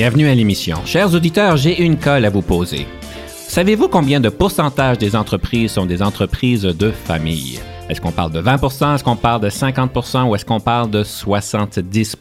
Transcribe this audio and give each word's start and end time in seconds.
Bienvenue 0.00 0.28
à 0.28 0.34
l'émission. 0.34 0.78
Chers 0.86 1.14
auditeurs, 1.14 1.58
j'ai 1.58 1.82
une 1.82 1.98
colle 1.98 2.24
à 2.24 2.30
vous 2.30 2.40
poser. 2.40 2.86
Savez-vous 3.26 3.88
combien 3.88 4.18
de 4.18 4.30
pourcentage 4.30 4.96
des 4.96 5.14
entreprises 5.14 5.72
sont 5.72 5.84
des 5.84 6.00
entreprises 6.00 6.62
de 6.62 6.90
famille? 6.90 7.60
Est-ce 7.90 8.00
qu'on 8.00 8.10
parle 8.10 8.32
de 8.32 8.40
20% 8.40 8.94
Est-ce 8.94 9.04
qu'on 9.04 9.16
parle 9.16 9.42
de 9.42 9.50
50% 9.50 10.26
ou 10.26 10.34
est-ce 10.34 10.46
qu'on 10.46 10.58
parle 10.58 10.88
de 10.88 11.02
70 11.02 12.16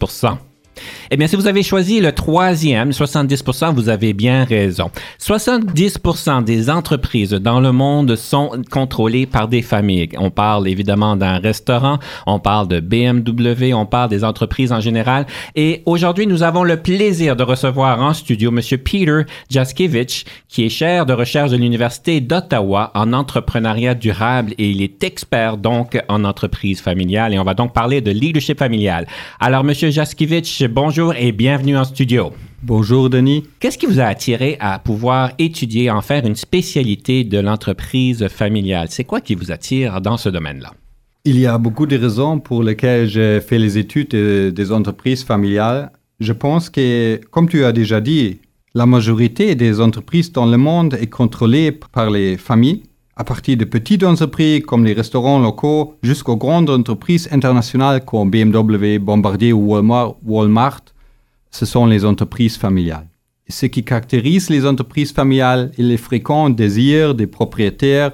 eh 1.11 1.17
bien, 1.17 1.27
si 1.27 1.35
vous 1.35 1.47
avez 1.47 1.63
choisi 1.63 1.99
le 1.99 2.11
troisième, 2.11 2.91
70%, 2.91 3.73
vous 3.73 3.89
avez 3.89 4.13
bien 4.13 4.43
raison. 4.43 4.91
70% 5.19 6.43
des 6.43 6.69
entreprises 6.69 7.31
dans 7.31 7.59
le 7.59 7.71
monde 7.71 8.15
sont 8.15 8.51
contrôlées 8.69 9.25
par 9.25 9.47
des 9.47 9.61
familles. 9.61 10.09
On 10.17 10.29
parle 10.29 10.67
évidemment 10.67 11.15
d'un 11.15 11.39
restaurant, 11.39 11.99
on 12.25 12.39
parle 12.39 12.67
de 12.67 12.79
BMW, 12.79 13.73
on 13.73 13.85
parle 13.85 14.09
des 14.09 14.23
entreprises 14.23 14.71
en 14.71 14.81
général. 14.81 15.25
Et 15.55 15.83
aujourd'hui, 15.85 16.27
nous 16.27 16.43
avons 16.43 16.63
le 16.63 16.77
plaisir 16.77 17.35
de 17.35 17.43
recevoir 17.43 18.01
en 18.01 18.13
studio 18.13 18.51
M. 18.51 18.61
Peter 18.77 19.21
Jaskevich, 19.49 20.25
qui 20.47 20.65
est 20.65 20.69
chair 20.69 21.05
de 21.05 21.13
recherche 21.13 21.51
de 21.51 21.57
l'Université 21.57 22.21
d'Ottawa 22.21 22.91
en 22.93 23.13
entrepreneuriat 23.13 23.95
durable 23.95 24.53
et 24.57 24.69
il 24.69 24.81
est 24.81 25.03
expert 25.03 25.57
donc 25.57 25.99
en 26.07 26.23
entreprise 26.23 26.81
familiale. 26.81 27.33
Et 27.33 27.39
on 27.39 27.43
va 27.43 27.53
donc 27.53 27.73
parler 27.73 28.01
de 28.01 28.11
leadership 28.11 28.59
familial. 28.59 29.07
Alors, 29.39 29.61
M. 29.61 29.73
Jaskevich, 29.73 30.63
bonjour 30.69 31.13
et 31.15 31.31
bienvenue 31.31 31.77
en 31.77 31.83
studio. 31.83 32.31
Bonjour 32.61 33.09
Denis. 33.09 33.43
Qu'est-ce 33.59 33.77
qui 33.77 33.87
vous 33.87 33.99
a 33.99 34.03
attiré 34.03 34.57
à 34.59 34.77
pouvoir 34.79 35.31
étudier, 35.39 35.89
en 35.89 36.01
faire 36.01 36.25
une 36.25 36.35
spécialité 36.35 37.23
de 37.23 37.39
l'entreprise 37.39 38.27
familiale? 38.27 38.87
C'est 38.89 39.03
quoi 39.03 39.21
qui 39.21 39.35
vous 39.35 39.51
attire 39.51 39.99
dans 40.01 40.17
ce 40.17 40.29
domaine-là? 40.29 40.73
Il 41.25 41.39
y 41.39 41.47
a 41.47 41.57
beaucoup 41.57 41.85
de 41.85 41.97
raisons 41.97 42.39
pour 42.39 42.63
lesquelles 42.63 43.07
j'ai 43.07 43.41
fait 43.41 43.57
les 43.57 43.77
études 43.77 44.15
des 44.15 44.71
entreprises 44.71 45.23
familiales. 45.23 45.91
Je 46.19 46.33
pense 46.33 46.69
que, 46.69 47.19
comme 47.31 47.49
tu 47.49 47.63
as 47.65 47.71
déjà 47.71 47.99
dit, 47.99 48.39
la 48.75 48.85
majorité 48.85 49.55
des 49.55 49.81
entreprises 49.81 50.31
dans 50.31 50.45
le 50.45 50.57
monde 50.57 50.93
est 51.01 51.07
contrôlée 51.07 51.71
par 51.71 52.09
les 52.09 52.37
familles, 52.37 52.83
à 53.19 53.25
partir 53.25 53.57
de 53.57 53.65
petites 53.65 54.05
entreprises 54.05 54.63
comme 54.65 54.85
les 54.85 54.93
restaurants 54.93 55.39
locaux 55.39 55.95
jusqu'aux 56.01 56.37
grandes 56.37 56.69
entreprises 56.69 57.27
internationales 57.33 58.05
comme 58.05 58.31
BMW, 58.31 58.97
Bombardier 58.97 59.51
ou 59.51 59.75
Walmart. 60.23 60.85
Ce 61.51 61.65
sont 61.65 61.85
les 61.85 62.05
entreprises 62.05 62.57
familiales. 62.57 63.09
ce 63.49 63.65
qui 63.65 63.83
caractérise 63.83 64.49
les 64.49 64.65
entreprises 64.65 65.11
familiales 65.11 65.71
est 65.77 65.81
le 65.81 65.97
fréquent 65.97 66.49
désir 66.49 67.13
des 67.13 67.27
propriétaires 67.27 68.13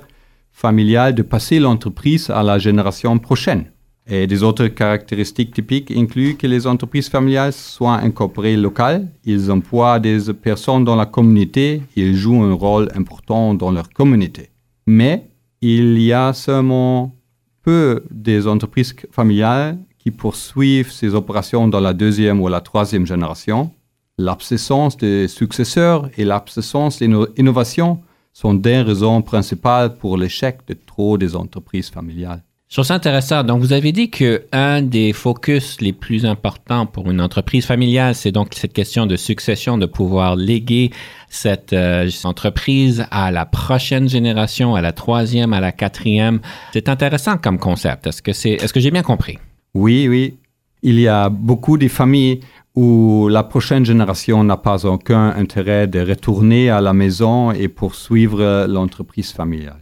familiales 0.52 1.14
de 1.14 1.22
passer 1.22 1.59
l'entreprise 1.59 2.31
à 2.31 2.42
la 2.42 2.58
génération 2.58 3.20
prochaine. 3.20 3.66
Et 4.08 4.26
des 4.26 4.42
autres 4.42 4.67
caractéristiques 4.67 5.53
typiques 5.53 5.92
incluent 5.92 6.36
que 6.36 6.48
les 6.48 6.66
entreprises 6.66 7.09
familiales 7.09 7.53
soient 7.53 7.98
incorporées 7.98 8.58
locales, 8.58 9.08
ils 9.23 9.52
emploient 9.52 10.00
des 10.00 10.33
personnes 10.33 10.83
dans 10.83 10.95
la 10.95 11.06
communauté, 11.06 11.83
ils 11.95 12.15
jouent 12.15 12.44
un 12.44 12.54
rôle 12.54 12.88
important 12.95 13.54
dans 13.54 13.71
leur 13.71 13.89
communauté. 13.89 14.49
Mais 14.85 15.27
il 15.61 15.99
y 15.99 16.13
a 16.13 16.33
seulement 16.33 17.15
peu 17.63 18.03
des 18.11 18.47
entreprises 18.47 18.95
familiales 19.11 19.77
qui 19.97 20.11
poursuivent 20.11 20.91
ces 20.91 21.15
opérations 21.15 21.67
dans 21.67 21.79
la 21.79 21.93
deuxième 21.93 22.39
ou 22.41 22.47
la 22.47 22.61
troisième 22.61 23.07
génération. 23.07 23.71
L'absence 24.17 24.95
des 24.97 25.27
successeurs 25.27 26.09
et 26.17 26.23
l'absence 26.23 26.99
d'innovation 26.99 28.01
sont 28.31 28.53
des 28.53 28.81
raisons 28.81 29.21
principales 29.21 29.95
pour 29.95 30.17
l'échec 30.17 30.59
de 30.67 30.73
trop 30.73 31.17
des 31.17 31.35
entreprises 31.35 31.89
familiales. 31.89 32.43
Je 32.67 32.75
trouve 32.75 32.85
ça 32.85 32.95
intéressant. 32.95 33.43
Donc, 33.43 33.61
vous 33.61 33.73
avez 33.73 33.91
dit 33.91 34.09
que 34.09 34.43
un 34.52 34.81
des 34.81 35.13
focus 35.13 35.79
les 35.81 35.93
plus 35.93 36.25
importants 36.25 36.85
pour 36.85 37.09
une 37.09 37.21
entreprise 37.21 37.65
familiale, 37.65 38.15
c'est 38.15 38.31
donc 38.31 38.53
cette 38.53 38.73
question 38.73 39.05
de 39.05 39.15
succession, 39.15 39.77
de 39.77 39.85
pouvoir 39.85 40.35
léguer 40.35 40.91
cette 41.35 41.73
euh, 41.73 42.09
entreprise 42.23 43.05
à 43.11 43.31
la 43.31 43.45
prochaine 43.45 44.07
génération, 44.07 44.75
à 44.75 44.81
la 44.81 44.91
troisième, 44.91 45.53
à 45.53 45.59
la 45.59 45.71
quatrième. 45.71 46.39
C'est 46.73 46.89
intéressant 46.89 47.37
comme 47.37 47.59
concept. 47.59 48.07
Est-ce 48.07 48.21
que 48.21 48.33
c'est, 48.33 48.51
est-ce 48.51 48.73
que 48.73 48.79
j'ai 48.79 48.91
bien 48.91 49.03
compris? 49.03 49.37
Oui, 49.73 50.07
oui. 50.07 50.37
Il 50.81 50.99
y 50.99 51.07
a 51.07 51.29
beaucoup 51.29 51.77
de 51.77 51.87
familles 51.87 52.39
où 52.75 53.27
la 53.29 53.43
prochaine 53.43 53.85
génération 53.85 54.43
n'a 54.43 54.57
pas 54.57 54.85
aucun 54.85 55.29
intérêt 55.29 55.87
de 55.87 55.99
retourner 55.99 56.69
à 56.69 56.81
la 56.81 56.93
maison 56.93 57.52
et 57.52 57.67
poursuivre 57.67 58.65
l'entreprise 58.67 59.31
familiale. 59.31 59.81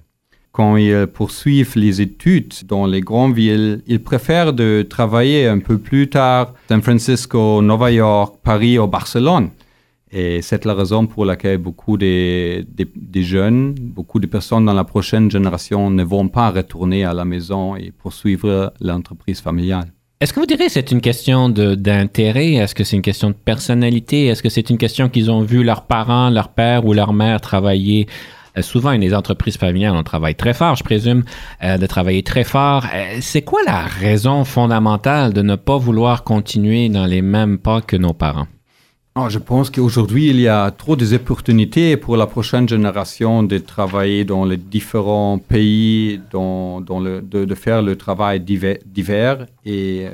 Quand 0.52 0.78
ils 0.78 1.08
poursuivent 1.08 1.76
les 1.76 2.00
études 2.00 2.54
dans 2.66 2.86
les 2.86 3.02
grandes 3.02 3.34
villes, 3.34 3.82
ils 3.88 4.04
préfèrent 4.04 4.54
de 4.54 4.86
travailler 4.88 5.48
un 5.48 5.58
peu 5.58 5.80
plus 5.80 6.10
tard 6.10 6.54
San 6.68 6.82
Francisco, 6.82 7.62
New 7.64 7.88
York, 7.88 8.36
Paris 8.44 8.78
ou 8.78 8.86
Barcelone. 8.86 9.50
Et 10.16 10.44
c'est 10.44 10.64
la 10.66 10.76
raison 10.76 11.08
pour 11.08 11.26
laquelle 11.26 11.58
beaucoup 11.58 11.98
de, 11.98 12.64
jeunes, 13.16 13.74
beaucoup 13.74 14.20
de 14.20 14.28
personnes 14.28 14.66
dans 14.66 14.74
la 14.74 14.84
prochaine 14.84 15.32
génération 15.32 15.90
ne 15.90 16.04
vont 16.04 16.28
pas 16.28 16.52
retourner 16.52 17.04
à 17.04 17.14
la 17.14 17.26
maison 17.26 17.76
et 17.76 17.92
poursuivre 17.92 18.72
l'entreprise 18.80 19.42
familiale. 19.42 19.92
Est-ce 20.22 20.32
que 20.32 20.40
vous 20.40 20.46
direz 20.46 20.68
que 20.68 20.72
c'est 20.72 20.92
une 20.92 21.02
question 21.02 21.50
d'intérêt? 21.50 22.54
Est-ce 22.54 22.76
que 22.76 22.84
c'est 22.84 22.96
une 22.96 23.02
question 23.02 23.30
de 23.30 23.36
personnalité? 23.36 24.28
Est-ce 24.28 24.44
que 24.44 24.50
c'est 24.50 24.70
une 24.70 24.78
question 24.78 25.10
qu'ils 25.10 25.32
ont 25.32 25.42
vu 25.42 25.64
leurs 25.64 25.86
parents, 25.88 26.30
leur 26.30 26.50
père 26.50 26.86
ou 26.86 26.94
leur 26.94 27.12
mère 27.12 27.42
travailler? 27.42 28.08
Euh, 28.58 28.62
souvent, 28.62 28.92
les 28.92 29.14
entreprises 29.16 29.58
familiales, 29.58 29.96
on 29.96 30.04
travaille 30.04 30.36
très 30.36 30.54
fort, 30.54 30.76
je 30.76 30.84
présume, 30.84 31.24
euh, 31.64 31.78
de 31.78 31.86
travailler 31.88 32.24
très 32.24 32.44
fort. 32.44 32.86
Euh, 32.94 33.18
c'est 33.20 33.42
quoi 33.42 33.62
la 33.66 33.82
raison 33.82 34.44
fondamentale 34.46 35.34
de 35.34 35.42
ne 35.42 35.56
pas 35.56 35.78
vouloir 35.78 36.24
continuer 36.24 36.88
dans 36.90 37.06
les 37.06 37.22
mêmes 37.22 37.58
pas 37.58 37.82
que 37.82 37.98
nos 37.98 38.14
parents? 38.14 38.48
Ah, 39.16 39.30
je 39.30 39.38
pense 39.38 39.70
qu'aujourd'hui, 39.70 40.30
il 40.30 40.40
y 40.40 40.48
a 40.48 40.72
trop 40.72 40.96
d'opportunités 40.96 41.98
pour 41.98 42.18
la 42.18 42.26
prochaine 42.26 42.68
génération 42.68 43.44
de 43.44 43.60
travailler 43.60 44.26
dans 44.26 44.44
les 44.44 44.58
différents 44.58 45.38
pays, 45.38 46.20
de, 46.32 47.56
faire 47.56 47.84
le 47.84 47.96
travail 47.96 48.40
divers. 48.40 49.46
Et, 49.66 50.08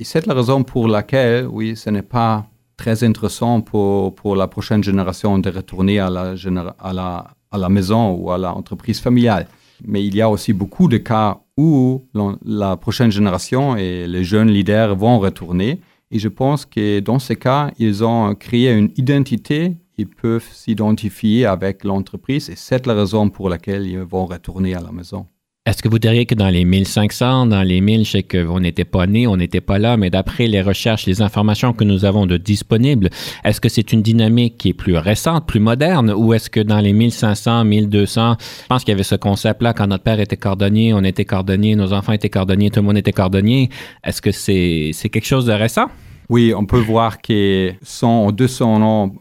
c'est 0.00 0.24
la 0.26 0.32
raison 0.32 0.62
pour 0.62 0.88
laquelle, 0.88 1.46
oui, 1.46 1.76
ce 1.76 1.90
n'est 1.90 2.00
pas 2.00 2.46
très 2.78 3.04
intéressant 3.04 3.60
pour, 3.60 4.34
la 4.34 4.46
prochaine 4.48 4.82
génération 4.82 5.38
de 5.38 5.50
retourner 5.50 5.98
à 6.00 6.08
la 6.08 7.68
maison 7.68 8.14
ou 8.14 8.30
à 8.30 8.38
l'entreprise 8.38 8.98
familiale. 8.98 9.46
Mais 9.84 10.02
il 10.02 10.16
y 10.16 10.22
a 10.22 10.30
aussi 10.30 10.54
beaucoup 10.54 10.88
de 10.88 10.96
cas 10.96 11.38
où 11.58 12.02
la 12.46 12.78
prochaine 12.78 13.12
génération 13.12 13.76
et 13.76 14.06
les 14.06 14.24
jeunes 14.24 14.48
leaders 14.48 14.96
vont 14.96 15.18
retourner 15.18 15.80
et 16.10 16.18
je 16.18 16.28
pense 16.28 16.64
que 16.66 17.00
dans 17.00 17.18
ces 17.18 17.36
cas, 17.36 17.70
ils 17.78 18.04
ont 18.04 18.34
créé 18.34 18.72
une 18.72 18.90
identité, 18.96 19.76
ils 19.98 20.08
peuvent 20.08 20.46
s'identifier 20.52 21.46
avec 21.46 21.84
l'entreprise 21.84 22.50
et 22.50 22.56
c'est 22.56 22.86
la 22.86 22.94
raison 22.94 23.30
pour 23.30 23.48
laquelle 23.48 23.86
ils 23.86 23.98
vont 23.98 24.26
retourner 24.26 24.74
à 24.74 24.80
la 24.80 24.92
maison. 24.92 25.26
Est-ce 25.66 25.82
que 25.82 25.88
vous 25.88 25.98
diriez 25.98 26.26
que 26.26 26.36
dans 26.36 26.48
les 26.48 26.64
1500, 26.64 27.46
dans 27.46 27.62
les 27.62 27.80
1000, 27.80 28.04
je 28.04 28.10
sais 28.12 28.22
qu'on 28.22 28.60
n'était 28.60 28.84
pas 28.84 29.08
né, 29.08 29.26
on 29.26 29.36
n'était 29.36 29.60
pas 29.60 29.80
là, 29.80 29.96
mais 29.96 30.10
d'après 30.10 30.46
les 30.46 30.62
recherches, 30.62 31.06
les 31.06 31.22
informations 31.22 31.72
que 31.72 31.82
nous 31.82 32.04
avons 32.04 32.24
de 32.26 32.36
disponibles, 32.36 33.10
est-ce 33.42 33.60
que 33.60 33.68
c'est 33.68 33.92
une 33.92 34.00
dynamique 34.00 34.58
qui 34.58 34.68
est 34.68 34.74
plus 34.74 34.96
récente, 34.96 35.44
plus 35.44 35.58
moderne, 35.58 36.12
ou 36.12 36.32
est-ce 36.34 36.50
que 36.50 36.60
dans 36.60 36.78
les 36.78 36.92
1500, 36.92 37.64
1200, 37.64 38.36
je 38.38 38.66
pense 38.68 38.84
qu'il 38.84 38.92
y 38.92 38.94
avait 38.94 39.02
ce 39.02 39.16
concept-là, 39.16 39.72
quand 39.72 39.88
notre 39.88 40.04
père 40.04 40.20
était 40.20 40.36
cordonnier, 40.36 40.94
on 40.94 41.02
était 41.02 41.24
cordonnier, 41.24 41.74
nos 41.74 41.92
enfants 41.92 42.12
étaient 42.12 42.30
cordonniers, 42.30 42.70
tout 42.70 42.78
le 42.78 42.86
monde 42.86 42.98
était 42.98 43.10
cordonnier. 43.10 43.68
Est-ce 44.04 44.22
que 44.22 44.30
c'est 44.30 45.08
quelque 45.08 45.26
chose 45.26 45.46
de 45.46 45.52
récent? 45.52 45.86
Oui, 46.28 46.52
on 46.56 46.64
peut 46.64 46.78
voir 46.78 47.20
que 47.20 47.72
100 47.82 48.26
ou 48.26 48.32
200 48.32 48.82
ans 48.82 49.14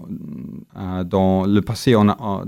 euh, 0.77 1.03
dans 1.03 1.45
le 1.45 1.61
passé, 1.61 1.95
on 1.95 2.07
a, 2.09 2.43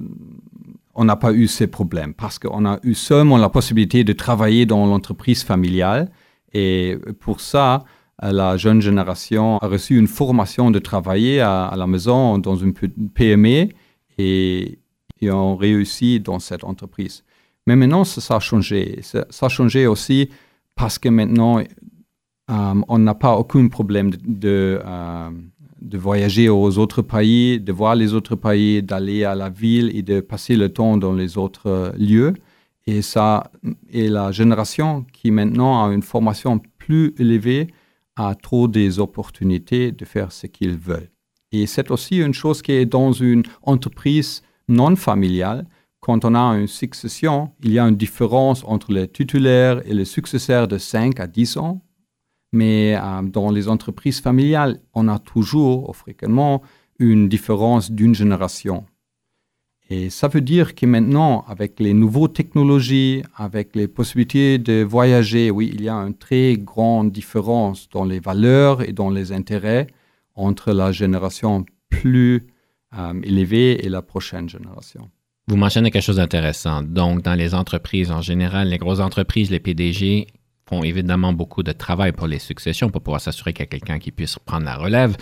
n'a 1.06 1.16
pas 1.16 1.34
eu 1.34 1.48
ces 1.48 1.68
problèmes 1.68 2.14
parce 2.14 2.40
qu'on 2.40 2.66
a 2.66 2.80
eu 2.84 2.94
seulement 2.94 3.38
la 3.38 3.50
possibilité 3.50 4.04
de 4.04 4.14
travailler 4.14 4.66
dans 4.66 4.86
l'entreprise 4.86 5.44
familiale. 5.44 6.12
Et 6.54 6.98
pour 7.20 7.40
ça, 7.40 7.84
la 8.22 8.58
jeune 8.58 8.82
génération 8.82 9.58
a 9.60 9.68
reçu 9.68 9.98
une 9.98 10.08
formation 10.08 10.72
de 10.72 10.80
travailler 10.80 11.40
à, 11.42 11.74
la 11.78 11.88
maison 11.88 12.40
dans 12.40 12.56
une 12.56 12.74
PME 12.74 13.70
et, 14.18 14.80
et 15.22 15.32
ont 15.32 15.56
réussi 15.56 16.20
dans 16.20 16.40
cette 16.40 16.64
entreprise. 16.64 17.24
Mais 17.68 17.76
maintenant, 17.76 18.06
ça, 18.06 18.38
a 18.38 18.40
changé. 18.40 19.00
Ça, 19.02 19.26
a 19.42 19.50
changé 19.50 19.88
aussi 19.88 20.30
parce 20.76 20.98
que 20.98 21.10
maintenant, 21.10 21.62
on 22.48 22.98
n'a 22.98 23.14
pas 23.14 23.36
aucun 23.36 23.68
problème 23.68 24.12
de, 24.12 24.18
de, 24.26 24.82
voyager 25.98 26.50
aux 26.50 26.78
autres 26.78 27.02
pays, 27.02 27.60
de 27.60 27.72
voir 27.72 27.96
les 27.96 28.14
autres 28.14 28.36
pays, 28.36 28.82
d'aller 28.84 29.24
à 29.24 29.36
la 29.36 29.50
ville 29.50 29.92
et 29.96 30.02
de 30.02 30.20
passer 30.20 30.56
le 30.56 30.70
temps 30.70 30.98
dans 30.98 31.14
les 31.14 31.38
autres 31.38 31.94
lieux. 31.98 32.34
Et 32.86 33.02
ça, 33.02 33.52
et 33.90 34.08
la 34.08 34.32
génération 34.32 35.06
qui 35.12 35.32
maintenant 35.32 35.86
a 35.86 35.94
une 35.94 36.02
formation 36.02 36.62
plus 36.78 37.14
élevée 37.18 37.68
a 38.16 38.34
trop 38.34 38.68
des 38.68 39.00
opportunités 39.00 39.92
de 39.92 40.06
faire 40.06 40.32
ce 40.32 40.48
qu'ils 40.48 40.78
veulent. 40.78 41.10
Et 41.52 41.66
c'est 41.68 41.92
aussi 41.92 42.18
une 42.18 42.34
chose 42.34 42.62
qui 42.62 42.72
est 42.72 42.86
dans 42.86 43.12
une 43.12 43.44
entreprise 43.62 44.42
non 44.68 44.96
familiale. 44.96 45.66
Quand 46.00 46.26
on 46.26 46.36
a 46.36 46.58
une 46.58 46.68
succession, 46.68 47.52
il 47.64 47.74
y 47.74 47.80
a 47.80 47.88
une 47.88 47.96
différence 47.96 48.64
entre 48.66 48.92
les 48.92 49.08
titulaires 49.08 49.82
et 49.86 49.94
les 49.94 50.06
successeurs 50.06 50.68
de 50.68 50.78
5 50.78 51.20
à 51.20 51.28
10 51.28 51.58
ans. 51.58 51.82
Mais 52.58 52.96
euh, 52.96 53.22
dans 53.22 53.52
les 53.52 53.68
entreprises 53.68 54.20
familiales, 54.20 54.80
on 54.96 55.08
a 55.08 55.20
toujours, 55.20 55.96
fréquemment, 55.96 56.64
une 56.98 57.30
différence 57.30 57.92
d'une 57.92 58.16
génération. 58.16 58.86
Et 59.90 60.10
ça 60.10 60.28
veut 60.28 60.42
dire 60.42 60.74
que 60.74 60.86
maintenant, 60.86 61.46
avec 61.48 61.80
les 61.80 61.94
nouvelles 61.94 62.34
technologies, 62.34 63.22
avec 63.36 63.76
les 63.76 63.88
possibilités 63.88 64.58
de 64.58 64.84
voyager, 64.84 65.52
oui, 65.52 65.72
il 65.74 65.84
y 65.84 65.90
a 65.90 65.96
une 65.96 66.16
très 66.16 66.58
grande 66.58 67.12
différence 67.12 67.88
dans 67.90 68.04
les 68.04 68.20
valeurs 68.20 68.82
et 68.82 68.92
dans 68.92 69.12
les 69.12 69.32
intérêts 69.32 69.88
entre 70.36 70.74
la 70.74 70.92
génération 70.92 71.64
plus 71.90 72.48
euh, 72.98 73.14
élevée 73.24 73.86
et 73.86 73.90
la 73.90 74.02
prochaine 74.02 74.50
génération. 74.50 75.10
Vous 75.48 75.58
mentionnez 75.58 75.92
quelque 75.92 76.04
chose 76.04 76.18
d'intéressant. 76.18 76.82
Donc, 76.82 77.22
dans 77.22 77.36
les 77.36 77.54
entreprises 77.54 78.12
en 78.12 78.22
général, 78.22 78.70
les 78.70 78.78
grosses 78.78 79.00
entreprises, 79.00 79.52
les 79.52 79.62
PDG 79.62 80.28
font 80.68 80.84
évidemment 80.84 81.34
beaucoup 81.34 81.64
de 81.64 81.72
travail 81.72 82.12
pour 82.12 82.28
les 82.28 82.40
successions 82.40 82.90
pour 82.90 83.02
pouvoir 83.02 83.22
s'assurer 83.22 83.54
qu'il 83.54 83.64
y 83.64 83.64
a 83.64 83.68
quelqu'un 83.68 84.00
qui 84.00 84.12
puisse 84.12 84.38
prendre 84.40 84.66
la 84.66 84.76
relève. 84.76 85.16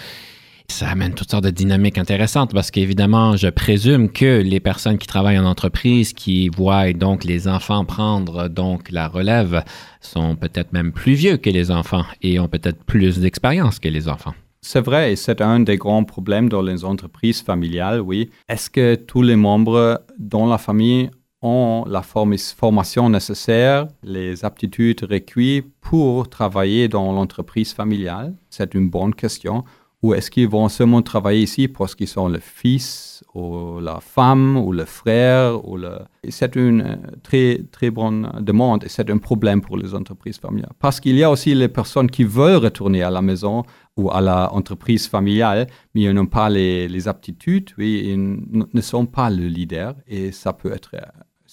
Ça 0.67 0.89
amène 0.89 1.13
toutes 1.13 1.29
sortes 1.29 1.43
de 1.43 1.51
dynamiques 1.51 1.99
intéressantes 1.99 2.53
parce 2.53 2.71
qu'évidemment, 2.71 3.37
je 3.37 3.47
présume 3.49 4.09
que 4.09 4.41
les 4.41 4.59
personnes 4.59 4.97
qui 4.97 5.05
travaillent 5.05 5.37
en 5.37 5.45
entreprise, 5.45 6.11
qui 6.13 6.49
voient 6.49 6.91
donc 6.93 7.23
les 7.23 7.47
enfants 7.47 7.85
prendre 7.85 8.47
donc 8.47 8.89
la 8.91 9.07
relève, 9.07 9.63
sont 10.01 10.35
peut-être 10.35 10.73
même 10.73 10.91
plus 10.91 11.13
vieux 11.13 11.37
que 11.37 11.51
les 11.51 11.69
enfants 11.69 12.03
et 12.21 12.39
ont 12.39 12.47
peut-être 12.47 12.83
plus 12.83 13.19
d'expérience 13.19 13.77
que 13.79 13.89
les 13.89 14.09
enfants. 14.09 14.33
C'est 14.61 14.83
vrai, 14.83 15.13
et 15.13 15.15
c'est 15.15 15.41
un 15.41 15.59
des 15.59 15.77
grands 15.77 16.03
problèmes 16.03 16.49
dans 16.49 16.63
les 16.63 16.83
entreprises 16.83 17.43
familiales, 17.43 18.01
oui. 18.01 18.31
Est-ce 18.49 18.71
que 18.71 18.95
tous 18.95 19.21
les 19.21 19.35
membres 19.35 20.01
dans 20.17 20.47
la 20.47 20.57
famille 20.57 21.11
ont 21.45 21.85
la 21.87 22.01
formation 22.01 23.09
nécessaire, 23.09 23.87
les 24.03 24.43
aptitudes 24.43 25.05
requises 25.09 25.63
pour 25.79 26.27
travailler 26.27 26.87
dans 26.87 27.13
l'entreprise 27.13 27.71
familiale. 27.71 28.33
C'est 28.49 28.73
une 28.73 28.89
bonne 28.89 29.13
question. 29.13 29.63
Ou 30.05 30.13
est-ce 30.13 30.29
qu'ils 30.29 30.47
vont 30.47 30.69
seulement 30.69 31.01
travailler 31.01 31.41
ici 31.41 31.67
parce 31.67 31.95
qu'ils 31.95 32.07
sont 32.07 32.27
le 32.27 32.39
fils 32.39 33.23
ou 33.33 33.79
la 33.79 33.99
femme 33.99 34.55
ou 34.55 34.71
le 34.71 34.85
frère 34.85 35.67
ou 35.67 35.77
le... 35.77 35.97
C'est 36.29 36.55
une 36.55 36.81
euh, 36.81 36.95
très, 37.23 37.61
très 37.71 37.89
bonne 37.89 38.31
demande 38.41 38.83
et 38.83 38.89
c'est 38.89 39.09
un 39.09 39.17
problème 39.17 39.61
pour 39.61 39.77
les 39.77 39.95
entreprises 39.95 40.37
familiales. 40.37 40.73
Parce 40.79 40.99
qu'il 40.99 41.15
y 41.15 41.23
a 41.23 41.31
aussi 41.31 41.55
les 41.55 41.69
personnes 41.69 42.11
qui 42.11 42.23
veulent 42.23 42.57
retourner 42.57 43.01
à 43.01 43.09
la 43.09 43.23
maison 43.23 43.63
ou 43.97 44.11
à 44.11 44.21
l'entreprise 44.21 45.07
familiale, 45.07 45.65
mais 45.95 46.01
ils 46.01 46.11
n'ont 46.11 46.27
pas 46.27 46.49
les, 46.49 47.07
aptitudes, 47.07 47.71
oui, 47.79 48.03
ils 48.05 48.67
ne 48.73 48.81
sont 48.81 49.07
pas 49.07 49.31
le 49.31 49.47
leader 49.47 49.95
et 50.07 50.31
ça 50.31 50.53
peut 50.53 50.71
être, 50.71 50.91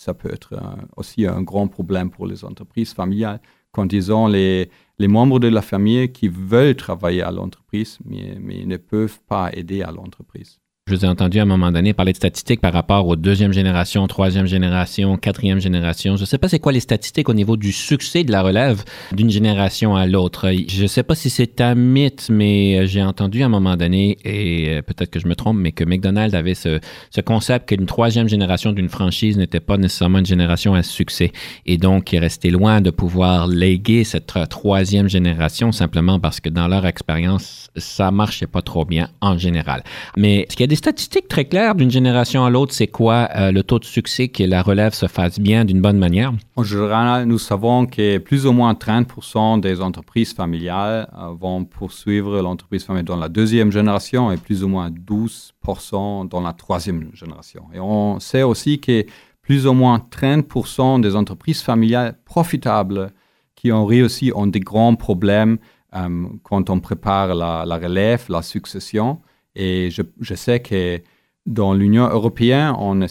ça 0.03 0.15
peut 0.15 0.33
être 0.33 0.55
aussi 0.97 1.27
un 1.27 1.43
grand 1.43 1.69
problème 1.69 2.11
pour 2.11 2.27
les 2.27 2.45
entreprises 2.45 2.93
familiales 2.93 3.41
quand 3.71 3.93
ils 3.93 4.13
ont 4.13 4.27
les, 4.27 4.71
les 4.99 5.09
membres 5.09 5.39
de 5.39 5.49
la 5.49 5.63
famille 5.63 6.13
qui 6.13 6.29
veulent 6.29 6.77
travailler 6.77 7.23
à 7.23 7.31
l'entreprise, 7.31 7.99
mais, 8.05 8.37
mais 8.41 8.67
ne 8.67 8.77
peuvent 8.77 9.21
pas 9.27 9.51
aider 9.53 9.83
à 9.83 9.93
l'entreprise. 9.93 10.62
Je 10.93 10.99
vous 10.99 11.07
ai 11.07 11.09
entendu 11.09 11.39
à 11.39 11.43
un 11.43 11.47
moment 11.47 11.73
donné 11.73 11.95
parler 11.95 12.13
de 12.13 12.19
statistiques 12.19 12.61
par 12.61 12.75
rapport 12.75 13.09
aux 13.09 13.17
deuxième 13.17 13.55
génération, 13.55 14.07
troisième 14.07 14.45
génération, 14.45 15.17
quatrième 15.17 15.59
génération. 15.59 16.17
Je 16.17 16.21
ne 16.21 16.27
sais 16.27 16.37
pas 16.37 16.49
c'est 16.49 16.59
quoi 16.59 16.71
les 16.71 16.81
statistiques 16.81 17.31
au 17.31 17.33
niveau 17.33 17.57
du 17.57 17.73
succès 17.73 18.25
de 18.25 18.31
la 18.31 18.43
relève 18.43 18.85
d'une 19.11 19.31
génération 19.31 19.97
à 19.97 20.05
l'autre. 20.05 20.53
Je 20.69 20.83
ne 20.83 20.87
sais 20.87 21.03
pas 21.03 21.15
si 21.15 21.31
c'est 21.31 21.63
un 21.63 21.75
mythe, 21.75 22.29
mais 22.29 22.87
j'ai 22.87 23.03
entendu 23.03 23.43
à 23.43 23.47
un 23.47 23.49
moment 23.49 23.75
donné, 23.75 24.19
et 24.23 24.69
euh, 24.69 24.83
peut-être 24.83 25.09
que 25.09 25.19
je 25.19 25.29
me 25.29 25.35
trompe, 25.35 25.57
mais 25.57 25.73
que 25.73 25.83
McDonald's 25.83 26.35
avait 26.35 26.53
ce, 26.53 26.79
ce 27.11 27.23
concept 27.23 27.71
qu'une 27.71 27.87
troisième 27.87 28.29
génération 28.29 28.73
d'une 28.73 28.91
franchise 28.91 29.39
n'était 29.39 29.61
pas 29.61 29.79
nécessairement 29.79 30.19
une 30.19 30.27
génération 30.27 30.75
à 30.75 30.83
succès. 30.83 31.33
Et 31.65 31.79
donc, 31.79 32.13
il 32.13 32.19
restait 32.19 32.51
loin 32.51 32.83
de 32.83 32.91
pouvoir 32.91 33.47
léguer 33.47 34.05
cette 34.05 34.35
troisième 34.51 35.09
génération 35.09 35.73
simplement 35.73 36.21
parce 36.21 36.41
que 36.41 36.51
dans 36.51 36.69
leur 36.69 36.85
expérience, 36.85 37.62
ça 37.77 38.11
marchait 38.11 38.47
pas 38.47 38.63
trop 38.63 38.85
bien 38.85 39.09
en 39.21 39.39
général. 39.39 39.83
Mais 40.17 40.47
ce 40.51 40.57
qui 40.57 40.67
des 40.67 40.77
statistiques 40.77 41.29
très 41.29 41.45
claires 41.45 41.75
d'une 41.75 41.91
génération 41.91 42.45
à 42.45 42.51
l'autre, 42.51 42.73
c'est 42.73 42.87
quoi 42.87 43.29
euh, 43.35 43.51
le 43.51 43.63
taux 43.63 43.79
de 43.79 43.85
succès 43.85 44.29
que 44.29 44.43
la 44.43 44.63
relève 44.63 44.93
se 44.93 45.07
fasse 45.07 45.41
bien 45.41 45.65
d'une 45.65 45.81
bonne 45.81 45.99
manière? 45.99 46.33
En 46.57 46.63
général, 46.63 47.25
nous 47.25 47.39
savons 47.39 47.87
que 47.87 48.19
plus 48.19 48.47
ou 48.47 48.53
moins 48.53 48.75
30% 48.75 49.61
des 49.61 49.81
entreprises 49.81 50.35
familiales 50.35 51.09
euh, 51.19 51.29
vont 51.39 51.65
poursuivre 51.65 52.41
l'entreprise 52.41 52.85
familiale 52.85 53.07
dans 53.07 53.17
la 53.17 53.29
deuxième 53.29 53.73
génération 53.73 54.31
et 54.31 54.37
plus 54.37 54.63
ou 54.63 54.69
moins 54.69 54.91
12% 54.91 56.29
dans 56.29 56.41
la 56.41 56.53
troisième 56.53 57.11
génération. 57.15 57.65
Et 57.75 57.81
on 57.81 58.21
sait 58.21 58.43
aussi 58.43 58.79
que 58.79 59.05
plus 59.43 59.67
ou 59.67 59.73
moins 59.73 59.99
30% 60.11 61.01
des 61.01 61.17
entreprises 61.17 61.63
familiales 61.63 62.17
profitables 62.25 63.11
qui 63.57 63.73
ont 63.73 63.85
réussi 63.85 64.33
ont 64.35 64.47
des 64.47 64.61
grands 64.61 64.95
problèmes 64.95 65.59
euh, 65.95 66.27
quand 66.43 66.71
on 66.71 66.81
prépare 66.81 67.35
la, 67.35 67.65
relève, 67.65 68.27
la 68.29 68.43
succession. 68.43 69.21
Et 69.55 69.91
je, 69.91 70.35
sais 70.35 70.61
que 70.61 71.01
dans 71.45 71.75
l'Union 71.75 72.09
européenne, 72.09 72.75
on, 72.79 73.03
a, 73.03 73.07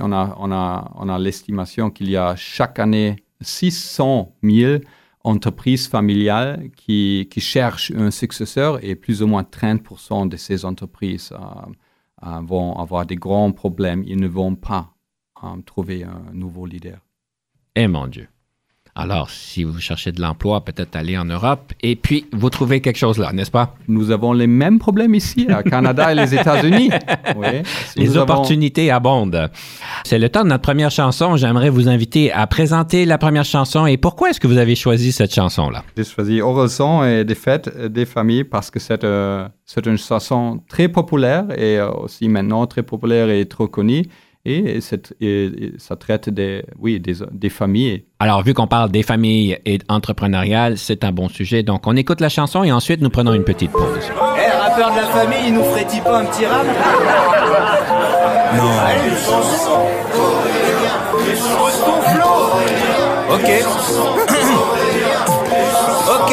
on 0.00 0.12
a, 0.52 0.92
on 0.94 1.08
a 1.08 1.18
l'estimation 1.18 1.90
qu'il 1.90 2.10
y 2.10 2.16
a 2.16 2.36
chaque 2.36 2.78
année 2.78 3.16
600 3.40 4.34
000 4.42 4.80
entreprises 5.24 5.88
familiales 5.88 6.70
qui, 6.76 7.28
cherchent 7.38 7.90
un 7.92 8.10
successeur 8.10 8.82
et 8.84 8.94
plus 8.94 9.22
ou 9.22 9.26
moins 9.26 9.42
30% 9.42 10.28
de 10.28 10.36
ces 10.36 10.64
entreprises 10.64 11.32
euh, 11.32 12.26
euh, 12.26 12.40
vont 12.42 12.78
avoir 12.78 13.06
des 13.06 13.16
grands 13.16 13.52
problèmes. 13.52 14.04
Ils 14.06 14.20
ne 14.20 14.28
vont 14.28 14.54
pas 14.54 14.92
trouver 15.66 16.02
un 16.02 16.32
nouveau 16.32 16.64
leader. 16.64 16.98
Eh 17.74 17.88
mon 17.88 18.06
Dieu. 18.06 18.26
Alors, 18.98 19.28
si 19.28 19.62
vous 19.62 19.78
cherchez 19.78 20.10
de 20.10 20.22
l'emploi, 20.22 20.64
peut-être 20.64 20.96
aller 20.96 21.18
en 21.18 21.26
Europe 21.26 21.74
et 21.82 21.96
puis 21.96 22.24
vous 22.32 22.48
trouvez 22.48 22.80
quelque 22.80 22.96
chose 22.96 23.18
là, 23.18 23.30
n'est-ce 23.30 23.50
pas? 23.50 23.74
Nous 23.88 24.10
avons 24.10 24.32
les 24.32 24.46
mêmes 24.46 24.78
problèmes 24.78 25.14
ici, 25.14 25.46
au 25.50 25.68
Canada 25.68 26.12
et 26.12 26.14
les 26.14 26.34
États-Unis. 26.34 26.90
Oui, 27.36 27.48
les 27.96 28.16
opportunités 28.16 28.90
abondent. 28.90 29.50
C'est 30.04 30.18
le 30.18 30.28
temps 30.28 30.44
de 30.44 30.48
notre 30.48 30.62
première 30.62 30.90
chanson. 30.90 31.36
J'aimerais 31.36 31.68
vous 31.68 31.88
inviter 31.88 32.32
à 32.32 32.46
présenter 32.46 33.04
la 33.04 33.18
première 33.18 33.44
chanson. 33.44 33.84
Et 33.84 33.98
pourquoi 33.98 34.30
est-ce 34.30 34.40
que 34.40 34.46
vous 34.46 34.56
avez 34.56 34.74
choisi 34.74 35.12
cette 35.12 35.34
chanson-là? 35.34 35.82
J'ai 35.96 36.04
choisi 36.04 36.40
Horizon 36.40 37.04
et 37.04 37.24
des 37.24 37.34
fêtes 37.34 37.76
des 37.92 38.06
familles 38.06 38.44
parce 38.44 38.70
que 38.70 38.78
c'est 38.78 39.04
euh, 39.04 39.48
une 39.84 39.98
chanson 39.98 40.62
très 40.68 40.88
populaire 40.88 41.44
et 41.58 41.78
euh, 41.78 41.90
aussi 41.90 42.28
maintenant 42.28 42.66
très 42.66 42.82
populaire 42.82 43.28
et 43.28 43.44
trop 43.44 43.68
connue 43.68 44.04
et, 44.46 44.80
ça 45.78 45.96
traite 45.96 46.30
des, 46.30 46.64
oui, 46.78 47.00
des, 47.00 47.48
familles. 47.48 48.04
Alors, 48.20 48.42
vu 48.42 48.54
qu'on 48.54 48.66
parle 48.66 48.90
des 48.90 49.02
familles 49.02 49.58
et 49.66 49.78
entrepreneuriales, 49.88 50.78
c'est 50.78 51.04
un 51.04 51.12
bon 51.12 51.28
sujet. 51.28 51.62
Donc, 51.62 51.86
on 51.86 51.94
écoute 51.96 52.20
la 52.20 52.28
chanson 52.28 52.62
et 52.62 52.72
ensuite 52.72 53.00
nous 53.00 53.10
prenons 53.10 53.32
une 53.32 53.44
petite 53.44 53.72
pause. 53.72 54.10
Hé, 54.36 54.40
hey, 54.40 54.50
rappeur 54.50 54.90
de 54.92 54.96
la 54.96 55.06
famille, 55.06 55.48
il 55.48 55.54
nous 55.54 55.64
ferait-il 55.64 56.02
pas 56.02 56.20
un 56.20 56.26
petit 56.26 56.46
rap? 56.46 56.64
Non. 58.56 58.70
Allez, 58.80 59.10
Ok. 63.28 63.50
ok. 66.20 66.32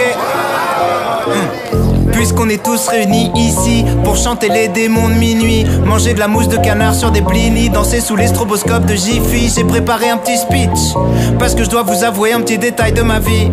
Puisqu'on 2.12 2.50
est 2.50 2.64
tous 2.64 2.88
réunis 2.88 3.32
ici 3.36 3.86
pour 4.04 4.16
chanter 4.16 4.50
les 4.50 4.68
démons 4.68 5.10
de 5.10 5.16
minuit, 5.16 5.66
manger 5.86 6.14
de 6.14 6.20
la 6.20 6.28
mousse 6.28 6.48
de 6.48 6.58
canard 6.58 6.94
sur 6.94 7.12
des 7.12 7.22
blinis, 7.22 7.70
danser 7.70 8.02
sous 8.02 8.16
les 8.16 8.28
stroboscopes 8.28 8.86
de 8.86 8.94
Jiffy. 8.94 9.52
J'ai 9.56 9.64
préparé 9.64 10.10
un 10.10 10.18
petit 10.18 10.38
speech 10.38 10.94
parce 11.40 11.56
que 11.56 11.64
je 11.64 11.70
dois 11.70 11.84
vous 11.84 12.04
avouer 12.04 12.34
un 12.34 12.42
petit 12.42 12.58
détail 12.58 12.94
de 12.94 13.02
ma 13.02 13.20
vie. 13.20 13.52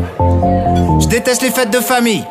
Je 1.00 1.06
déteste 1.06 1.42
les 1.42 1.50
fêtes 1.50 1.70
de 1.70 1.80
famille. 1.80 2.24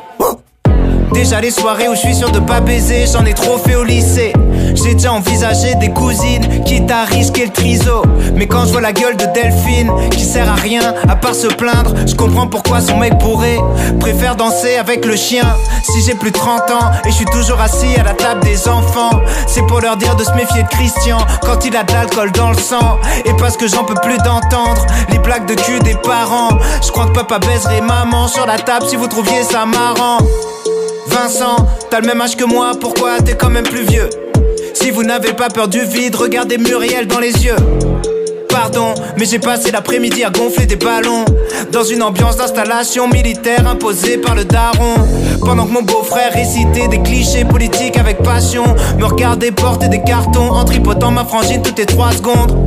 Déjà 1.13 1.41
les 1.41 1.51
soirées 1.51 1.87
où 1.87 1.95
je 1.95 1.99
suis 1.99 2.15
sûr 2.15 2.31
de 2.31 2.39
pas 2.39 2.61
baiser, 2.61 3.05
j'en 3.11 3.25
ai 3.25 3.33
trop 3.33 3.57
fait 3.57 3.75
au 3.75 3.83
lycée. 3.83 4.33
J'ai 4.81 4.95
déjà 4.95 5.11
envisagé 5.11 5.75
des 5.75 5.89
cousines, 5.89 6.63
quitte 6.63 6.89
à 6.89 7.03
risquer 7.03 7.45
le 7.45 7.51
triso. 7.51 8.01
Mais 8.35 8.47
quand 8.47 8.65
je 8.65 8.71
vois 8.71 8.81
la 8.81 8.93
gueule 8.93 9.17
de 9.17 9.25
Delphine, 9.25 9.91
qui 10.11 10.23
sert 10.23 10.49
à 10.49 10.55
rien 10.55 10.93
à 11.07 11.15
part 11.15 11.35
se 11.35 11.47
plaindre, 11.47 11.93
je 12.07 12.15
comprends 12.15 12.47
pourquoi 12.47 12.79
son 12.79 12.97
mec 12.97 13.17
pourrait 13.19 13.59
préfère 13.99 14.35
danser 14.35 14.77
avec 14.77 15.05
le 15.05 15.15
chien. 15.15 15.43
Si 15.83 16.01
j'ai 16.01 16.15
plus 16.15 16.31
de 16.31 16.37
30 16.37 16.71
ans 16.71 16.91
et 17.05 17.09
je 17.09 17.15
suis 17.15 17.25
toujours 17.25 17.59
assis 17.59 17.99
à 17.99 18.03
la 18.03 18.13
table 18.13 18.41
des 18.41 18.69
enfants, 18.69 19.19
c'est 19.47 19.65
pour 19.67 19.81
leur 19.81 19.97
dire 19.97 20.15
de 20.15 20.23
se 20.23 20.31
méfier 20.31 20.63
de 20.63 20.69
Christian 20.69 21.17
quand 21.41 21.65
il 21.65 21.75
a 21.75 21.83
de 21.83 21.91
l'alcool 21.91 22.31
dans 22.31 22.49
le 22.49 22.57
sang. 22.57 22.99
Et 23.25 23.33
parce 23.33 23.57
que 23.57 23.67
j'en 23.67 23.83
peux 23.83 23.99
plus 24.01 24.17
d'entendre 24.19 24.85
les 25.11 25.19
blagues 25.19 25.45
de 25.45 25.55
cul 25.55 25.79
des 25.79 25.95
parents. 25.95 26.57
Je 26.81 26.89
crois 26.91 27.07
que 27.07 27.13
papa 27.13 27.39
baiserait 27.39 27.81
maman 27.81 28.27
sur 28.27 28.45
la 28.45 28.57
table 28.57 28.85
si 28.87 28.95
vous 28.95 29.07
trouviez 29.07 29.43
ça 29.43 29.65
marrant. 29.65 30.19
Vincent, 31.07 31.67
t'as 31.89 31.99
le 31.99 32.07
même 32.07 32.21
âge 32.21 32.37
que 32.37 32.45
moi, 32.45 32.71
pourquoi 32.79 33.19
t'es 33.19 33.35
quand 33.35 33.49
même 33.49 33.65
plus 33.65 33.83
vieux? 33.83 34.09
Si 34.73 34.91
vous 34.91 35.03
n'avez 35.03 35.33
pas 35.33 35.49
peur 35.49 35.67
du 35.67 35.81
vide, 35.81 36.15
regardez 36.15 36.57
Muriel 36.57 37.07
dans 37.07 37.19
les 37.19 37.31
yeux. 37.45 37.55
Pardon, 38.49 38.93
mais 39.17 39.25
j'ai 39.25 39.39
passé 39.39 39.71
l'après-midi 39.71 40.23
à 40.23 40.29
gonfler 40.29 40.65
des 40.65 40.75
ballons. 40.75 41.25
Dans 41.71 41.83
une 41.83 42.03
ambiance 42.03 42.37
d'installation 42.37 43.07
militaire 43.07 43.67
imposée 43.67 44.17
par 44.17 44.35
le 44.35 44.45
daron. 44.45 44.95
Pendant 45.39 45.65
que 45.65 45.71
mon 45.71 45.81
beau-frère 45.83 46.33
récitait 46.33 46.87
des 46.87 47.01
clichés 47.01 47.45
politiques 47.45 47.97
avec 47.97 48.21
passion 48.21 48.63
Me 48.97 49.05
regardait 49.05 49.51
porter 49.51 49.87
des 49.87 50.01
cartons 50.03 50.51
en 50.51 50.65
tripotant 50.65 51.11
ma 51.11 51.25
frangine 51.25 51.61
toutes 51.61 51.77
les 51.77 51.85
3 51.85 52.11
secondes. 52.13 52.57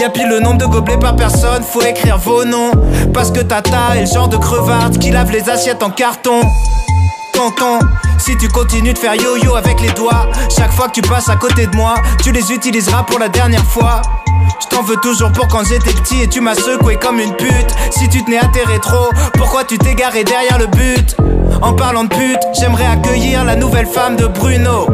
Y'a 0.00 0.10
pile 0.10 0.28
le 0.28 0.40
nombre 0.40 0.58
de 0.58 0.66
gobelets 0.66 0.98
par 0.98 1.16
personne, 1.16 1.62
faut 1.62 1.82
écrire 1.82 2.18
vos 2.18 2.44
noms. 2.44 2.70
Parce 3.12 3.30
que 3.30 3.40
Tata 3.40 3.96
est 3.96 4.02
le 4.02 4.06
genre 4.06 4.28
de 4.28 4.36
crevarde 4.36 4.98
qui 4.98 5.10
lave 5.10 5.30
les 5.32 5.50
assiettes 5.50 5.82
en 5.82 5.90
carton 5.90 6.40
Si 8.18 8.36
tu 8.36 8.48
continues 8.48 8.92
de 8.94 8.98
faire 8.98 9.14
yo-yo 9.14 9.54
avec 9.54 9.80
les 9.80 9.90
doigts 9.90 10.28
Chaque 10.54 10.72
fois 10.72 10.88
que 10.88 10.94
tu 10.94 11.02
passes 11.02 11.28
à 11.28 11.36
côté 11.36 11.68
de 11.68 11.76
moi, 11.76 11.94
tu 12.22 12.32
les 12.32 12.52
utiliseras 12.52 13.04
pour 13.04 13.18
la 13.18 13.28
dernière 13.28 13.64
fois 13.64 14.02
je 14.60 14.66
t'en 14.66 14.82
veux 14.82 14.96
toujours 14.96 15.30
pour 15.32 15.46
quand 15.48 15.64
j'étais 15.64 15.92
petit 15.92 16.22
et 16.22 16.28
tu 16.28 16.40
m'as 16.40 16.54
secoué 16.54 16.96
comme 16.96 17.20
une 17.20 17.34
pute. 17.34 17.74
Si 17.90 18.08
tu 18.08 18.24
tenais 18.24 18.38
à 18.38 18.46
tes 18.46 18.62
pourquoi 19.34 19.64
tu 19.64 19.78
t'es 19.78 19.94
garé 19.94 20.24
derrière 20.24 20.58
le 20.58 20.66
but? 20.66 21.16
En 21.60 21.74
parlant 21.74 22.04
de 22.04 22.08
pute, 22.08 22.40
j'aimerais 22.58 22.86
accueillir 22.86 23.44
la 23.44 23.56
nouvelle 23.56 23.86
femme 23.86 24.16
de 24.16 24.26
Bruno. 24.26 24.86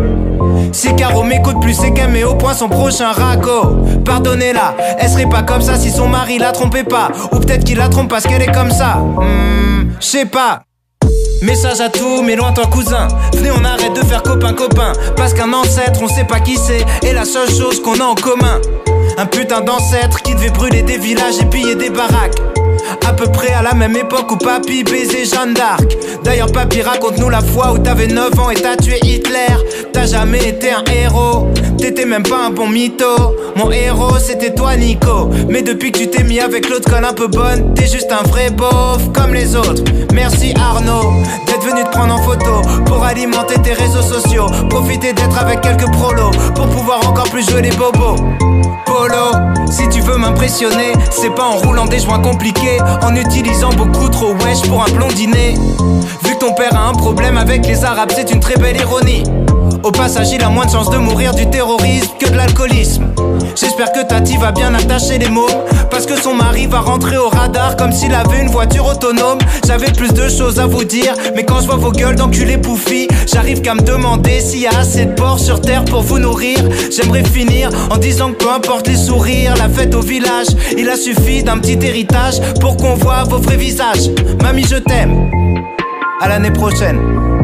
Si 0.73 0.95
Caro 0.97 1.23
m'écoute 1.23 1.61
plus, 1.61 1.75
c'est 1.75 1.93
qu'elle 1.93 2.11
met 2.11 2.25
au 2.25 2.35
point 2.35 2.55
son 2.55 2.69
prochain 2.69 3.13
raco. 3.13 3.85
Pardonnez-la, 4.05 4.75
elle 4.99 5.09
serait 5.09 5.29
pas 5.29 5.43
comme 5.43 5.63
ça 5.63 5.77
si 5.77 5.91
son 5.91 6.09
mari 6.09 6.39
la 6.39 6.53
trompait 6.53 6.85
pas. 6.85 7.11
Ou 7.33 7.39
peut-être 7.39 7.65
qu'il 7.65 7.79
la 7.79 7.89
trompe 7.89 8.11
parce 8.11 8.25
qu'elle 8.25 8.43
est 8.43 8.53
comme 8.53 8.71
ça. 8.71 8.97
Hmm, 8.97 9.93
je 10.01 10.07
sais 10.07 10.27
pas. 10.27 10.63
Message 11.45 11.83
à 11.83 11.91
tous 11.91 12.23
mes 12.23 12.37
lointains 12.37 12.65
cousins. 12.65 13.07
Venez, 13.35 13.51
on 13.51 13.63
arrête 13.67 13.93
de 13.93 14.01
faire 14.01 14.23
copain-copain. 14.23 14.95
Parce 15.15 15.35
qu'un 15.35 15.53
ancêtre, 15.53 16.01
on 16.03 16.09
sait 16.09 16.25
pas 16.25 16.41
qui 16.41 16.57
c'est. 16.57 16.87
Et 17.07 17.13
la 17.13 17.27
seule 17.27 17.51
chose 17.51 17.83
qu'on 17.83 18.01
a 18.01 18.05
en 18.05 18.15
commun. 18.15 18.63
Un 19.19 19.27
putain 19.27 19.61
d'ancêtre 19.61 20.23
qui 20.23 20.35
devait 20.35 20.49
brûler 20.49 20.81
des 20.81 20.97
villages 20.97 21.39
et 21.43 21.45
piller 21.45 21.75
des 21.75 21.91
baraques. 21.91 22.41
À 23.07 23.13
peu 23.13 23.27
près 23.27 23.53
à 23.53 23.63
la 23.63 23.75
même 23.75 23.97
époque 23.97 24.31
où 24.31 24.37
papy 24.37 24.85
baisait 24.85 25.25
Jeanne 25.25 25.55
d'Arc. 25.55 25.97
D'ailleurs, 26.25 26.53
papy, 26.53 26.83
raconte-nous 26.83 27.29
la 27.29 27.41
fois 27.41 27.73
où 27.73 27.79
t'avais 27.79 28.07
9 28.07 28.39
ans 28.39 28.51
et 28.51 28.55
t'as 28.55 28.77
tué 28.77 28.99
Hitler. 29.03 29.57
T'as 29.93 30.07
jamais 30.07 30.49
été 30.49 30.71
un 30.71 30.85
héros, 30.93 31.49
t'étais 31.79 32.05
même 32.05 32.23
pas 32.23 32.47
un 32.47 32.51
bon 32.51 32.69
mytho. 32.69 33.37
Mon 33.57 33.71
héros, 33.71 34.19
c'était 34.19 34.55
toi, 34.55 34.77
Nico. 34.77 35.31
Mais 35.49 35.63
depuis 35.63 35.93
que 35.93 35.99
tu 35.99 36.09
t'es 36.09 36.25
mis 36.25 36.41
avec 36.41 36.69
l'autre 36.69 36.91
conne 36.91 37.05
un 37.05 37.13
peu 37.13 37.29
bonne, 37.29 37.75
t'es 37.75 37.87
juste 37.87 38.11
un 38.13 38.27
vrai 38.29 38.51
beauf 38.51 39.13
comme 39.15 39.35
les 39.35 39.55
autres. 39.55 39.83
Merci 40.13 40.55
Arnaud 40.57 41.23
d'être 41.47 41.65
venu 41.65 41.85
te 41.85 41.91
prendre 41.91 42.15
en 42.15 42.23
photo 42.23 42.63
pour 42.87 43.05
alimenter 43.05 43.61
tes 43.63 43.73
réseaux 43.73 44.03
sociaux. 44.03 44.47
Profiter 44.69 45.13
d'être 45.13 45.39
avec 45.39 45.61
quelques 45.61 45.91
prolos 45.93 46.31
pour 46.55 46.67
pouvoir 46.69 47.09
encore 47.09 47.29
plus 47.31 47.49
jouer 47.49 47.63
les 47.63 47.71
bobos. 47.71 48.17
Polo, 48.87 49.67
si 49.71 49.89
tu 49.89 50.01
veux 50.01 50.17
m'impressionner, 50.17 50.93
c'est 51.11 51.35
pas 51.35 51.45
en 51.45 51.57
roulant 51.57 51.87
des 51.87 52.01
joints 52.01 52.21
compliqués, 52.21 52.79
en 53.03 53.15
utilisant 53.15 53.71
beaucoup 53.71 54.09
trop 54.09 54.35
wesh 54.35 54.63
pour 54.69 54.83
un 54.83 54.91
blondinet. 54.91 55.55
Vu 56.25 56.35
que 56.35 56.39
ton 56.39 56.53
père 56.55 56.75
a 56.77 56.89
un 56.89 56.95
problème 56.95 57.39
avec 57.39 57.67
les 57.67 57.85
arabes, 57.85 58.13
c'est 58.15 58.31
une 58.31 58.41
très 58.41 58.57
belle 58.57 58.77
ironie. 58.81 59.25
Au 59.85 59.93
passage, 59.93 60.33
il 60.33 60.43
a 60.43 60.49
moins 60.49 60.65
de 60.65 60.71
chances 60.71 60.89
de 60.89 60.97
mourir 60.97 61.35
du 61.35 61.45
terrorisme 61.51 62.09
que 62.19 62.31
de 62.31 62.35
l'alcoolisme. 62.35 63.05
J'espère 63.55 63.93
que 63.93 64.01
Tati 64.01 64.39
va 64.39 64.51
bien 64.51 64.75
attacher 64.75 65.19
les 65.19 65.29
mots. 65.29 65.47
Parce 65.91 66.07
que 66.07 66.19
son 66.19 66.33
mari 66.33 66.67
va 66.67 66.81
rentrer 66.81 67.19
au 67.19 67.29
radar 67.29 67.77
comme 67.77 67.93
s'il 67.93 68.15
avait 68.15 68.41
une 68.41 68.49
voiture 68.49 68.87
autonome. 68.87 69.37
J'avais 69.67 69.93
plus 69.93 70.15
de 70.15 70.27
choses 70.27 70.59
à 70.59 70.67
vous 70.67 70.85
dire, 70.85 71.15
mais 71.37 71.45
quand 71.45 71.61
je 71.61 71.67
vois 71.67 71.77
vos 71.77 71.93
gueules 71.93 72.17
d'enculés 72.17 72.57
pouffis, 72.57 73.09
j'arrive 73.31 73.61
qu'à 73.61 73.75
me 73.75 73.83
demander 73.83 74.41
s'il 74.41 74.61
y 74.61 74.67
a 74.67 74.79
assez 74.79 75.05
de 75.05 75.13
porc 75.13 75.39
sur 75.39 75.61
terre 75.61 75.85
pour 75.85 76.01
vous 76.01 76.19
nourrir. 76.19 76.59
J'aimerais 76.91 77.23
finir 77.23 77.69
en 77.91 77.99
disant 77.99 78.33
que 78.33 78.43
peu 78.43 78.51
importe 78.51 78.89
les 78.89 78.97
sourires, 78.97 79.55
la 79.59 79.69
fête 79.69 79.95
au 79.95 80.01
village, 80.01 80.49
il 80.79 80.89
a 80.89 80.97
suffi 80.97 81.43
d'un 81.43 81.59
petit 81.59 81.79
héritage 81.87 82.41
pour 82.59 82.79
qu'on 82.79 82.95
voit 82.95 83.25
vos 83.25 83.39
vrais 83.39 83.59
visages. 83.59 84.09
Mamie, 84.43 84.65
je 84.65 84.77
t'aime. 84.77 85.31
À 86.23 86.29
l'année 86.29 86.53
prochaine. 86.53 87.44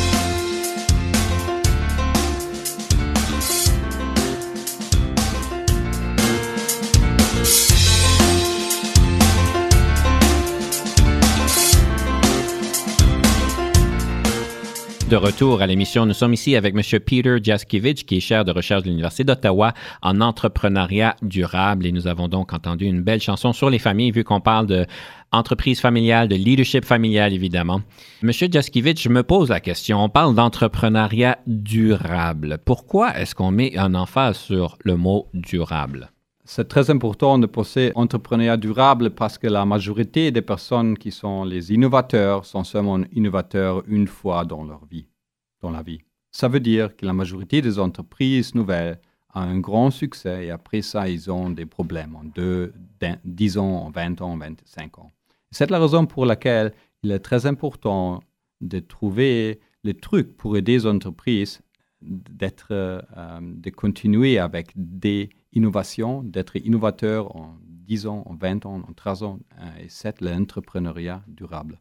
de 15.11 15.17
retour 15.17 15.61
à 15.61 15.67
l'émission. 15.67 16.05
Nous 16.05 16.13
sommes 16.13 16.33
ici 16.33 16.55
avec 16.55 16.73
M. 16.73 16.99
Peter 17.01 17.35
Jaskiewicz, 17.43 18.03
qui 18.03 18.15
est 18.15 18.19
chaire 18.21 18.45
de 18.45 18.51
recherche 18.53 18.83
de 18.83 18.87
l'Université 18.87 19.25
d'Ottawa 19.25 19.73
en 20.01 20.21
entrepreneuriat 20.21 21.17
durable. 21.21 21.85
Et 21.85 21.91
nous 21.91 22.07
avons 22.07 22.29
donc 22.29 22.53
entendu 22.53 22.85
une 22.85 23.01
belle 23.01 23.19
chanson 23.19 23.51
sur 23.51 23.69
les 23.69 23.77
familles, 23.77 24.11
vu 24.11 24.23
qu'on 24.23 24.39
parle 24.39 24.67
de 24.67 24.85
familiale, 25.81 26.29
de 26.29 26.35
leadership 26.35 26.85
familial, 26.85 27.33
évidemment. 27.33 27.81
Monsieur 28.21 28.47
Jaskiewicz, 28.49 29.01
je 29.01 29.09
me 29.09 29.23
pose 29.23 29.49
la 29.49 29.59
question. 29.59 30.01
On 30.01 30.07
parle 30.07 30.33
d'entrepreneuriat 30.33 31.39
durable. 31.45 32.59
Pourquoi 32.63 33.19
est-ce 33.19 33.35
qu'on 33.35 33.51
met 33.51 33.77
un 33.77 33.95
emphase 33.95 34.37
sur 34.37 34.77
le 34.81 34.95
mot 34.95 35.27
durable? 35.33 36.10
C'est 36.53 36.67
très 36.67 36.89
important 36.89 37.39
de 37.39 37.45
penser 37.45 37.93
entrepreneuriat 37.95 38.57
durable 38.57 39.11
parce 39.11 39.37
que 39.37 39.47
la 39.47 39.63
majorité 39.63 40.31
des 40.31 40.41
personnes 40.41 40.97
qui 40.97 41.09
sont 41.09 41.45
les 41.45 41.71
innovateurs 41.71 42.45
sont 42.45 42.65
seulement 42.65 42.99
innovateurs 43.13 43.83
une 43.87 44.05
fois 44.05 44.43
dans 44.43 44.65
leur 44.65 44.83
vie, 44.83 45.07
dans 45.61 45.71
la 45.71 45.81
vie. 45.81 46.01
Ça 46.29 46.49
veut 46.49 46.59
dire 46.59 46.93
que 46.97 47.05
la 47.05 47.13
majorité 47.13 47.61
des 47.61 47.79
entreprises 47.79 48.53
nouvelles 48.53 48.99
a 49.29 49.39
un 49.39 49.61
grand 49.61 49.91
succès 49.91 50.47
et 50.47 50.51
après 50.51 50.81
ça, 50.81 51.07
ils 51.07 51.31
ont 51.31 51.51
des 51.51 51.65
problèmes 51.65 52.17
en 52.17 52.25
2, 52.25 52.73
10 53.23 53.57
ans, 53.57 53.89
20 53.95 54.19
ans, 54.19 54.37
25 54.37 54.99
ans. 54.99 55.13
C'est 55.51 55.71
la 55.71 55.79
raison 55.79 56.05
pour 56.05 56.25
laquelle 56.25 56.73
il 57.01 57.13
est 57.13 57.19
très 57.19 57.45
important 57.45 58.19
de 58.59 58.79
trouver 58.79 59.61
les 59.85 59.93
trucs 59.93 60.35
pour 60.35 60.57
aider 60.57 60.73
les 60.73 60.85
entreprises 60.85 61.61
d'être, 62.01 62.67
euh, 62.71 63.01
de 63.41 63.69
continuer 63.69 64.39
avec 64.39 64.71
des 64.75 65.29
innovation, 65.53 66.23
d'être 66.23 66.55
innovateur 66.55 67.35
en 67.35 67.55
10 67.87 68.07
ans, 68.07 68.23
en 68.25 68.35
20 68.35 68.65
ans, 68.65 68.81
en 68.87 68.93
30 68.93 69.21
ans, 69.23 69.39
euh, 69.59 69.83
et 69.83 69.87
c'est 69.89 70.21
l'entrepreneuriat 70.21 71.21
durable. 71.27 71.79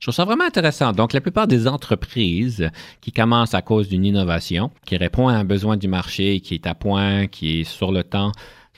Je 0.00 0.06
trouve 0.06 0.14
ça 0.14 0.24
vraiment 0.24 0.44
intéressant. 0.44 0.92
Donc, 0.92 1.14
la 1.14 1.22
plupart 1.22 1.46
des 1.46 1.66
entreprises 1.66 2.70
qui 3.00 3.12
commencent 3.12 3.54
à 3.54 3.62
cause 3.62 3.88
d'une 3.88 4.04
innovation, 4.04 4.70
qui 4.84 4.96
répond 4.96 5.28
à 5.28 5.32
un 5.32 5.44
besoin 5.44 5.78
du 5.78 5.88
marché, 5.88 6.40
qui 6.40 6.54
est 6.54 6.66
à 6.66 6.74
point, 6.74 7.26
qui 7.28 7.60
est 7.60 7.64
sur 7.64 7.92
le 7.92 8.04
temps, 8.04 8.32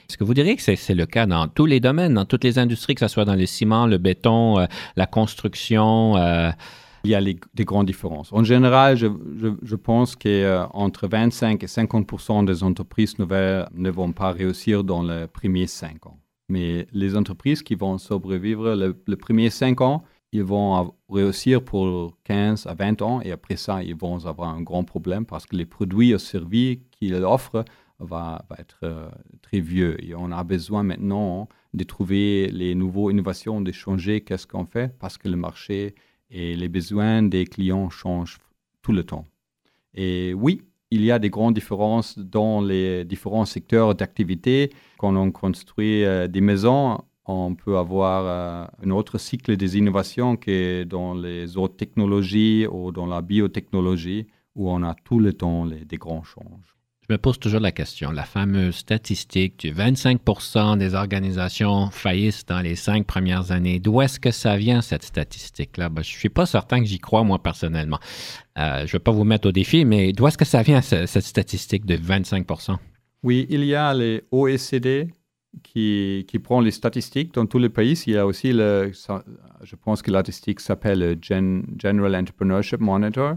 est-ce 0.08 0.16
que 0.16 0.24
vous 0.24 0.32
diriez 0.32 0.56
que 0.56 0.62
c'est 0.62 0.94
le 0.94 1.06
cas 1.06 1.26
dans 1.26 1.48
tous 1.48 1.66
les 1.66 1.80
domaines, 1.80 2.14
dans 2.14 2.24
toutes 2.24 2.44
les 2.44 2.58
industries, 2.58 2.94
que 2.94 3.00
ce 3.00 3.08
soit 3.08 3.24
dans 3.24 3.34
le 3.34 3.46
ciment, 3.46 3.86
le 3.86 3.98
béton, 3.98 4.58
euh, 4.58 4.66
la 4.96 5.06
construction? 5.06 6.16
Il 7.04 7.10
y 7.10 7.14
a 7.14 7.20
des 7.20 7.64
grandes 7.64 7.86
différences. 7.86 8.32
En 8.32 8.44
général, 8.44 8.96
je, 8.96 9.76
pense 9.76 10.16
qu'entre 10.16 11.08
25 11.08 11.62
et 11.62 11.66
50% 11.66 12.44
des 12.44 12.62
entreprises 12.62 13.18
nouvelles 13.18 13.68
ne 13.74 13.90
vont 13.90 14.12
pas 14.12 14.32
réussir 14.32 14.84
dans 14.84 15.02
les 15.02 15.26
premiers 15.26 15.66
cinq 15.66 16.06
ans. 16.06 16.18
Mais 16.48 16.86
les 16.92 17.16
entreprises 17.16 17.62
qui 17.62 17.74
vont 17.74 17.98
survivre 17.98 18.74
le, 18.74 18.96
les 19.06 19.16
premiers 19.16 19.50
cinq 19.50 19.80
ans, 19.80 20.02
ils 20.32 20.42
vont 20.42 20.94
réussir 21.08 21.64
pour 21.64 22.16
15 22.24 22.66
à 22.66 22.74
20 22.74 23.02
ans 23.02 23.20
et 23.22 23.32
après 23.32 23.56
ça, 23.56 23.82
ils 23.82 23.96
vont 23.96 24.26
avoir 24.26 24.50
un 24.50 24.60
grand 24.60 24.84
problème 24.84 25.24
parce 25.24 25.46
que 25.46 25.56
les 25.56 25.64
produits 25.66 26.12
et 26.12 26.18
services 26.18 26.78
qu'ils 26.90 27.14
offrent 27.14 27.64
vont 27.98 28.38
être 28.58 28.78
euh, 28.82 29.08
très 29.42 29.60
vieux. 29.60 30.02
Et 30.04 30.14
on 30.14 30.30
a 30.30 30.44
besoin 30.44 30.82
maintenant 30.82 31.48
de 31.74 31.84
trouver 31.84 32.48
les 32.52 32.74
nouvelles 32.74 33.12
innovations, 33.12 33.60
de 33.60 33.72
changer 33.72 34.20
qu'est-ce 34.20 34.46
qu'on 34.46 34.66
fait 34.66 34.96
parce 34.98 35.18
que 35.18 35.28
le 35.28 35.36
marché 35.36 35.94
et 36.30 36.56
les 36.56 36.68
besoins 36.68 37.22
des 37.22 37.44
clients 37.44 37.90
changent 37.90 38.38
tout 38.82 38.92
le 38.92 39.04
temps. 39.04 39.26
Et 39.94 40.34
oui, 40.34 40.62
il 40.90 41.04
y 41.04 41.10
a 41.10 41.18
des 41.18 41.30
grandes 41.30 41.54
différences 41.54 42.18
dans 42.18 42.60
les 42.60 43.04
différents 43.04 43.44
secteurs 43.44 43.94
d'activité. 43.94 44.70
Quand 44.98 45.14
on 45.16 45.30
construit 45.30 46.04
euh, 46.04 46.28
des 46.28 46.40
maisons, 46.40 46.98
on 47.26 47.54
peut 47.54 47.76
avoir 47.76 48.24
euh, 48.24 48.66
un 48.86 48.90
autre 48.90 49.18
cycle 49.18 49.56
des 49.56 49.76
innovations 49.76 50.36
que 50.36 50.84
dans 50.84 51.14
les 51.14 51.56
autres 51.56 51.76
technologies 51.76 52.66
ou 52.70 52.90
dans 52.90 53.06
la 53.06 53.20
biotechnologie, 53.20 54.26
où 54.54 54.70
on 54.70 54.82
a 54.82 54.94
tout 54.94 55.20
le 55.20 55.32
temps 55.32 55.66
des 55.66 55.96
grands 55.96 56.24
changements. 56.24 56.77
Je 57.08 57.14
me 57.14 57.18
pose 57.18 57.38
toujours 57.38 57.60
la 57.60 57.72
question, 57.72 58.10
la 58.10 58.24
fameuse 58.24 58.74
statistique 58.74 59.58
du 59.58 59.72
25% 59.72 60.76
des 60.76 60.94
organisations 60.94 61.88
faillissent 61.88 62.44
dans 62.44 62.60
les 62.60 62.76
cinq 62.76 63.06
premières 63.06 63.50
années. 63.50 63.80
D'où 63.80 64.02
est-ce 64.02 64.20
que 64.20 64.30
ça 64.30 64.58
vient, 64.58 64.82
cette 64.82 65.04
statistique-là? 65.04 65.88
Ben, 65.88 66.02
je 66.02 66.12
ne 66.12 66.18
suis 66.18 66.28
pas 66.28 66.44
certain 66.44 66.80
que 66.80 66.84
j'y 66.84 66.98
crois, 66.98 67.24
moi, 67.24 67.42
personnellement. 67.42 67.98
Euh, 68.58 68.80
je 68.80 68.82
ne 68.82 68.92
vais 68.92 68.98
pas 68.98 69.12
vous 69.12 69.24
mettre 69.24 69.48
au 69.48 69.52
défi, 69.52 69.86
mais 69.86 70.12
d'où 70.12 70.28
est-ce 70.28 70.36
que 70.36 70.44
ça 70.44 70.60
vient, 70.60 70.82
cette, 70.82 71.22
statistique 71.22 71.86
de 71.86 71.96
25% 71.96 72.76
Oui, 73.22 73.46
il 73.48 73.64
y 73.64 73.74
a 73.74 73.94
les 73.94 74.24
OECD 74.30 75.08
qui, 75.62 76.26
qui 76.28 76.38
prend 76.38 76.60
les 76.60 76.72
statistiques 76.72 77.32
dans 77.32 77.46
tous 77.46 77.58
les 77.58 77.70
pays. 77.70 77.98
Il 78.06 78.12
y 78.12 78.18
a 78.18 78.26
aussi, 78.26 78.50
je 78.52 79.76
pense 79.82 80.02
que 80.02 80.10
la 80.10 80.20
statistique 80.20 80.60
s'appelle 80.60 81.18
General 81.22 82.16
Entrepreneurship 82.16 82.80
Monitor 82.80 83.36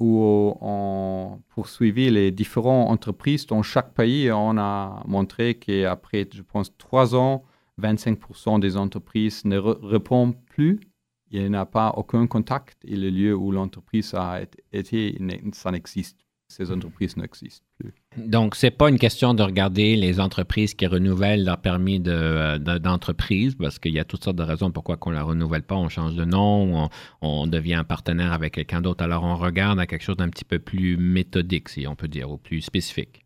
où 0.00 0.56
on 0.60 1.40
poursuivit 1.50 2.10
les 2.10 2.30
différentes 2.30 2.90
entreprises 2.90 3.46
dans 3.46 3.62
chaque 3.62 3.92
pays. 3.92 4.32
On 4.32 4.56
a 4.58 5.02
montré 5.06 5.54
qu'après, 5.54 6.26
je 6.32 6.42
pense, 6.42 6.76
trois 6.78 7.14
ans, 7.14 7.44
25% 7.80 8.60
des 8.60 8.76
entreprises 8.76 9.44
ne 9.44 9.58
répondent 9.58 10.36
plus. 10.46 10.80
Il 11.30 11.48
n'y 11.48 11.56
a 11.56 11.66
pas 11.66 11.90
aucun 11.96 12.26
contact 12.26 12.78
et 12.84 12.96
le 12.96 13.10
lieu 13.10 13.36
où 13.36 13.52
l'entreprise 13.52 14.14
a 14.14 14.40
été, 14.72 15.16
ça 15.52 15.70
n'existe 15.70 16.18
ces 16.50 16.72
entreprises 16.72 17.16
n'existent 17.16 17.64
plus. 17.78 17.94
Donc, 18.16 18.56
ce 18.56 18.66
n'est 18.66 18.70
pas 18.70 18.88
une 18.88 18.98
question 18.98 19.34
de 19.34 19.42
regarder 19.42 19.94
les 19.94 20.18
entreprises 20.18 20.74
qui 20.74 20.86
renouvellent 20.86 21.44
leur 21.44 21.58
permis 21.58 22.00
d'entreprise, 22.00 23.54
parce 23.54 23.78
qu'il 23.78 23.92
y 23.92 24.00
a 24.00 24.04
toutes 24.04 24.24
sortes 24.24 24.36
de 24.36 24.42
raisons 24.42 24.70
pourquoi 24.70 24.98
on 25.06 25.10
ne 25.10 25.14
la 25.14 25.22
renouvelle 25.22 25.62
pas. 25.62 25.76
On 25.76 25.88
change 25.88 26.14
de 26.14 26.24
nom, 26.24 26.84
on, 26.84 26.88
on 27.20 27.46
devient 27.46 27.74
un 27.74 27.84
partenaire 27.84 28.32
avec 28.32 28.54
quelqu'un 28.54 28.80
d'autre. 28.80 29.04
Alors, 29.04 29.22
on 29.22 29.36
regarde 29.36 29.78
à 29.78 29.86
quelque 29.86 30.02
chose 30.02 30.16
d'un 30.16 30.28
petit 30.28 30.44
peu 30.44 30.58
plus 30.58 30.96
méthodique, 30.96 31.68
si 31.68 31.86
on 31.86 31.94
peut 31.94 32.08
dire, 32.08 32.30
ou 32.30 32.36
plus 32.36 32.60
spécifique. 32.60 33.19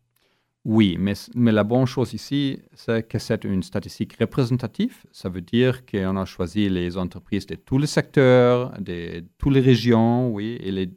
Oui, 0.65 0.97
mais, 0.99 1.13
mais, 1.35 1.51
la 1.51 1.63
bonne 1.63 1.85
chose 1.85 2.15
ici, 2.15 2.59
c'est 2.73 3.07
que 3.07 3.19
c'est 3.19 3.43
une 3.43 3.61
statistique 3.61 4.17
représentative. 4.19 4.97
Ça 5.11 5.29
veut 5.29 5.41
dire 5.41 5.85
qu'on 5.85 6.17
a 6.17 6.25
choisi 6.25 6.67
les 6.69 6.97
entreprises 6.97 7.45
de 7.45 7.53
tous 7.53 7.77
les 7.77 7.85
secteurs, 7.85 8.73
de 8.79 9.23
toutes 9.37 9.53
les 9.53 9.59
régions, 9.59 10.31
oui, 10.31 10.57
et 10.59 10.71
les, 10.71 10.87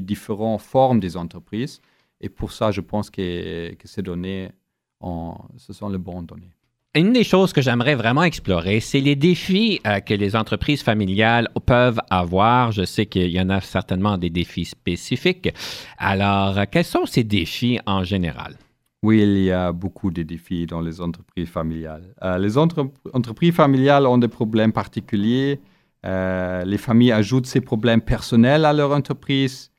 différentes 0.00 0.62
formes 0.62 0.98
des 0.98 1.16
entreprises. 1.16 1.80
Et 2.20 2.28
pour 2.28 2.50
ça, 2.50 2.72
je 2.72 2.80
pense 2.80 3.10
que, 3.10 3.74
que 3.74 3.86
ces 3.86 4.02
données, 4.02 4.50
ce 5.56 5.72
sont 5.72 5.88
les 5.88 5.98
bonnes 5.98 6.26
données. 6.26 6.50
Une 6.96 7.12
des 7.12 7.22
choses 7.22 7.52
que 7.52 7.62
j'aimerais 7.62 7.94
vraiment 7.94 8.24
explorer, 8.24 8.80
c'est 8.80 8.98
les 8.98 9.14
défis 9.14 9.80
euh, 9.86 10.00
que 10.00 10.14
les 10.14 10.34
entreprises 10.34 10.82
familiales 10.82 11.48
peuvent 11.64 12.00
avoir. 12.10 12.72
Je 12.72 12.84
sais 12.84 13.06
qu'il 13.06 13.30
y 13.30 13.40
en 13.40 13.50
a 13.50 13.60
certainement 13.60 14.18
des 14.18 14.30
défis 14.30 14.64
spécifiques. 14.64 15.50
Alors, 15.98 16.58
quels 16.72 16.84
sont 16.84 17.06
ces 17.06 17.22
défis 17.22 17.78
en 17.86 18.02
général? 18.02 18.56
Oui, 19.02 19.22
il 19.22 19.38
y 19.44 19.50
a 19.50 19.72
beaucoup 19.72 20.10
de 20.10 20.22
défis 20.22 20.66
dans 20.66 20.82
les 20.82 21.00
entreprises 21.00 21.48
familiales. 21.48 22.14
Euh, 22.22 22.36
les 22.36 22.58
entreprises 22.58 23.54
familiales 23.54 24.06
ont 24.06 24.18
des 24.18 24.28
problèmes 24.28 24.72
particuliers. 24.72 25.58
Euh, 26.04 26.64
les 26.64 26.76
familles 26.76 27.12
ajoutent 27.12 27.46
ces 27.46 27.62
problèmes 27.62 28.02
personnels 28.02 28.66
à 28.66 28.74
leur 28.74 28.92
entreprise. 28.92 29.70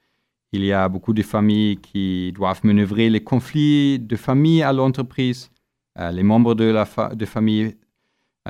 Il 0.54 0.66
y 0.66 0.74
a 0.74 0.90
beaucoup 0.90 1.14
de 1.14 1.22
familles 1.22 1.78
qui 1.78 2.32
doivent 2.34 2.62
manœuvrer 2.64 3.12
les 3.12 3.24
conflits 3.24 4.00
de 4.00 4.16
famille 4.16 4.64
à 4.64 4.74
l'entreprise. 4.74 5.52
Euh, 6.00 6.10
les 6.12 6.24
membres 6.24 6.56
de 6.56 6.64
la 6.66 6.88
de 7.14 7.26
famille 7.26 7.76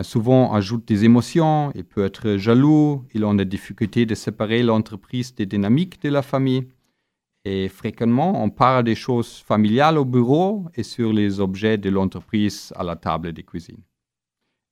souvent 0.04 0.54
ajoutent 0.54 0.88
des 0.88 1.04
émotions. 1.04 1.72
Ils 1.76 1.84
peuvent 1.84 2.06
être 2.06 2.38
jaloux. 2.38 3.04
Ils 3.14 3.26
ont 3.26 3.34
des 3.34 3.46
difficultés 3.46 4.06
de 4.06 4.16
séparer 4.16 4.64
l'entreprise 4.64 5.36
des 5.36 5.46
dynamiques 5.46 6.02
de 6.02 6.10
la 6.10 6.22
famille. 6.22 6.66
Et 7.44 7.70
fréquemment, 7.70 8.44
on 8.44 8.50
parle 8.50 8.84
des 8.84 8.96
choses 8.96 9.38
familiales 9.38 9.98
au 9.98 10.06
bureau 10.06 10.66
et 10.76 10.84
sur 10.84 11.12
les 11.12 11.40
objets 11.40 11.78
de 11.78 11.90
l'entreprise 11.90 12.72
à 12.76 12.84
la 12.84 12.96
table 12.96 13.34
de 13.34 13.42
cuisine. 13.42 13.82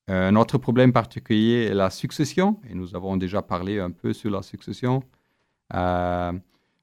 Un 0.07 0.35
autre 0.35 0.57
problème 0.57 0.91
particulier 0.91 1.65
est 1.65 1.73
la 1.73 1.91
succession, 1.91 2.59
et 2.67 2.73
nous 2.73 2.95
avons 2.95 3.15
déjà 3.15 3.43
parlé 3.43 3.79
un 3.79 3.91
peu 3.91 4.11
sur 4.11 4.31
la 4.31 4.41
succession. 4.41 5.03
Euh, 5.75 6.31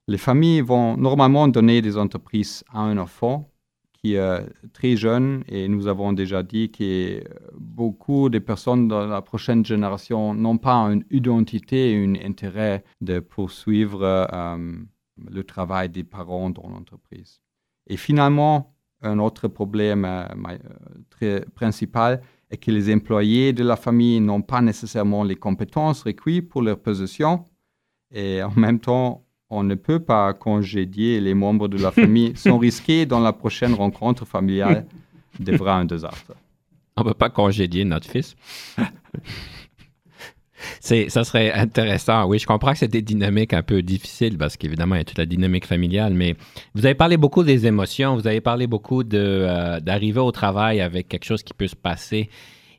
les 0.07 0.19
familles 0.19 0.61
vont 0.61 0.97
normalement 0.97 1.49
donner 1.49 1.83
des 1.83 1.99
entreprises 1.99 2.63
à 2.73 2.81
un 2.83 2.99
enfant 2.99 3.51
qui 3.95 4.15
est 4.15 4.47
très 4.73 4.97
jeune, 4.97 5.43
et 5.49 5.67
nous 5.67 5.89
avons 5.89 6.13
déjà 6.13 6.45
dit 6.45 6.71
que 6.71 7.25
beaucoup 7.59 8.29
de 8.29 8.39
personnes 8.39 8.87
dans 8.87 9.07
la 9.07 9.23
prochaine 9.23 9.65
génération 9.65 10.33
n'ont 10.33 10.59
pas 10.59 10.77
une 10.93 11.05
identité 11.11 11.97
un 11.97 12.15
intérêt 12.15 12.85
de 13.01 13.19
poursuivre. 13.19 14.03
Euh, 14.05 14.77
le 15.19 15.45
travail 15.45 15.89
des 15.89 16.05
parents 16.05 16.51
dans 16.51 16.69
l'entreprise. 16.69 17.41
Et 17.87 17.97
finalement, 17.97 18.75
un 19.03 19.19
autre 19.19 19.49
problème 19.49 20.05
euh, 20.05 20.27
euh, 20.51 20.99
très 21.11 21.41
principal 21.55 22.21
est 22.51 22.57
que 22.57 22.71
les 22.71 22.93
employés 22.93 23.53
de 23.53 23.65
la 23.65 23.77
famille 23.77 24.21
n'ont 24.21 24.43
pas 24.43 24.61
nécessairement 24.61 25.25
les 25.25 25.37
compétences 25.37 26.03
requises 26.03 26.43
pour 26.49 26.63
leur 26.63 26.79
position. 26.79 27.45
Et 28.13 28.43
en 28.43 28.53
même 28.57 28.81
temps, 28.81 29.25
on 29.49 29.63
ne 29.63 29.75
peut 29.75 30.01
pas 30.01 30.33
congédier 30.35 31.21
les 31.21 31.35
membres 31.35 31.69
de 31.69 31.79
la 31.79 31.91
famille 32.03 32.37
sans 32.37 32.59
risquer 32.59 33.07
dans 33.07 33.21
la 33.21 33.33
prochaine 33.33 33.75
rencontre 33.75 34.25
familiale 34.25 34.87
devra 35.39 35.77
un 35.77 35.85
désastre. 35.85 36.33
On 36.97 37.03
ne 37.05 37.09
peut 37.09 37.15
pas 37.15 37.29
congédier 37.29 37.85
notre 37.85 38.09
fils. 38.09 38.35
Ça 40.81 41.25
serait 41.25 41.53
intéressant. 41.53 42.27
Oui, 42.27 42.39
je 42.39 42.47
comprends 42.47 42.73
que 42.73 42.79
c'est 42.79 42.89
des 42.89 43.03
dynamiques 43.03 43.53
un 43.53 43.63
peu 43.63 43.83
difficiles 43.83 44.39
parce 44.39 44.57
qu'évidemment, 44.57 44.95
il 44.95 44.99
y 44.99 45.01
a 45.03 45.05
toute 45.05 45.19
la 45.19 45.27
dynamique 45.27 45.67
familiale, 45.67 46.15
mais 46.15 46.35
vous 46.75 46.85
avez 46.87 46.95
parlé 46.95 47.17
beaucoup 47.17 47.43
des 47.43 47.67
émotions, 47.67 48.15
vous 48.15 48.27
avez 48.27 48.41
parlé 48.41 48.67
beaucoup 48.67 49.03
euh, 49.03 49.81
d'arriver 49.81 50.21
au 50.21 50.33
travail 50.33 50.81
avec 50.81 51.09
quelque 51.09 51.25
chose 51.25 51.43
qui 51.43 51.55
peut 51.55 51.69
se 51.69 51.77
passer. 51.77 52.29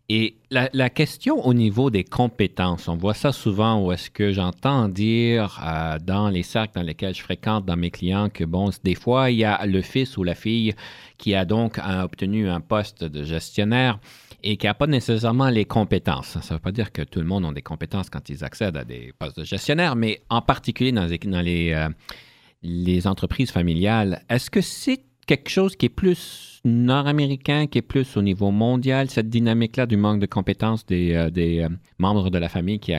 Et 0.10 0.38
la, 0.52 0.90
question 0.90 1.46
au 1.46 1.54
niveau 1.54 1.90
des 1.90 2.06
compétences, 2.06 2.88
on 2.88 2.96
voit 2.96 3.14
ça 3.14 3.34
souvent 3.34 3.84
où 3.84 3.92
est-ce 3.92 4.10
que 4.10 4.32
j'entends 4.32 4.88
dire 4.88 5.62
euh, 5.66 5.98
dans 6.00 6.30
les 6.30 6.44
cercles 6.44 6.76
dans 6.76 6.82
lesquels 6.82 7.14
je 7.14 7.22
fréquente 7.22 7.66
dans 7.66 7.76
mes 7.76 7.92
clients 7.92 8.30
que, 8.30 8.46
bon, 8.46 8.70
des 8.86 8.96
fois, 8.96 9.32
il 9.32 9.40
y 9.40 9.44
a 9.44 9.66
le 9.66 9.82
fils 9.82 10.16
ou 10.16 10.24
la 10.24 10.34
fille 10.34 10.74
qui 11.18 11.36
a 11.36 11.44
donc 11.44 11.78
obtenu 12.02 12.48
un 12.48 12.62
poste 12.62 13.04
de 13.04 13.26
gestionnaire 13.26 14.00
et 14.44 14.58
qui 14.58 14.66
n'a 14.66 14.74
pas 14.74 14.88
nécessairement 14.88 15.50
les 15.50 15.66
compétences. 15.66 16.40
Ça 16.42 16.54
ne 16.54 16.54
veut 16.54 16.62
pas 16.62 16.72
dire 16.72 16.92
que 16.92 17.02
tout 17.02 17.20
le 17.20 17.26
monde 17.26 17.46
a 17.46 17.52
des 17.52 17.62
compétences 17.62 18.10
quand 18.10 18.30
ils 18.30 18.44
accèdent 18.44 18.78
à 18.78 18.84
des 18.84 19.14
postes 19.18 19.40
de 19.40 19.44
gestionnaire, 19.44 19.96
mais 19.96 20.22
en 20.30 20.42
particulier 20.42 20.92
dans 20.92 21.08
euh, 21.10 21.90
les 22.64 23.08
entreprises 23.08 23.52
familiales, 23.52 24.24
est-ce 24.30 24.50
que 24.50 24.62
c'est 24.62 25.02
quelque 25.26 25.50
chose 25.50 25.76
qui 25.76 25.88
est 25.88 25.90
plus 25.90 26.62
nord-américain, 26.64 27.68
qui 27.68 27.80
est 27.80 27.84
plus 27.84 28.16
au 28.18 28.22
niveau 28.22 28.52
mondial, 28.52 29.10
cette 29.10 29.30
dynamique-là 29.30 29.86
du 29.86 29.98
manque 29.98 30.20
de 30.20 30.26
compétences 30.26 30.86
des, 30.86 31.14
euh, 31.14 31.30
euh, 31.38 31.70
membres 31.98 32.30
de 32.30 32.38
la 32.38 32.50
famille 32.50 32.80
qui, 32.80 32.94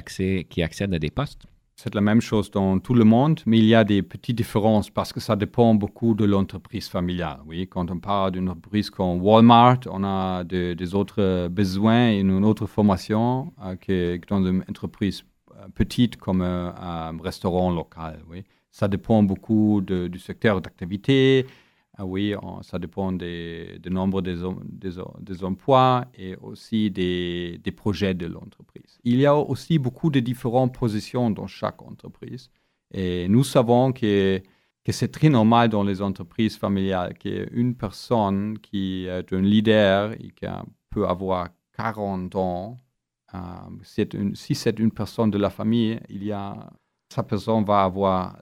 qui 0.49 0.63
accèdent 0.63 0.95
à 0.95 0.99
des 0.99 1.11
postes? 1.11 1.43
C'est 1.81 1.95
la 1.95 2.01
même 2.01 2.21
chose 2.21 2.51
dans 2.51 2.81
tout 2.81 2.93
le 2.93 3.05
monde, 3.05 3.41
mais 3.47 3.59
il 3.59 3.65
y 3.65 3.75
a 3.77 3.85
des 3.85 4.03
petites 4.03 4.37
différences 4.37 4.91
parce 4.91 5.13
que 5.13 5.21
ça 5.21 5.37
dépend 5.37 5.77
beaucoup 5.77 6.17
de 6.17 6.25
l'entreprise 6.25 6.89
familiale. 6.89 7.39
Oui, 7.47 7.69
quand 7.69 7.89
on 7.93 8.01
parle 8.01 8.33
d'une 8.33 8.49
entreprise 8.49 8.91
comme 8.91 9.23
Walmart, 9.23 9.79
on 9.89 10.03
a 10.03 10.43
des 10.43 10.95
autres 10.97 11.47
besoins 11.47 12.11
et 12.11 12.19
une 12.19 12.45
autre 12.45 12.67
formation 12.67 13.53
euh, 13.65 13.77
que, 13.77 14.19
dans 14.27 14.45
une 14.45 14.65
entreprise 14.69 15.23
euh, 15.53 15.69
petite 15.73 16.17
comme 16.17 16.43
un, 16.43 17.17
restaurant 17.23 17.71
local. 17.71 18.25
Oui, 18.29 18.43
ça 18.73 18.89
dépend 18.89 19.23
beaucoup 19.23 19.81
du 19.81 20.19
secteur 20.19 20.61
d'activité, 20.61 21.47
ah 22.01 22.07
oui, 22.07 22.33
ça 22.63 22.79
dépend 22.79 23.11
nombre 23.91 24.23
des, 24.23 24.37
des, 24.71 25.45
emplois 25.45 26.05
et 26.17 26.37
aussi 26.37 26.91
des, 26.93 27.61
des 27.63 27.73
projets 27.73 28.15
de 28.15 28.27
l'entreprise. 28.27 29.01
Il 29.03 29.19
y 29.19 29.27
a 29.27 29.37
aussi 29.37 29.81
beaucoup 29.81 30.09
de 30.09 30.21
différentes 30.21 30.73
positions 30.73 31.29
dans 31.31 31.49
chaque 31.49 31.83
entreprise. 31.83 32.51
Et 32.93 33.27
nous 33.29 33.43
savons 33.43 33.93
que, 33.93 34.41
que 34.85 34.93
c'est 34.93 35.09
très 35.09 35.29
normal 35.29 35.71
dans 35.71 35.83
les 35.83 36.01
entreprises 36.01 36.57
familiales 36.57 37.15
qu'une 37.15 37.75
personne 37.75 38.59
qui 38.61 39.07
est 39.07 39.33
un 39.33 39.41
leader 39.41 40.13
et 40.13 40.31
qui 40.31 40.47
peut 40.91 41.07
avoir 41.07 41.49
40 41.77 42.37
ans 42.37 42.77
si 43.83 44.55
c'est 44.55 44.79
une 44.79 44.91
personne 44.93 45.31
de 45.31 45.39
la 45.39 45.51
famille, 45.51 46.01
il 46.09 46.25
y 46.25 46.33
a, 46.33 46.71
sa 47.09 47.23
personne 47.23 47.65
va 47.65 47.83
avoir 47.83 48.39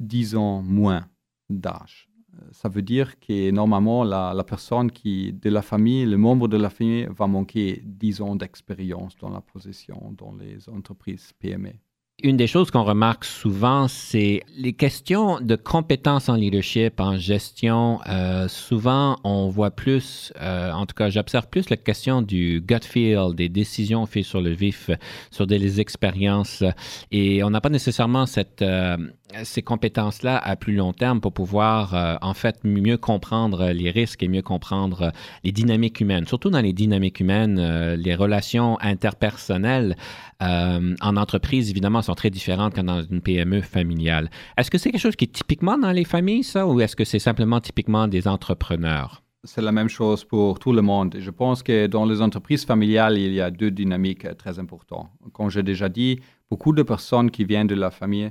10 0.00 0.36
ans 0.36 0.62
moins 0.62 1.08
d'âge. 1.48 2.07
Ça 2.52 2.68
veut 2.68 2.82
dire 2.82 3.18
que 3.20 3.50
normalement, 3.50 4.04
la, 4.04 4.44
personne 4.44 4.90
qui, 4.90 5.32
de 5.32 5.50
la 5.50 5.62
famille, 5.62 6.04
le 6.04 6.16
membre 6.16 6.48
de 6.48 6.56
la 6.56 6.70
famille 6.70 7.08
va 7.10 7.26
manquer 7.26 7.82
10 7.84 8.20
ans 8.22 8.36
d'expérience 8.36 9.16
dans 9.16 9.30
la 9.30 9.40
possession 9.40 10.14
dans 10.16 10.34
les 10.34 10.68
entreprises 10.68 11.32
PME. 11.38 11.72
Une 12.20 12.36
des 12.36 12.48
choses 12.48 12.72
qu'on 12.72 12.82
remarque 12.82 13.24
souvent, 13.24 13.86
c'est 13.86 14.42
les 14.56 14.72
questions 14.72 15.40
de 15.40 15.54
compétences 15.54 16.28
en 16.28 16.34
leadership, 16.34 16.98
en 16.98 17.16
gestion. 17.16 18.00
Euh, 18.08 18.48
souvent, 18.48 19.20
on 19.22 19.48
voit 19.50 19.70
plus, 19.70 20.32
euh, 20.40 20.72
en 20.72 20.84
tout 20.84 20.96
cas, 20.96 21.10
j'observe 21.10 21.46
plus 21.48 21.70
la 21.70 21.76
question 21.76 22.20
du 22.20 22.60
gut 22.60 22.82
feel, 22.82 23.36
des 23.36 23.48
décisions 23.48 24.04
faites 24.04 24.24
sur 24.24 24.40
le 24.40 24.50
vif, 24.50 24.90
sur 25.30 25.46
des 25.46 25.80
expériences. 25.80 26.64
Et 27.12 27.44
on 27.44 27.50
n'a 27.50 27.60
pas 27.60 27.68
nécessairement 27.68 28.26
cette, 28.26 28.62
euh, 28.62 28.96
ces 29.44 29.62
compétences-là 29.62 30.38
à 30.38 30.56
plus 30.56 30.74
long 30.74 30.92
terme 30.92 31.20
pour 31.20 31.32
pouvoir, 31.32 31.94
euh, 31.94 32.16
en 32.22 32.34
fait, 32.34 32.64
mieux 32.64 32.96
comprendre 32.96 33.70
les 33.70 33.90
risques 33.90 34.22
et 34.22 34.28
mieux 34.28 34.42
comprendre 34.42 35.12
les 35.44 35.52
dynamiques 35.52 36.00
humaines. 36.00 36.26
Surtout 36.26 36.50
dans 36.50 36.60
les 36.60 36.72
dynamiques 36.72 37.20
humaines, 37.20 37.58
euh, 37.58 37.96
les 37.96 38.14
relations 38.14 38.78
interpersonnelles 38.80 39.96
euh, 40.42 40.94
en 41.00 41.16
entreprise, 41.16 41.70
évidemment, 41.70 42.02
sont 42.02 42.14
très 42.14 42.30
différentes 42.30 42.74
que 42.74 42.80
dans 42.80 43.02
une 43.02 43.20
PME 43.20 43.60
familiale. 43.60 44.30
Est-ce 44.56 44.70
que 44.70 44.78
c'est 44.78 44.90
quelque 44.90 45.00
chose 45.00 45.16
qui 45.16 45.24
est 45.24 45.32
typiquement 45.32 45.78
dans 45.78 45.92
les 45.92 46.04
familles, 46.04 46.44
ça, 46.44 46.66
ou 46.66 46.80
est-ce 46.80 46.96
que 46.96 47.04
c'est 47.04 47.18
simplement 47.18 47.60
typiquement 47.60 48.08
des 48.08 48.26
entrepreneurs? 48.28 49.22
C'est 49.44 49.62
la 49.62 49.72
même 49.72 49.88
chose 49.88 50.24
pour 50.24 50.58
tout 50.58 50.72
le 50.72 50.82
monde. 50.82 51.16
Je 51.18 51.30
pense 51.30 51.62
que 51.62 51.86
dans 51.86 52.04
les 52.04 52.20
entreprises 52.20 52.64
familiales, 52.64 53.18
il 53.18 53.32
y 53.32 53.40
a 53.40 53.50
deux 53.50 53.70
dynamiques 53.70 54.26
très 54.36 54.58
importantes. 54.58 55.08
Comme 55.32 55.48
j'ai 55.48 55.62
déjà 55.62 55.88
dit, 55.88 56.18
beaucoup 56.50 56.72
de 56.72 56.82
personnes 56.82 57.30
qui 57.30 57.44
viennent 57.44 57.68
de 57.68 57.76
la 57.76 57.90
famille 57.90 58.30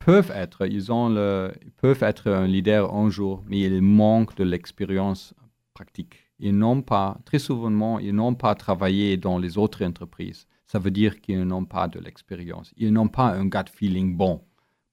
peuvent 0.00 0.32
être, 0.34 0.66
ils, 0.66 0.90
ont 0.90 1.08
le, 1.08 1.52
peuvent 1.80 2.02
être 2.02 2.30
un 2.30 2.46
leader 2.46 2.92
un 2.92 3.08
jour, 3.10 3.44
mais 3.46 3.60
ils 3.60 3.80
manquent 3.80 4.36
de 4.36 4.44
l'expérience 4.44 5.34
pratique. 5.74 6.16
Ils 6.40 6.56
n'ont 6.56 6.82
pas, 6.82 7.18
très 7.24 7.38
souvent, 7.38 7.98
ils 7.98 8.14
n'ont 8.14 8.34
pas 8.34 8.54
travaillé 8.54 9.16
dans 9.16 9.38
les 9.38 9.58
autres 9.58 9.84
entreprises. 9.84 10.46
Ça 10.66 10.78
veut 10.78 10.90
dire 10.90 11.20
qu'ils 11.20 11.42
n'ont 11.42 11.64
pas 11.64 11.86
de 11.86 12.00
l'expérience. 12.00 12.72
Ils 12.76 12.92
n'ont 12.92 13.08
pas 13.08 13.28
un 13.34 13.46
gut 13.46 13.70
feeling 13.72 14.16
bon 14.16 14.40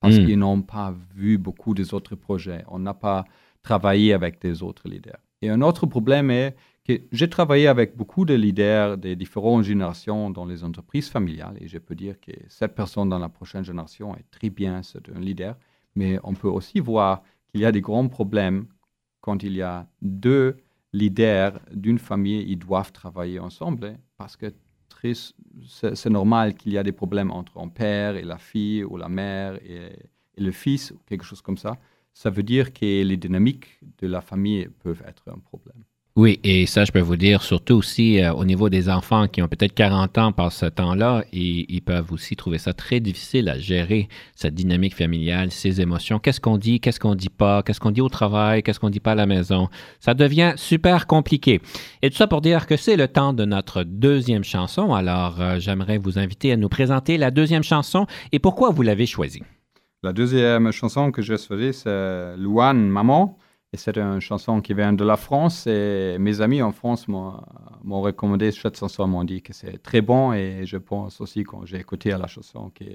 parce 0.02 0.18
hmm. 0.18 0.26
qu'ils 0.26 0.40
n'ont 0.40 0.62
pas 0.62 0.94
vu 1.16 1.38
beaucoup 1.38 1.74
des 1.74 1.94
autres 1.94 2.16
projets. 2.16 2.64
On 2.68 2.80
n'a 2.80 2.94
pas 2.94 3.26
travaillé 3.64 4.14
avec 4.14 4.42
des 4.42 4.62
autres 4.62 4.88
leaders. 4.90 5.20
Et 5.42 5.50
un 5.50 5.62
autre 5.62 5.86
problème 5.86 6.32
est 6.32 6.56
j'ai 7.12 7.30
travaillé 7.30 7.68
avec 7.68 7.98
beaucoup 7.98 8.24
de 8.24 8.34
leaders 8.34 8.98
des 8.98 9.16
différentes 9.16 9.64
générations 9.64 10.30
dans 10.30 10.46
les 10.46 10.64
entreprises 10.64 11.10
familiales 11.10 11.58
et 11.60 11.68
je 11.68 11.78
peux 11.80 11.96
dire 11.96 12.20
que 12.20 12.32
cette 12.48 12.76
personne 12.76 13.10
dans 13.10 13.20
la 13.20 13.28
prochaine 13.28 13.64
génération 13.64 14.16
est 14.16 14.30
très 14.32 14.50
bien, 14.50 14.84
c'est 14.84 15.10
un 15.10 15.20
leader. 15.20 15.58
Mais 15.96 16.18
on 16.24 16.34
peut 16.34 16.48
aussi 16.48 16.80
voir 16.80 17.24
qu'il 17.50 17.62
y 17.62 17.66
a 17.66 17.72
des 17.72 17.82
grands 17.82 18.08
problèmes 18.08 18.68
quand 19.20 19.44
il 19.44 19.54
y 19.54 19.62
a 19.62 19.88
deux 20.02 20.58
leaders 20.94 21.60
d'une 21.74 22.00
famille, 22.00 22.46
ils 22.48 22.58
doivent 22.58 22.94
travailler 22.94 23.40
ensemble 23.40 23.86
hein, 23.86 23.98
parce 24.18 24.38
que 24.38 24.54
c'est 25.66 26.10
normal 26.10 26.56
qu'il 26.56 26.72
y 26.72 26.78
a 26.78 26.84
des 26.84 26.92
problèmes 26.92 27.32
entre 27.32 27.60
un 27.60 27.68
père 27.68 28.16
et 28.16 28.24
la 28.24 28.38
fille 28.38 28.84
ou 28.84 28.98
la 28.98 29.10
mère 29.10 29.56
et, 29.64 29.92
et 30.36 30.42
le 30.42 30.52
fils 30.52 30.92
ou 30.92 31.00
quelque 31.06 31.24
chose 31.26 31.42
comme 31.42 31.58
ça. 31.58 31.78
Ça 32.14 32.30
veut 32.30 32.44
dire 32.44 32.74
que 32.74 33.04
les 33.04 33.18
dynamiques 33.18 33.80
de 34.00 34.08
la 34.08 34.22
famille 34.22 34.70
peuvent 34.80 35.04
être 35.06 35.30
un 35.30 35.40
problème. 35.40 35.84
Oui, 36.18 36.40
et 36.44 36.66
ça, 36.66 36.84
je 36.84 36.92
peux 36.92 37.00
vous 37.00 37.16
dire, 37.16 37.44
surtout 37.44 37.76
aussi 37.76 38.20
euh, 38.20 38.34
au 38.34 38.44
niveau 38.44 38.70
des 38.70 38.90
enfants 38.90 39.28
qui 39.28 39.44
ont 39.44 39.48
peut-être 39.48 39.76
40 39.76 40.18
ans 40.18 40.32
par 40.32 40.52
ce 40.52 40.66
temps-là, 40.66 41.24
ils 41.32 41.80
peuvent 41.86 42.12
aussi 42.12 42.36
trouver 42.36 42.58
ça 42.58 42.74
très 42.74 43.00
difficile 43.00 43.48
à 43.50 43.60
gérer, 43.60 44.10
cette 44.34 44.56
dynamique 44.56 44.96
familiale, 44.96 45.52
ces 45.52 45.80
émotions. 45.80 46.18
Qu'est-ce 46.18 46.42
qu'on 46.42 46.58
dit, 46.58 46.80
qu'est-ce 46.80 47.00
qu'on 47.00 47.14
dit 47.14 47.30
pas, 47.30 47.62
qu'est-ce 47.62 47.80
qu'on 47.80 47.92
dit 47.92 48.02
au 48.02 48.10
travail, 48.10 48.64
qu'est-ce 48.64 48.80
qu'on 48.80 48.90
dit 48.90 49.00
pas 49.00 49.12
à 49.12 49.16
la 49.16 49.28
maison? 49.28 49.70
Ça 50.00 50.16
devient 50.16 50.54
super 50.56 51.06
compliqué. 51.06 51.62
Et 52.02 52.10
tout 52.10 52.18
ça 52.18 52.26
pour 52.26 52.42
dire 52.42 52.66
que 52.66 52.78
c'est 52.78 52.96
le 52.96 53.08
temps 53.08 53.34
de 53.34 53.46
notre 53.46 53.84
deuxième 53.84 54.44
chanson. 54.44 54.96
Alors, 54.96 55.40
euh, 55.40 55.60
j'aimerais 55.60 56.00
vous 56.00 56.18
inviter 56.18 56.52
à 56.52 56.58
nous 56.58 56.68
présenter 56.68 57.20
la 57.20 57.30
deuxième 57.30 57.62
chanson 57.62 58.08
et 58.32 58.40
pourquoi 58.40 58.72
vous 58.72 58.82
l'avez 58.82 59.06
choisie. 59.06 59.44
La 60.02 60.14
deuxième 60.14 60.72
chanson 60.72 61.12
que 61.12 61.22
j'ai 61.22 61.38
choisie, 61.38 61.74
c'est 61.74 62.36
Louane 62.38 62.90
Maman. 62.90 63.38
Et 63.78 63.80
c'est 63.80 64.00
une 64.00 64.20
chanson 64.20 64.60
qui 64.60 64.74
vient 64.74 64.92
de 64.92 65.04
la 65.04 65.18
France 65.18 65.68
et 65.68 66.18
mes 66.20 66.42
amis 66.42 66.64
en 66.64 66.72
France 66.72 67.08
m'ont 67.08 67.40
recommandé 68.02 68.52
cette 68.52 68.76
chanson, 68.76 69.06
m'ont 69.06 69.24
dit 69.24 69.44
que 69.44 69.54
c'est 69.54 69.78
très 69.84 70.02
bon 70.02 70.34
et 70.34 70.66
je 70.66 70.78
pense 70.78 71.22
aussi 71.22 71.44
quand 71.44 71.64
j'ai 71.64 71.78
écouté 71.78 72.10
la 72.10 72.26
chanson 72.26 72.72
que, 72.74 72.86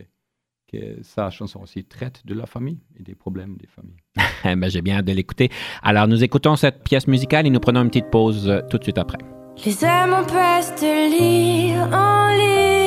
que 0.66 1.00
sa 1.04 1.30
chanson 1.30 1.60
aussi 1.62 1.84
traite 1.84 2.26
de 2.26 2.34
la 2.34 2.46
famille 2.46 2.80
et 2.98 3.04
des 3.04 3.14
problèmes 3.14 3.56
des 3.58 3.68
familles. 3.68 4.02
ben, 4.60 4.68
j'ai 4.68 4.82
bien 4.82 4.96
hâte 4.96 5.04
de 5.04 5.12
l'écouter. 5.12 5.50
Alors 5.84 6.08
nous 6.08 6.24
écoutons 6.24 6.56
cette 6.56 6.82
pièce 6.82 7.06
musicale 7.06 7.46
et 7.46 7.50
nous 7.50 7.60
prenons 7.60 7.82
une 7.82 7.88
petite 7.88 8.10
pause 8.10 8.48
euh, 8.48 8.60
tout 8.68 8.78
de 8.78 8.82
suite 8.82 8.98
après. 8.98 9.18
Les 9.64 9.84
hommes 9.84 10.26
passent 10.26 10.74
de 10.80 11.10
lire 11.16 11.88
en 11.92 12.28
lit 12.34 12.82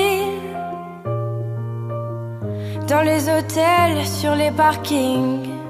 dans 2.90 3.04
les 3.04 3.30
hôtels, 3.30 4.06
sur 4.06 4.36
les 4.36 4.52
parkings 4.52 5.65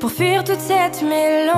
pour 0.00 0.10
fuir 0.10 0.44
toute 0.44 0.60
cette 0.60 1.02
mélancolie. 1.02 1.56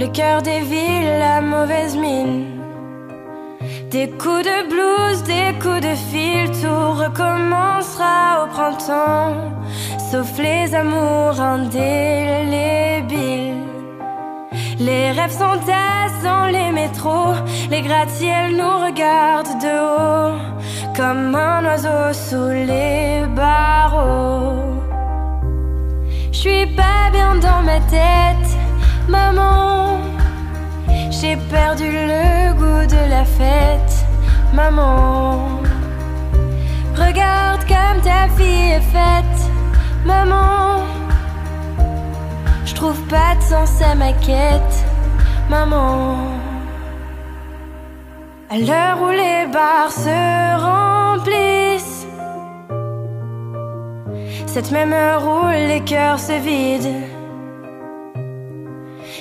Le 0.00 0.06
cœur 0.08 0.42
des 0.42 0.60
villes, 0.60 1.18
la 1.18 1.40
mauvaise 1.40 1.96
mine. 1.96 2.46
Des 3.90 4.08
coups 4.10 4.44
de 4.44 4.68
blues, 4.68 5.22
des 5.22 5.54
coups 5.62 5.80
de 5.80 5.94
fil, 6.10 6.50
tout 6.60 6.92
recommencera 7.04 8.44
au 8.44 8.46
printemps, 8.48 9.34
sauf 10.10 10.38
les 10.38 10.74
amours 10.74 11.40
indélébiles. 11.40 12.94
Les 14.80 15.12
rêves 15.12 15.30
s'entassent 15.30 16.22
dans 16.24 16.46
les 16.46 16.72
métros, 16.72 17.34
les 17.70 17.82
gratte-ciels 17.82 18.56
nous 18.56 18.78
regardent 18.86 19.58
de 19.60 19.68
haut 19.68 20.54
comme 20.96 21.34
un 21.34 21.64
oiseau 21.64 22.12
sous 22.12 22.48
les 22.48 23.24
barreaux. 23.34 24.80
Je 26.30 26.38
suis 26.38 26.66
pas 26.66 27.10
bien 27.12 27.34
dans 27.36 27.62
ma 27.62 27.80
tête, 27.90 28.50
maman. 29.08 29.98
J'ai 31.10 31.36
perdu 31.50 31.90
le 31.90 32.52
goût 32.54 32.86
de 32.86 33.10
la 33.10 33.24
fête, 33.24 34.06
maman. 34.52 35.60
Regarde 36.94 37.62
comme 37.66 38.00
ta 38.02 38.28
fille 38.36 38.72
est 38.72 38.88
faite, 38.92 39.40
maman. 40.04 40.84
Je 42.64 42.74
trouve 42.74 43.00
pas 43.08 43.34
de 43.36 43.42
sens 43.42 43.82
à 43.82 43.94
ma 43.94 44.12
quête, 44.12 44.84
maman. 45.48 46.43
À 48.54 48.58
l'heure 48.58 49.02
où 49.02 49.10
les 49.10 49.46
bars 49.52 49.90
se 49.90 50.54
remplissent, 50.68 52.06
cette 54.46 54.70
même 54.70 54.92
heure 54.92 55.24
où 55.26 55.48
les 55.48 55.80
cœurs 55.80 56.20
se 56.20 56.34
vident, 56.34 57.02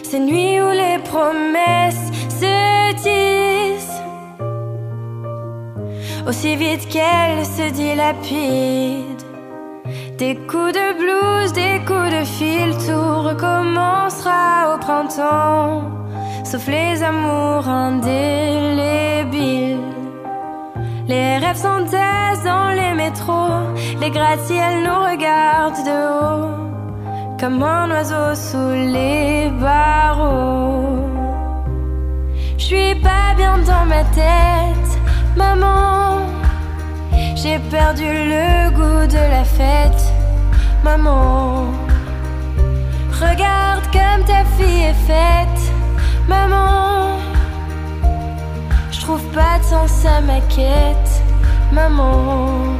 ces 0.04 0.20
nuits 0.20 0.62
où 0.62 0.70
les 0.70 1.00
promesses 1.00 2.12
se 2.30 2.94
disent, 3.02 4.04
aussi 6.28 6.56
vite 6.56 6.88
qu'elles 6.90 7.44
se 7.44 7.72
dilapident. 7.72 9.26
Des 10.20 10.36
coups 10.36 10.74
de 10.74 10.88
blues, 11.00 11.54
des 11.54 11.80
coups 11.88 12.12
de 12.20 12.24
fil, 12.24 12.78
tout 12.86 13.24
recommencera 13.24 14.76
au 14.76 14.78
printemps 14.78 16.03
sauf 16.44 16.68
les 16.68 17.02
amours 17.02 17.68
indélébiles. 17.68 18.14
Les 21.08 21.38
rêves 21.38 21.58
s'entassent 21.58 22.44
dans 22.44 22.70
les 22.70 22.94
métros, 22.94 23.68
les 24.00 24.10
gratte-ciels 24.10 24.84
nous 24.84 25.02
regardent 25.12 25.86
de 25.86 26.00
haut, 26.20 26.50
comme 27.40 27.62
un 27.64 27.90
oiseau 27.92 28.36
sous 28.36 28.72
les 28.96 29.50
barreaux. 29.60 31.00
Je 32.58 32.64
suis 32.64 32.96
pas 32.96 33.34
bien 33.36 33.58
dans 33.60 33.86
ma 33.86 34.04
tête, 34.22 34.92
maman. 35.36 36.20
J'ai 37.36 37.60
perdu 37.60 38.06
le 38.06 38.70
goût 38.72 39.06
de 39.08 39.24
la 39.36 39.44
fête, 39.44 40.14
maman. 40.84 41.66
Regarde 43.12 43.86
comme 43.92 44.24
ta 44.26 44.46
fille 44.58 44.84
est 44.84 44.94
faite. 45.08 45.33
sans 49.74 49.88
sa 49.88 50.22
maquette, 50.22 51.12
maman. 51.72 52.78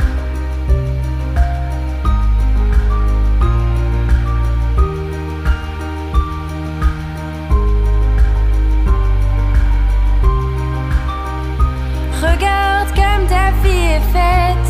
Regarde 12.22 12.90
comme 13.00 13.26
ta 13.28 13.46
vie 13.64 13.86
est 13.96 14.08
faite, 14.16 14.70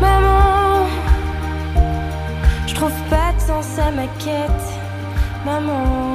maman. 0.00 0.86
Je 2.66 2.74
trouve 2.74 3.00
pas 3.08 3.32
de 3.36 3.40
sens 3.40 3.78
à 3.78 3.90
ma 3.90 4.06
quête, 4.18 4.66
maman. 5.46 6.13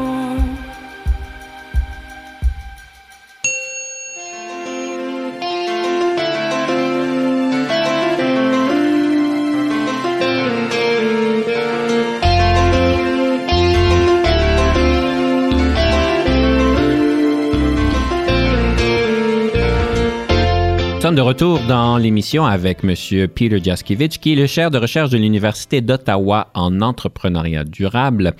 Sommes 21.09 21.15
de 21.15 21.21
retour 21.21 21.59
dans 21.67 21.97
l'émission 21.97 22.45
avec 22.45 22.83
M. 22.83 22.93
Peter 23.29 23.59
Jaskiewicz, 23.63 24.19
qui 24.19 24.33
est 24.33 24.35
le 24.35 24.45
chaire 24.45 24.69
de 24.69 24.77
recherche 24.77 25.09
de 25.09 25.17
l'Université 25.17 25.81
d'Ottawa 25.81 26.49
en 26.53 26.81
entrepreneuriat 26.81 27.63
durable. 27.63 28.35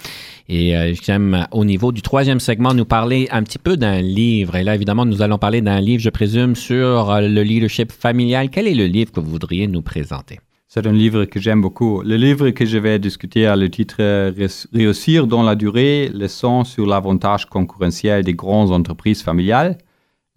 Et 0.49 0.77
euh, 0.77 0.93
j'aime, 1.01 1.47
au 1.51 1.65
niveau 1.65 1.91
du 1.91 2.03
troisième 2.03 2.39
segment, 2.39 2.75
nous 2.75 2.86
parler 2.86 3.27
un 3.32 3.41
petit 3.41 3.58
peu 3.58 3.75
d'un 3.75 4.01
livre. 4.01 4.55
Et 4.55 4.63
là, 4.63 4.75
évidemment, 4.75 5.05
nous 5.05 5.23
allons 5.23 5.39
parler 5.39 5.62
d'un 5.62 5.82
livre, 5.82 6.03
je 6.03 6.12
présume, 6.12 6.55
sur 6.55 7.10
euh, 7.10 7.21
le 7.21 7.41
leadership 7.41 7.91
familial. 7.91 8.51
Quel 8.51 8.67
est 8.67 8.75
le 8.75 8.86
livre 8.86 9.12
que 9.12 9.19
vous 9.19 9.32
voudriez 9.32 9.65
nous 9.65 9.82
présenter? 9.82 10.39
C'est 10.67 10.86
un 10.86 10.91
livre 10.91 11.25
que 11.25 11.39
j'aime 11.39 11.62
beaucoup. 11.62 12.03
Le 12.03 12.17
livre 12.17 12.51
que 12.51 12.67
je 12.67 12.77
vais 12.77 12.99
discuter 12.99 13.47
a 13.47 13.55
le 13.55 13.71
titre 13.71 13.95
euh, 13.99 14.32
Réussir 14.71 15.25
dans 15.25 15.41
la 15.41 15.55
durée, 15.55 16.12
leçon 16.13 16.63
sur 16.63 16.86
l'avantage 16.86 17.47
concurrentiel 17.47 18.23
des 18.23 18.36
grandes 18.36 18.71
entreprises 18.71 19.23
familiales. 19.23 19.79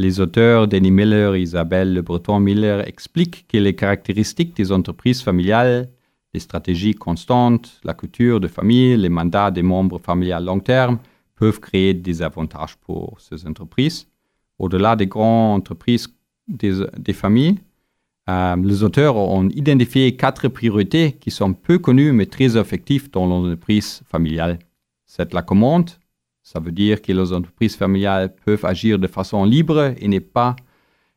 Les 0.03 0.19
auteurs 0.19 0.67
Denis 0.67 0.91
Miller 0.91 1.37
et 1.37 1.43
Isabelle 1.43 1.95
Le 1.95 2.03
Breton 2.03 2.41
Miller 2.41 2.89
expliquent 2.89 3.47
que 3.47 3.57
les 3.57 3.77
caractéristiques 3.77 4.57
des 4.57 4.73
entreprises 4.73 5.23
familiales, 5.23 5.91
les 6.35 6.41
stratégies 6.41 6.95
constantes, 6.95 7.79
la 7.85 7.95
culture 7.95 8.41
de 8.41 8.49
famille, 8.49 8.97
les 8.97 9.09
mandats 9.09 9.53
des 9.53 9.63
membres 9.63 10.01
familiales 10.01 10.45
long 10.45 10.59
terme 10.59 10.99
peuvent 11.37 11.61
créer 11.61 11.95
des 11.95 12.21
avantages 12.21 12.77
pour 12.79 13.21
ces 13.21 13.47
entreprises. 13.47 14.09
Au-delà 14.59 14.97
des 14.97 15.07
grandes 15.07 15.61
entreprises 15.61 16.09
des, 16.49 17.13
familles, 17.13 17.61
euh, 18.29 18.57
les 18.57 18.83
auteurs 18.83 19.15
ont 19.15 19.49
identifié 19.51 20.17
quatre 20.17 20.49
priorités 20.49 21.13
qui 21.13 21.31
sont 21.31 21.55
peu 21.55 21.79
connues 21.79 22.11
mais 22.11 22.27
très 22.27 22.57
effectives 22.57 23.09
dans 23.09 23.27
l'entreprise 23.27 24.03
familiale. 24.11 24.59
C'est 25.07 25.33
la 25.33 25.43
commande, 25.43 25.91
ça 26.43 26.59
veut 26.59 26.73
dire 26.73 27.01
que 27.01 27.13
les 27.13 27.33
entreprises 27.33 27.77
familiales 27.77 28.35
peuvent 28.45 28.65
agir 28.65 28.99
de 28.99 29.07
façon 29.07 29.45
libre 29.45 29.95
et, 29.99 30.21
pas, 30.21 30.57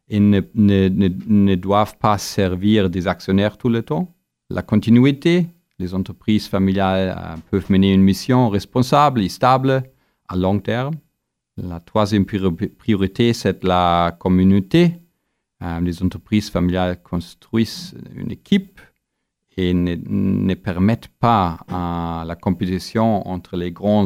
et 0.08 0.20
ne, 0.20 0.42
ne, 0.54 0.88
ne, 0.90 1.56
doivent 1.56 1.98
pas 1.98 2.18
servir 2.18 2.90
des 2.90 3.08
actionnaires 3.08 3.58
tout 3.58 3.70
le 3.70 3.82
temps. 3.82 4.14
La 4.50 4.62
continuité, 4.62 5.48
les 5.80 5.96
entreprises 5.96 6.48
familiales 6.48 7.16
euh, 7.18 7.36
peuvent 7.50 7.72
mener 7.72 7.94
une 7.94 8.04
mission 8.04 8.50
responsable 8.50 9.22
et 9.24 9.30
stable 9.30 9.84
à 10.28 10.36
long 10.36 10.60
terme. 10.60 10.96
La 11.58 11.80
troisième 11.80 12.26
priorité, 12.26 13.34
c'est 13.34 13.64
la 13.64 14.16
communauté. 14.20 15.00
Euh, 15.64 15.80
les 15.80 16.04
entreprises 16.04 16.52
familiales 16.52 17.02
construisent 17.02 17.96
une 18.14 18.32
équipe 18.32 18.80
et 19.58 19.74
ne, 19.74 19.96
ne 20.06 20.54
permettent 20.54 21.08
pas 21.20 21.58
la 21.70 22.36
compétition 22.36 23.26
entre 23.28 23.56
les 23.56 23.72
grands 23.72 24.06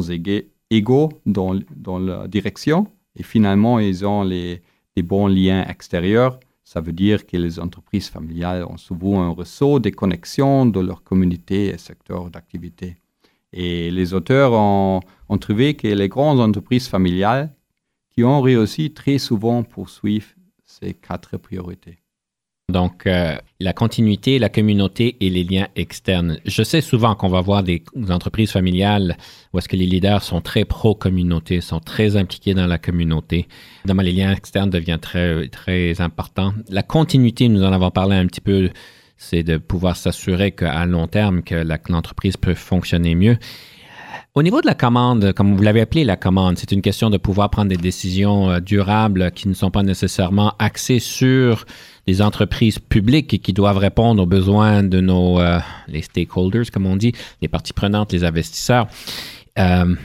égaux 0.70 1.10
dans, 1.26 1.58
dans 1.76 1.98
la 1.98 2.28
direction 2.28 2.86
et 3.16 3.22
finalement, 3.22 3.78
ils 3.78 4.06
ont 4.06 4.22
les, 4.22 4.62
des 4.96 5.02
bons 5.02 5.26
liens 5.26 5.64
extérieurs. 5.66 6.38
Ça 6.64 6.80
veut 6.80 6.92
dire 6.92 7.26
que 7.26 7.36
les 7.36 7.58
entreprises 7.58 8.08
familiales 8.08 8.64
ont 8.64 8.76
souvent 8.76 9.22
un 9.22 9.34
réseau 9.34 9.80
de 9.80 9.90
connexions 9.90 10.66
de 10.66 10.80
leur 10.80 11.02
communauté 11.02 11.66
et 11.66 11.78
secteur 11.78 12.30
d'activité. 12.30 12.96
Et 13.52 13.90
les 13.90 14.14
auteurs 14.14 14.52
ont, 14.52 15.00
ont, 15.28 15.38
trouvé 15.38 15.74
que 15.74 15.88
les 15.88 16.08
grandes 16.08 16.38
entreprises 16.38 16.88
familiales 16.88 17.52
qui 18.10 18.22
ont 18.22 18.40
réussi 18.40 18.92
très 18.92 19.18
souvent 19.18 19.64
poursuivent 19.64 20.34
ces 20.64 20.94
quatre 20.94 21.36
priorités. 21.36 21.99
Donc, 22.70 23.06
euh, 23.06 23.36
la 23.60 23.72
continuité, 23.72 24.38
la 24.38 24.48
communauté 24.48 25.16
et 25.20 25.30
les 25.30 25.44
liens 25.44 25.68
externes. 25.76 26.38
Je 26.46 26.62
sais 26.62 26.80
souvent 26.80 27.14
qu'on 27.14 27.28
va 27.28 27.40
voir 27.40 27.62
des 27.62 27.82
entreprises 28.08 28.52
familiales 28.52 29.16
où 29.52 29.58
est-ce 29.58 29.68
que 29.68 29.76
les 29.76 29.86
leaders 29.86 30.22
sont 30.22 30.40
très 30.40 30.64
pro-communauté, 30.64 31.60
sont 31.60 31.80
très 31.80 32.16
impliqués 32.16 32.54
dans 32.54 32.66
la 32.66 32.78
communauté. 32.78 33.48
Évidemment, 33.80 34.02
les 34.02 34.12
liens 34.12 34.32
externes 34.32 34.70
deviennent 34.70 34.98
très, 34.98 35.48
très 35.48 36.00
importants. 36.00 36.54
La 36.68 36.82
continuité, 36.82 37.48
nous 37.48 37.62
en 37.62 37.72
avons 37.72 37.90
parlé 37.90 38.16
un 38.16 38.26
petit 38.26 38.40
peu, 38.40 38.70
c'est 39.16 39.42
de 39.42 39.58
pouvoir 39.58 39.96
s'assurer 39.96 40.52
qu'à 40.52 40.86
long 40.86 41.06
terme, 41.06 41.42
que 41.42 41.66
l'entreprise 41.90 42.36
peut 42.36 42.54
fonctionner 42.54 43.14
mieux. 43.14 43.36
Au 44.36 44.44
niveau 44.44 44.60
de 44.60 44.66
la 44.66 44.76
commande, 44.76 45.32
comme 45.32 45.56
vous 45.56 45.62
l'avez 45.62 45.80
appelé 45.80 46.04
la 46.04 46.16
commande, 46.16 46.56
c'est 46.56 46.70
une 46.70 46.82
question 46.82 47.10
de 47.10 47.16
pouvoir 47.16 47.50
prendre 47.50 47.68
des 47.68 47.76
décisions 47.76 48.48
euh, 48.48 48.60
durables 48.60 49.32
qui 49.32 49.48
ne 49.48 49.54
sont 49.54 49.72
pas 49.72 49.82
nécessairement 49.82 50.54
axées 50.60 51.00
sur 51.00 51.66
des 52.06 52.22
entreprises 52.22 52.78
publiques 52.78 53.34
et 53.34 53.38
qui 53.40 53.52
doivent 53.52 53.78
répondre 53.78 54.22
aux 54.22 54.26
besoins 54.26 54.84
de 54.84 55.00
nos 55.00 55.40
euh, 55.40 55.58
stakeholders, 56.00 56.70
comme 56.72 56.86
on 56.86 56.94
dit, 56.94 57.12
les 57.42 57.48
parties 57.48 57.72
prenantes, 57.72 58.12
les 58.12 58.22
investisseurs. 58.22 58.86
Euh, 59.58 59.96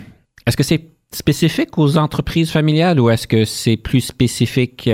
est-ce 0.47 0.57
que 0.57 0.63
c'est 0.63 0.89
spécifique 1.11 1.77
aux 1.77 1.95
entreprises 1.95 2.49
familiales 2.49 2.99
ou 2.99 3.11
est-ce 3.11 3.27
que 3.27 3.45
c'est 3.45 3.77
plus 3.77 4.01
spécifique 4.01 4.89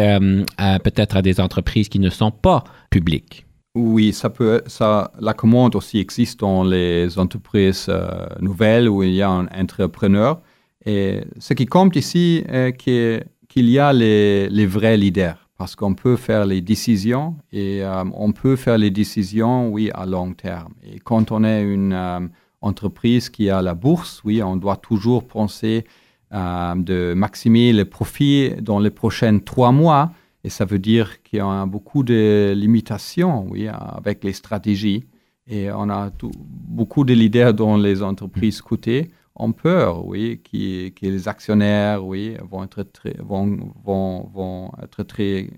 peut-être 0.83 1.15
à 1.15 1.21
des 1.21 1.39
entreprises 1.39 1.87
qui 1.87 1.99
ne 1.99 2.09
sont 2.09 2.31
pas 2.31 2.65
publiques? 2.89 3.45
Oui, 3.73 4.11
ça 4.11 4.29
peut, 4.29 4.61
ça, 4.67 5.11
la 5.21 5.33
commande 5.33 5.77
aussi 5.77 5.99
existe 5.99 6.41
dans 6.41 6.63
les 6.63 7.17
entreprises 7.17 7.85
euh, 7.87 8.25
nouvelles 8.41 8.89
où 8.89 9.01
il 9.01 9.13
y 9.13 9.21
a 9.21 9.29
un 9.29 9.47
entrepreneur. 9.47 10.41
Et 10.85 11.21
ce 11.39 11.53
qui 11.53 11.67
compte 11.67 11.95
ici 11.95 12.43
est 12.49 12.75
qu'il 12.75 13.69
y 13.69 13.79
a 13.79 13.93
les, 13.93 14.49
les, 14.49 14.65
vrais 14.65 14.97
leaders 14.97 15.47
parce 15.57 15.77
qu'on 15.77 15.93
peut 15.93 16.17
faire 16.17 16.45
les 16.45 16.59
décisions 16.59 17.37
et 17.53 17.81
euh, 17.81 18.03
on 18.13 18.33
peut 18.33 18.57
faire 18.57 18.77
les 18.77 18.91
décisions, 18.91 19.69
oui, 19.69 19.89
à 19.93 20.05
long 20.05 20.33
terme. 20.33 20.73
Et 20.83 20.99
quand 20.99 21.31
on 21.31 21.45
est 21.45 21.61
une 21.63 21.93
euh, 21.93 22.19
entreprise 22.59 23.29
qui 23.29 23.49
a 23.49 23.61
la 23.61 23.73
bourse, 23.73 24.21
oui, 24.25 24.43
on 24.43 24.57
doit 24.57 24.77
toujours 24.77 25.25
penser 25.25 25.85
de 26.33 27.13
maximiser 27.13 27.73
le 27.73 27.83
profit 27.83 28.51
dans 28.61 28.79
les 28.79 28.89
prochains 28.89 29.39
trois 29.39 29.73
mois 29.73 30.11
et 30.43 30.49
ça 30.49 30.65
veut 30.65 30.79
dire 30.79 31.21
qu'il 31.23 31.39
y 31.39 31.41
a 31.41 31.65
beaucoup 31.65 32.03
de 32.03 32.53
limitations 32.55 33.47
oui, 33.49 33.67
avec 33.67 34.23
les 34.23 34.33
stratégies. 34.33 35.05
Et 35.47 35.71
on 35.71 35.89
a 35.89 36.11
tout, 36.11 36.31
beaucoup 36.37 37.03
de 37.03 37.13
leaders 37.13 37.53
dans 37.53 37.77
les 37.77 38.01
entreprises 38.01 38.61
cotées 38.61 39.11
ont 39.35 39.53
peur, 39.53 40.05
oui, 40.05 40.41
que, 40.43 41.05
les 41.05 41.27
actionnaires, 41.27 42.05
oui, 42.05 42.35
vont 42.49 42.63
être 42.63 42.83
très, 42.83 43.15
vont, 43.19 43.71
vont, 43.83 44.29
vont 44.33 44.71
être 44.83 45.03
très, 45.03 45.49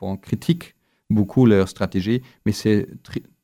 vont 0.00 0.16
critiquer 0.16 0.74
beaucoup 1.08 1.46
leur 1.46 1.68
stratégie, 1.68 2.22
mais 2.44 2.52
c'est 2.52 2.88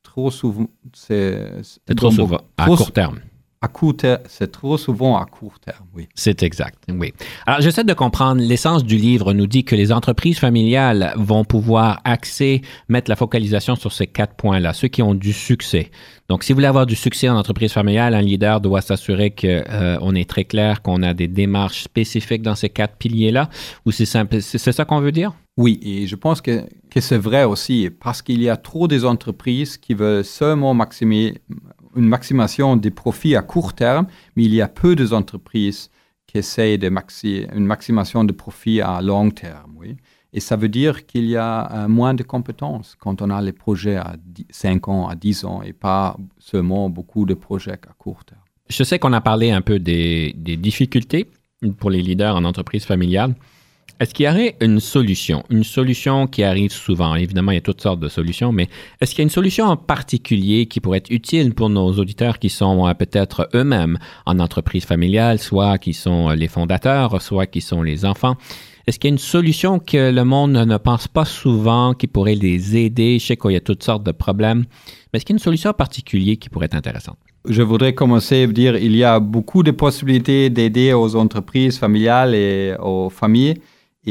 trop 0.03 0.31
souvent, 0.31 0.67
c'est 0.93 1.61
trop 1.95 2.11
souvent 2.11 2.41
à 2.57 2.65
court 2.65 2.91
terme 2.91 3.19
à 3.61 3.67
court 3.67 3.97
terme, 3.97 4.19
c'est 4.27 4.51
trop 4.51 4.77
souvent 4.77 5.17
à 5.17 5.25
court 5.25 5.59
terme, 5.59 5.85
oui. 5.93 6.07
C'est 6.15 6.43
exact, 6.43 6.81
oui. 6.89 7.13
Alors, 7.45 7.59
j'essaie 7.59 7.83
de 7.83 7.93
comprendre. 7.93 8.41
L'essence 8.41 8.85
du 8.85 8.95
livre 8.95 9.33
nous 9.33 9.47
dit 9.47 9.65
que 9.65 9.75
les 9.75 9.91
entreprises 9.91 10.39
familiales 10.39 11.13
vont 11.17 11.43
pouvoir 11.43 11.99
axer, 12.05 12.61
mettre 12.87 13.09
la 13.09 13.17
focalisation 13.17 13.75
sur 13.75 13.91
ces 13.91 14.07
quatre 14.07 14.35
points-là, 14.35 14.73
ceux 14.73 14.87
qui 14.87 15.01
ont 15.01 15.13
du 15.13 15.33
succès. 15.33 15.91
Donc, 16.29 16.43
si 16.43 16.53
vous 16.53 16.57
voulez 16.57 16.67
avoir 16.67 16.85
du 16.85 16.95
succès 16.95 17.27
en 17.27 17.35
entreprise 17.35 17.73
familiale, 17.73 18.13
un 18.13 18.21
leader 18.21 18.61
doit 18.61 18.81
s'assurer 18.81 19.31
qu'on 19.31 19.47
euh, 19.47 20.13
est 20.13 20.29
très 20.29 20.45
clair, 20.45 20.81
qu'on 20.81 21.03
a 21.03 21.13
des 21.13 21.27
démarches 21.27 21.83
spécifiques 21.83 22.41
dans 22.41 22.55
ces 22.55 22.69
quatre 22.69 22.95
piliers-là, 22.95 23.49
ou 23.85 23.91
c'est 23.91 24.05
simple, 24.05 24.41
c'est 24.41 24.71
ça 24.71 24.85
qu'on 24.85 25.01
veut 25.01 25.11
dire? 25.11 25.33
Oui, 25.57 25.77
et 25.83 26.07
je 26.07 26.15
pense 26.15 26.39
que, 26.39 26.63
que 26.89 27.01
c'est 27.01 27.17
vrai 27.17 27.43
aussi, 27.43 27.89
parce 27.99 28.21
qu'il 28.21 28.41
y 28.41 28.47
a 28.47 28.55
trop 28.55 28.87
des 28.87 29.03
entreprises 29.03 29.77
qui 29.77 29.93
veulent 29.93 30.23
seulement 30.23 30.73
maximiser 30.73 31.41
une 31.99 32.07
maximation 32.07 32.77
des 32.77 32.91
profits 32.91 33.35
à 33.35 33.41
court 33.41 33.73
terme, 33.73 34.07
mais 34.35 34.43
il 34.45 34.53
y 34.53 34.61
a 34.61 34.67
peu 34.67 34.95
d'entreprises 34.95 35.91
qui 36.25 36.37
essayent 36.37 36.79
une 36.81 37.65
maximation 37.65 38.23
de 38.23 38.31
profits 38.31 38.81
à 38.81 39.01
long 39.01 39.29
terme. 39.29 39.77
Et 40.31 40.39
ça 40.39 40.55
veut 40.55 40.69
dire 40.69 41.05
qu'il 41.05 41.25
y 41.25 41.35
a 41.35 41.71
euh, 41.71 41.87
moins 41.87 42.13
de 42.13 42.23
compétences 42.23 42.95
quand 42.99 43.21
on 43.21 43.29
a 43.31 43.41
les 43.41 43.51
projets 43.51 43.95
à 43.95 44.15
5 44.49 44.87
ans, 44.87 45.07
à 45.07 45.15
10 45.15 45.45
ans 45.45 45.61
et 45.63 45.73
pas 45.73 46.15
seulement 46.37 46.89
beaucoup 46.89 47.25
de 47.25 47.33
projets 47.33 47.71
à 47.73 47.93
court 47.97 48.23
terme. 48.25 48.41
Je 48.69 48.83
sais 48.83 48.99
qu'on 48.99 49.13
a 49.13 49.21
parlé 49.21 49.49
un 49.49 49.61
peu 49.61 49.79
des 49.79 50.33
difficultés 50.35 51.31
pour 51.79 51.89
les 51.89 52.01
leaders 52.03 52.35
en 52.35 52.45
entreprise 52.45 52.85
familiale. 52.85 53.33
Est-ce 53.99 54.13
qu'il 54.13 54.25
y 54.25 54.29
aurait 54.29 54.55
une 54.61 54.79
solution, 54.79 55.43
une 55.49 55.65
solution 55.65 56.25
qui 56.25 56.43
arrive 56.43 56.71
souvent? 56.71 57.15
Évidemment, 57.15 57.51
il 57.51 57.55
y 57.55 57.57
a 57.57 57.61
toutes 57.61 57.81
sortes 57.81 57.99
de 57.99 58.07
solutions, 58.07 58.53
mais 58.53 58.69
est-ce 59.01 59.11
qu'il 59.11 59.19
y 59.19 59.23
a 59.23 59.27
une 59.27 59.29
solution 59.29 59.65
en 59.65 59.75
particulier 59.75 60.67
qui 60.67 60.79
pourrait 60.79 60.99
être 60.99 61.11
utile 61.11 61.53
pour 61.53 61.69
nos 61.69 61.91
auditeurs 61.91 62.39
qui 62.39 62.49
sont 62.49 62.87
euh, 62.87 62.93
peut-être 62.93 63.49
eux-mêmes 63.53 63.97
en 64.25 64.39
entreprise 64.39 64.85
familiale, 64.85 65.37
soit 65.37 65.77
qui 65.79 65.93
sont 65.93 66.29
euh, 66.29 66.35
les 66.35 66.47
fondateurs, 66.47 67.21
soit 67.21 67.45
qui 67.45 67.59
sont 67.59 67.81
les 67.81 68.05
enfants? 68.05 68.37
Est-ce 68.87 68.99
qu'il 68.99 69.09
y 69.09 69.11
a 69.11 69.15
une 69.15 69.19
solution 69.19 69.79
que 69.79 70.11
le 70.11 70.23
monde 70.23 70.53
ne 70.53 70.77
pense 70.77 71.09
pas 71.09 71.25
souvent, 71.25 71.93
qui 71.93 72.07
pourrait 72.07 72.35
les 72.35 72.77
aider? 72.77 73.19
Je 73.19 73.25
sais 73.25 73.35
qu'il 73.35 73.51
y 73.51 73.57
a 73.57 73.59
toutes 73.59 73.83
sortes 73.83 74.05
de 74.05 74.13
problèmes, 74.13 74.63
mais 75.11 75.17
est-ce 75.17 75.25
qu'il 75.25 75.33
y 75.33 75.35
a 75.35 75.39
une 75.39 75.43
solution 75.43 75.71
en 75.71 75.73
particulier 75.73 76.37
qui 76.37 76.47
pourrait 76.47 76.67
être 76.67 76.75
intéressante? 76.75 77.17
Je 77.49 77.61
voudrais 77.61 77.93
commencer 77.93 78.43
à 78.43 78.47
dire 78.47 78.77
il 78.77 78.95
y 78.95 79.03
a 79.03 79.19
beaucoup 79.19 79.61
de 79.61 79.71
possibilités 79.71 80.49
d'aider 80.49 80.93
aux 80.93 81.17
entreprises 81.17 81.77
familiales 81.77 82.33
et 82.33 82.75
aux 82.79 83.09
familles. 83.09 83.55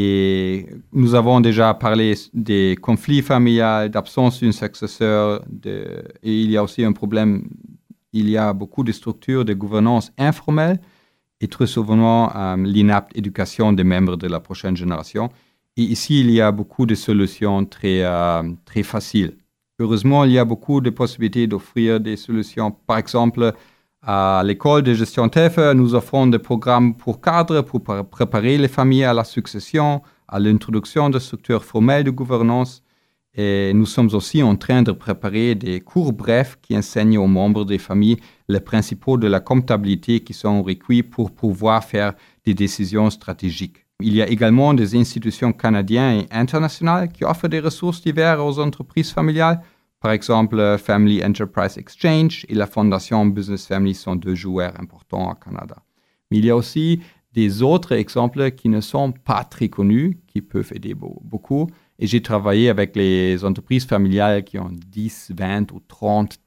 Et 0.01 0.67
nous 0.93 1.17
avons 1.17 1.41
déjà 1.41 1.75
parlé 1.75 2.15
des 2.33 2.77
conflits 2.81 3.21
familiaux, 3.21 3.89
d'absence 3.89 4.41
d'un 4.41 4.53
successeur. 4.53 5.43
Et 5.65 6.43
il 6.43 6.53
y 6.53 6.57
a 6.57 6.63
aussi 6.63 6.85
un 6.85 6.93
problème, 6.93 7.49
il 8.13 8.31
y 8.31 8.37
a 8.37 8.53
beaucoup 8.53 8.85
de 8.85 8.93
structures 8.93 9.45
de 9.45 9.55
gouvernance 9.55 10.13
informelles 10.17 10.79
et 11.41 11.49
très 11.49 11.67
souvent 11.67 12.31
euh, 12.33 12.57
l'inapte 12.59 13.11
éducation 13.17 13.73
des 13.73 13.83
membres 13.83 14.17
de 14.17 14.29
la 14.29 14.39
prochaine 14.39 14.77
génération. 14.77 15.31
Et 15.77 15.83
ici, 15.83 16.21
il 16.21 16.31
y 16.31 16.41
a 16.41 16.53
beaucoup 16.53 16.87
de 16.87 16.95
solutions 16.95 17.65
très, 17.65 18.03
euh, 18.05 18.45
très 18.67 18.85
faciles. 18.85 19.37
Heureusement, 19.81 20.23
il 20.23 20.31
y 20.31 20.39
a 20.39 20.45
beaucoup 20.45 20.81
de 20.81 20.91
possibilités 20.91 21.49
d'offrir 21.49 21.99
des 21.99 22.17
solutions. 22.17 22.71
Par 22.71 22.99
exemple, 22.99 23.53
à 24.11 24.43
l'école 24.43 24.83
de 24.85 24.95
gestion 24.95 25.29
TEF, 25.29 25.59
nous 25.75 25.95
offrons 25.95 26.27
des 26.27 26.39
programmes 26.39 26.95
pour 26.95 27.21
cadres 27.21 27.61
pour 27.61 27.83
préparer 28.09 28.57
les 28.57 28.67
familles 28.67 29.05
à 29.05 29.13
la 29.13 29.23
succession, 29.23 30.01
à 30.27 30.39
l'introduction 30.39 31.11
de 31.11 31.19
structures 31.19 31.63
formelles 31.63 32.05
de 32.05 32.11
gouvernance. 32.11 32.83
Et 33.35 33.71
nous 33.75 33.85
sommes 33.85 34.09
aussi 34.15 34.43
en 34.43 34.57
train 34.57 34.81
de 34.81 34.93
préparer 34.93 35.55
des 35.55 35.81
cours 35.81 36.15
brefs 36.15 36.57
qui 36.63 36.75
enseignent 36.75 37.19
aux 37.19 37.27
membres 37.27 37.67
des 37.67 37.77
familles 37.77 38.17
les 38.49 38.61
principaux 38.61 39.19
de 39.19 39.27
la 39.27 39.41
comptabilité 39.41 40.21
qui 40.21 40.33
sont 40.33 40.63
requis 40.63 41.03
pour 41.03 41.31
pouvoir 41.31 41.85
faire 41.85 42.15
des 42.47 42.55
décisions 42.55 43.11
stratégiques. 43.11 43.85
Il 44.01 44.15
y 44.15 44.23
a 44.23 44.27
également 44.27 44.73
des 44.73 44.97
institutions 44.97 45.53
canadiennes 45.53 46.21
et 46.21 46.29
internationales 46.31 47.13
qui 47.13 47.25
offrent 47.25 47.49
des 47.49 47.61
ressources 47.61 48.01
diverses 48.01 48.41
aux 48.41 48.59
entreprises 48.59 49.13
familiales. 49.13 49.61
Par 50.01 50.13
exemple, 50.13 50.77
Family 50.79 51.25
Enterprise 51.25 51.77
Exchange 51.77 52.47
et 52.49 52.55
la 52.55 52.67
Fondation 52.67 53.27
Business 53.27 53.67
Family 53.67 53.95
sont 53.95 54.15
deux 54.15 54.35
joueurs 54.35 54.79
importants 54.81 55.31
au 55.31 55.35
Canada. 55.35 55.77
Mais 56.31 56.39
il 56.39 56.45
y 56.45 56.51
a 56.51 56.57
aussi 56.57 57.01
des 57.33 57.63
autres 57.63 57.93
exemples 57.93 58.53
qui 58.53 58.69
ne 58.69 58.81
sont 58.81 59.13
pas 59.13 59.45
très 59.45 59.69
connus, 59.69 60.19
qui 60.27 60.41
peuvent 60.41 60.73
aider 60.75 60.95
beaucoup. 60.95 61.69
Et 61.99 62.07
j'ai 62.07 62.23
travaillé 62.23 62.69
avec 62.69 62.95
les 62.95 63.45
entreprises 63.45 63.87
familiales 63.87 64.45
qui 64.45 64.59
ont 64.59 64.71
10, 64.71 65.33
20 65.37 65.73
ou 65.73 65.81
30, 65.81 66.39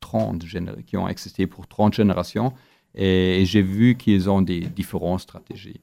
30 0.00 0.44
qui 0.86 0.96
ont 0.96 1.08
existé 1.08 1.46
pour 1.46 1.66
30 1.66 1.94
générations. 1.94 2.52
Et, 2.94 3.44
j'ai 3.44 3.62
vu 3.62 3.96
qu'ils 3.96 4.30
ont 4.30 4.42
des 4.42 4.60
différentes 4.60 5.20
stratégies. 5.20 5.80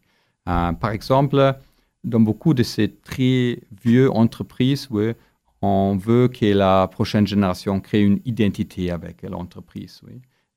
Euh, 0.47 0.71
par 0.73 0.91
exemple, 0.91 1.55
dans 2.03 2.19
beaucoup 2.19 2.53
de 2.53 2.63
ces 2.63 2.89
très 2.91 3.59
vieux 3.83 4.11
entreprises, 4.11 4.87
où 4.89 4.99
on 5.61 5.97
veut 5.97 6.27
que 6.27 6.45
la 6.45 6.87
prochaine 6.87 7.25
génération 7.25 7.79
crée 7.79 8.01
une 8.01 8.19
identité 8.25 8.91
avec 8.91 9.23
l'entreprise. 9.23 10.01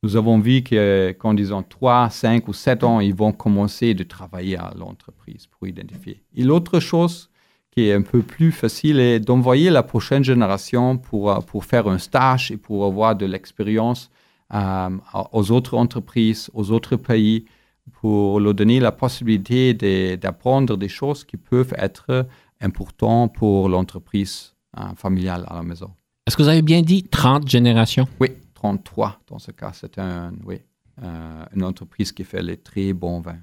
Nous 0.03 0.17
avons 0.17 0.39
vu 0.39 0.63
qu'en 0.63 1.35
disant 1.35 1.63
3, 1.63 2.11
5 2.11 2.49
ou 2.49 2.53
7 2.53 2.85
ans, 2.85 3.01
ils 3.01 3.15
vont 3.15 3.33
commencer 3.33 3.95
de 3.95 4.03
travailler 4.03 4.57
à 4.57 4.73
l'entreprise 4.77 5.47
pour 5.47 5.69
identifier. 5.69 6.23
Et 6.35 6.43
l'autre 6.43 6.81
chose 6.81 7.31
qui 7.71 7.89
est 7.89 7.93
un 7.93 8.03
peu 8.03 8.23
plus 8.23 8.51
facile 8.51 8.99
est 8.99 9.21
d'envoyer 9.21 9.71
la 9.71 9.83
prochaine 9.83 10.25
génération 10.25 10.99
pour, 10.99 11.45
pour 11.45 11.65
faire 11.65 11.87
un 11.87 11.99
stage 11.99 12.51
et 12.51 12.57
pour 12.57 12.85
avoir 12.85 13.15
de 13.15 13.27
l'expérience 13.27 14.11
euh, 14.53 14.91
aux 15.33 15.53
autres 15.53 15.77
entreprises, 15.77 16.51
aux 16.53 16.73
autres 16.73 16.97
pays, 16.97 17.45
pour 17.93 18.41
leur 18.41 18.55
donner 18.55 18.81
la 18.81 18.93
possibilité 18.93 19.75
d'apprendre 20.17 20.77
des 20.77 20.89
choses 20.89 21.25
qui 21.25 21.37
peuvent 21.37 21.75
être 21.77 22.27
importantes 22.61 23.35
pour 23.35 23.69
l'entreprise 23.69 24.55
hein, 24.77 24.95
familiale 24.97 25.45
à 25.49 25.55
la 25.55 25.63
maison. 25.63 25.91
Est-ce 26.27 26.37
que 26.37 26.43
vous 26.43 26.49
avez 26.49 26.63
bien 26.63 26.83
dit 26.83 27.03
30 27.03 27.49
générations? 27.49 28.07
Oui, 28.21 28.29
33 28.55 29.21
dans 29.29 29.39
ce 29.39 29.51
cas. 29.51 29.73
C'est 29.75 29.99
un, 29.99 30.33
oui, 30.45 30.61
euh, 31.03 31.45
une 31.55 31.65
entreprise 31.65 32.13
qui 32.13 32.25
fait 32.25 32.43
les 32.43 32.57
très 32.57 32.93
bons 32.93 33.21
vins 33.21 33.41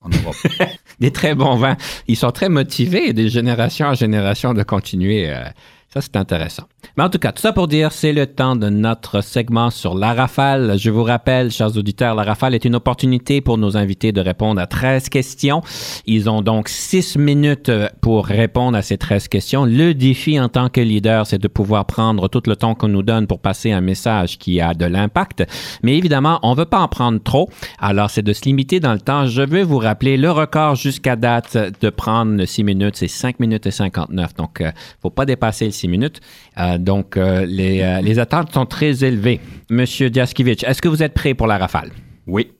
en 0.00 0.08
Europe. 0.10 0.36
des 1.00 1.10
très 1.10 1.34
bons 1.34 1.56
vins. 1.56 1.76
Ils 2.06 2.16
sont 2.16 2.30
très 2.30 2.48
motivés 2.48 3.12
des 3.12 3.28
générations 3.28 3.88
en 3.88 3.94
génération 3.94 4.54
de 4.54 4.62
continuer. 4.62 5.30
Euh, 5.30 5.44
ça, 5.88 6.00
c'est 6.00 6.16
intéressant. 6.16 6.68
Mais 6.96 7.04
en 7.04 7.10
tout 7.10 7.18
cas, 7.18 7.32
tout 7.32 7.42
ça 7.42 7.52
pour 7.52 7.68
dire, 7.68 7.92
c'est 7.92 8.12
le 8.12 8.26
temps 8.26 8.56
de 8.56 8.68
notre 8.68 9.20
segment 9.20 9.70
sur 9.70 9.94
la 9.94 10.14
rafale. 10.14 10.78
Je 10.78 10.90
vous 10.90 11.04
rappelle, 11.04 11.50
chers 11.50 11.76
auditeurs, 11.76 12.14
la 12.14 12.22
rafale 12.22 12.54
est 12.54 12.64
une 12.64 12.74
opportunité 12.74 13.40
pour 13.40 13.58
nos 13.58 13.76
invités 13.76 14.12
de 14.12 14.20
répondre 14.20 14.60
à 14.60 14.66
13 14.66 15.08
questions. 15.08 15.62
Ils 16.06 16.30
ont 16.30 16.42
donc 16.42 16.68
6 16.68 17.16
minutes 17.18 17.70
pour 18.00 18.26
répondre 18.26 18.76
à 18.76 18.82
ces 18.82 18.98
13 18.98 19.28
questions. 19.28 19.64
Le 19.64 19.92
défi 19.92 20.38
en 20.40 20.48
tant 20.48 20.68
que 20.68 20.80
leader, 20.80 21.26
c'est 21.26 21.38
de 21.38 21.48
pouvoir 21.48 21.86
prendre 21.86 22.28
tout 22.28 22.42
le 22.46 22.56
temps 22.56 22.74
qu'on 22.74 22.88
nous 22.88 23.02
donne 23.02 23.26
pour 23.26 23.40
passer 23.40 23.72
un 23.72 23.80
message 23.80 24.38
qui 24.38 24.60
a 24.60 24.74
de 24.74 24.84
l'impact. 24.84 25.44
Mais 25.82 25.96
évidemment, 25.96 26.38
on 26.42 26.52
ne 26.52 26.56
veut 26.56 26.64
pas 26.64 26.80
en 26.80 26.88
prendre 26.88 27.20
trop. 27.22 27.48
Alors, 27.78 28.10
c'est 28.10 28.22
de 28.22 28.32
se 28.32 28.44
limiter 28.44 28.80
dans 28.80 28.92
le 28.92 29.00
temps. 29.00 29.26
Je 29.26 29.42
veux 29.42 29.62
vous 29.62 29.78
rappeler 29.78 30.16
le 30.16 30.30
record 30.30 30.74
jusqu'à 30.74 31.16
date 31.16 31.56
de 31.80 31.90
prendre 31.90 32.44
6 32.44 32.64
minutes, 32.64 32.96
c'est 32.96 33.08
5 33.08 33.40
minutes 33.40 33.66
et 33.66 33.70
59. 33.70 34.34
Donc, 34.34 34.58
il 34.60 34.66
euh, 34.66 34.68
ne 34.68 34.72
faut 35.02 35.10
pas 35.10 35.26
dépasser 35.26 35.66
le 35.66 35.88
minutes. 35.88 36.20
Euh, 36.58 36.77
donc, 36.78 37.16
euh, 37.16 37.44
les, 37.46 37.80
euh, 37.82 38.00
les, 38.00 38.18
attentes 38.18 38.52
sont 38.52 38.66
très 38.66 39.04
élevées. 39.04 39.40
Monsieur 39.70 40.10
Diaskiewicz, 40.10 40.64
est-ce 40.64 40.80
que 40.80 40.88
vous 40.88 41.02
êtes 41.02 41.14
prêt 41.14 41.34
pour 41.34 41.46
la 41.46 41.58
rafale? 41.58 41.90
Oui. 42.26 42.50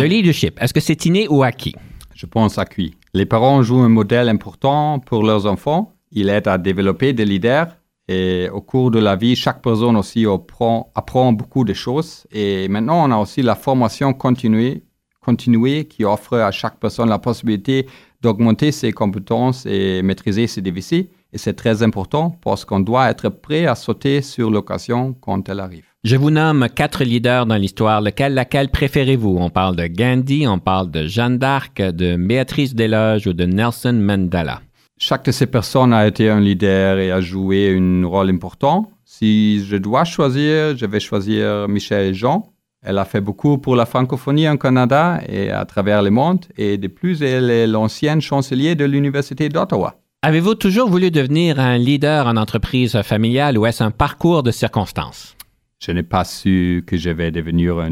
Le 0.00 0.06
leadership, 0.06 0.58
est-ce 0.60 0.72
que 0.72 0.80
c'est 0.80 1.04
inné 1.06 1.26
ou 1.28 1.42
acquis? 1.42 1.74
Je 2.14 2.26
pense 2.26 2.58
acquis. 2.58 2.94
Les 3.12 3.26
parents 3.26 3.62
jouent 3.62 3.80
un 3.80 3.88
modèle 3.88 4.28
important 4.28 4.98
pour 4.98 5.22
leurs 5.22 5.46
enfants. 5.46 5.94
Ils 6.12 6.28
aident 6.28 6.48
à 6.48 6.58
développer 6.58 7.12
des 7.12 7.24
leaders 7.24 7.68
et 8.08 8.48
au 8.52 8.60
cours 8.60 8.90
de 8.90 9.00
la 9.00 9.16
vie, 9.16 9.34
chaque 9.34 9.60
personne 9.62 9.96
aussi 9.96 10.26
apprend, 10.26 10.92
apprend 10.94 11.32
beaucoup 11.32 11.64
de 11.64 11.72
choses. 11.72 12.26
Et 12.30 12.68
maintenant, 12.68 13.08
on 13.08 13.10
a 13.10 13.18
aussi 13.18 13.42
la 13.42 13.56
formation 13.56 14.12
continue 14.12 14.82
continuer 15.26 15.86
qui 15.86 16.04
offre 16.04 16.34
à 16.38 16.52
chaque 16.52 16.78
personne 16.78 17.08
la 17.08 17.18
possibilité 17.18 17.86
d'augmenter 18.22 18.70
ses 18.70 18.92
compétences 18.92 19.66
et 19.66 20.02
maîtriser 20.02 20.46
ses 20.46 20.62
déficits. 20.62 21.08
Et 21.32 21.38
c'est 21.38 21.54
très 21.54 21.82
important 21.82 22.38
parce 22.44 22.64
qu'on 22.64 22.80
doit 22.80 23.10
être 23.10 23.28
prêt 23.28 23.66
à 23.66 23.74
sauter 23.74 24.22
sur 24.22 24.48
l'occasion 24.50 25.14
quand 25.20 25.48
elle 25.48 25.60
arrive. 25.60 25.86
Je 26.04 26.16
vous 26.16 26.30
nomme 26.30 26.68
quatre 26.74 27.02
leaders 27.02 27.46
dans 27.46 27.56
l'histoire. 27.56 28.00
Lequel, 28.00 28.34
laquelle 28.34 28.70
préférez-vous? 28.70 29.36
On 29.40 29.50
parle 29.50 29.74
de 29.74 29.86
Gandhi, 29.88 30.46
on 30.46 30.60
parle 30.60 30.90
de 30.90 31.02
Jeanne 31.08 31.38
d'Arc, 31.38 31.82
de 31.82 32.16
Béatrice 32.16 32.74
Desloges 32.74 33.26
ou 33.26 33.32
de 33.32 33.44
Nelson 33.44 33.98
Mandela? 34.00 34.60
Chaque 34.98 35.24
de 35.24 35.32
ces 35.32 35.46
personnes 35.46 35.92
a 35.92 36.06
été 36.06 36.30
un 36.30 36.40
leader 36.40 36.98
et 36.98 37.10
a 37.10 37.20
joué 37.20 37.76
un 37.76 38.06
rôle 38.06 38.30
important. 38.30 38.90
Si 39.04 39.64
je 39.64 39.76
dois 39.76 40.04
choisir, 40.04 40.76
je 40.76 40.86
vais 40.86 41.00
choisir 41.00 41.68
Michel 41.68 42.14
Jean 42.14 42.52
elle 42.86 42.98
a 42.98 43.04
fait 43.04 43.20
beaucoup 43.20 43.58
pour 43.58 43.74
la 43.74 43.84
francophonie 43.84 44.48
en 44.48 44.56
Canada 44.56 45.20
et 45.28 45.50
à 45.50 45.64
travers 45.64 46.02
le 46.02 46.10
monde. 46.10 46.46
Et 46.56 46.78
de 46.78 46.86
plus, 46.86 47.20
elle 47.20 47.50
est 47.50 47.66
l'ancienne 47.66 48.20
chancelier 48.20 48.76
de 48.76 48.84
l'Université 48.84 49.48
d'Ottawa. 49.48 49.96
Avez-vous 50.22 50.54
toujours 50.54 50.88
voulu 50.88 51.10
devenir 51.10 51.58
un 51.58 51.78
leader 51.78 52.28
en 52.28 52.36
entreprise 52.36 53.00
familiale 53.02 53.58
ou 53.58 53.66
est-ce 53.66 53.82
un 53.82 53.90
parcours 53.90 54.44
de 54.44 54.52
circonstances? 54.52 55.36
Je 55.80 55.90
n'ai 55.90 56.04
pas 56.04 56.24
su 56.24 56.84
que 56.86 56.96
je 56.96 57.10
vais 57.10 57.32
devenir 57.32 57.78
un, 57.78 57.90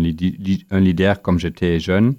un 0.70 0.80
leader 0.80 1.20
comme 1.20 1.40
j'étais 1.40 1.80
jeune, 1.80 2.14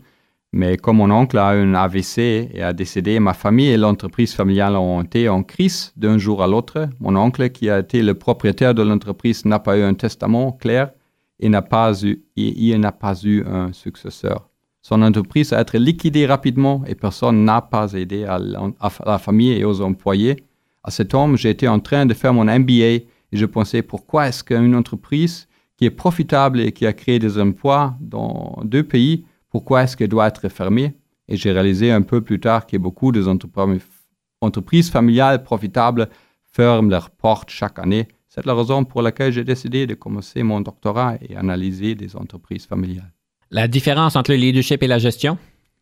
mais 0.52 0.76
comme 0.76 0.98
mon 0.98 1.12
oncle 1.12 1.38
a 1.38 1.52
un 1.52 1.74
AVC 1.74 2.50
et 2.54 2.62
a 2.62 2.74
décédé, 2.74 3.20
ma 3.22 3.34
famille 3.34 3.70
et 3.70 3.78
l'entreprise 3.78 4.34
familiale 4.34 4.76
ont 4.76 5.02
été 5.02 5.30
en 5.30 5.44
crise 5.44 5.94
d'un 5.96 6.18
jour 6.18 6.44
à 6.44 6.48
l'autre. 6.48 6.90
Mon 7.00 7.16
oncle, 7.16 7.50
qui 7.50 7.70
a 7.70 7.80
été 7.80 8.02
le 8.02 8.16
propriétaire 8.16 8.76
de 8.76 8.84
l'entreprise, 8.84 9.46
n'a 9.46 9.60
pas 9.60 9.78
eu 9.78 9.82
un 9.82 9.94
testament 9.94 10.52
clair 10.52 10.90
il 11.40 11.52
n'a 11.52 11.62
pas 11.62 11.94
eu, 12.04 12.24
il, 12.36 12.80
n'a 12.80 12.92
pas 12.92 13.16
eu 13.24 13.44
un 13.46 13.74
successeur. 13.74 14.50
Son 14.82 15.02
entreprise 15.02 15.52
a 15.54 15.62
été 15.62 15.80
liquidée 15.80 16.26
rapidement 16.26 16.84
et 16.86 16.96
personne 16.96 17.44
n'a 17.44 17.62
pas 17.62 17.94
aidé 17.94 18.26
à, 18.26 18.40
la 18.40 19.18
famille 19.18 19.52
et 19.52 19.66
aux 19.66 19.82
employés. 19.82 20.44
À 20.84 20.92
cet 20.92 21.14
homme, 21.14 21.38
j'étais 21.38 21.68
en 21.68 21.80
train 21.80 22.06
de 22.06 22.14
faire 22.14 22.34
mon 22.34 22.46
MBA 22.46 22.74
et 22.74 23.08
je 23.32 23.46
pensais 23.46 23.82
pourquoi 23.82 24.28
est-ce 24.28 24.44
qu'une 24.44 24.76
entreprise 24.76 25.48
qui 25.78 25.86
est 25.86 25.92
profitable 25.92 26.60
et 26.60 26.72
qui 26.72 26.86
a 26.86 26.94
créé 26.94 27.20
des 27.20 27.40
emplois 27.40 27.96
dans 28.00 28.62
deux 28.64 28.84
pays, 28.84 29.26
pourquoi 29.50 29.84
est-ce 29.84 29.98
qu'elle 29.98 30.10
doit 30.10 30.28
être 30.28 30.48
fermée? 30.50 30.94
Et 31.28 31.36
j'ai 31.36 31.52
réalisé 31.52 31.92
un 31.92 32.04
peu 32.04 32.22
plus 32.22 32.40
tard 32.40 32.68
que 32.68 32.78
beaucoup 32.78 33.12
d'entreprises 33.12 34.90
familiales 34.92 35.44
profitables 35.44 36.08
ferment 36.52 36.90
leurs 36.90 37.10
portes 37.10 37.50
chaque 37.50 37.80
année 37.80 38.08
c'est 38.36 38.46
la 38.46 38.54
raison 38.54 38.84
pour 38.84 39.02
laquelle 39.02 39.32
j'ai 39.32 39.46
décidé 39.46 39.88
de 39.88 39.94
commencer 39.94 40.44
mon 40.44 40.60
doctorat 40.60 41.16
et 41.22 41.38
analyser 41.38 41.96
des 41.96 42.18
entreprises 42.18 42.66
familiales. 42.66 43.14
La 43.50 43.70
différence 43.70 44.18
entre 44.18 44.32
le 44.32 44.38
leadership 44.38 44.84
et 44.84 44.88
la 44.88 45.00
gestion? 45.00 45.38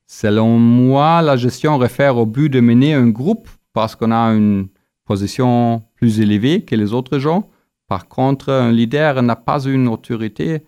Selon 0.06 0.60
moi, 0.60 1.24
la 1.24 1.36
gestion 1.36 1.80
réfère 1.80 2.16
au 2.16 2.28
but 2.28 2.50
de 2.50 2.60
mener 2.60 2.94
un 2.94 3.08
groupe 3.08 3.50
parce 3.74 3.96
qu'on 3.96 4.12
a 4.12 4.26
une 4.36 4.68
position 5.04 5.82
plus 5.96 6.20
élevée 6.20 6.62
que 6.62 6.76
les 6.76 6.94
autres 6.94 7.18
gens. 7.18 7.50
Par 7.88 8.08
contre, 8.08 8.52
un 8.52 8.72
leader 8.72 9.24
n'a 9.24 9.36
pas 9.36 9.64
une 9.64 9.88
autorité 9.88 10.62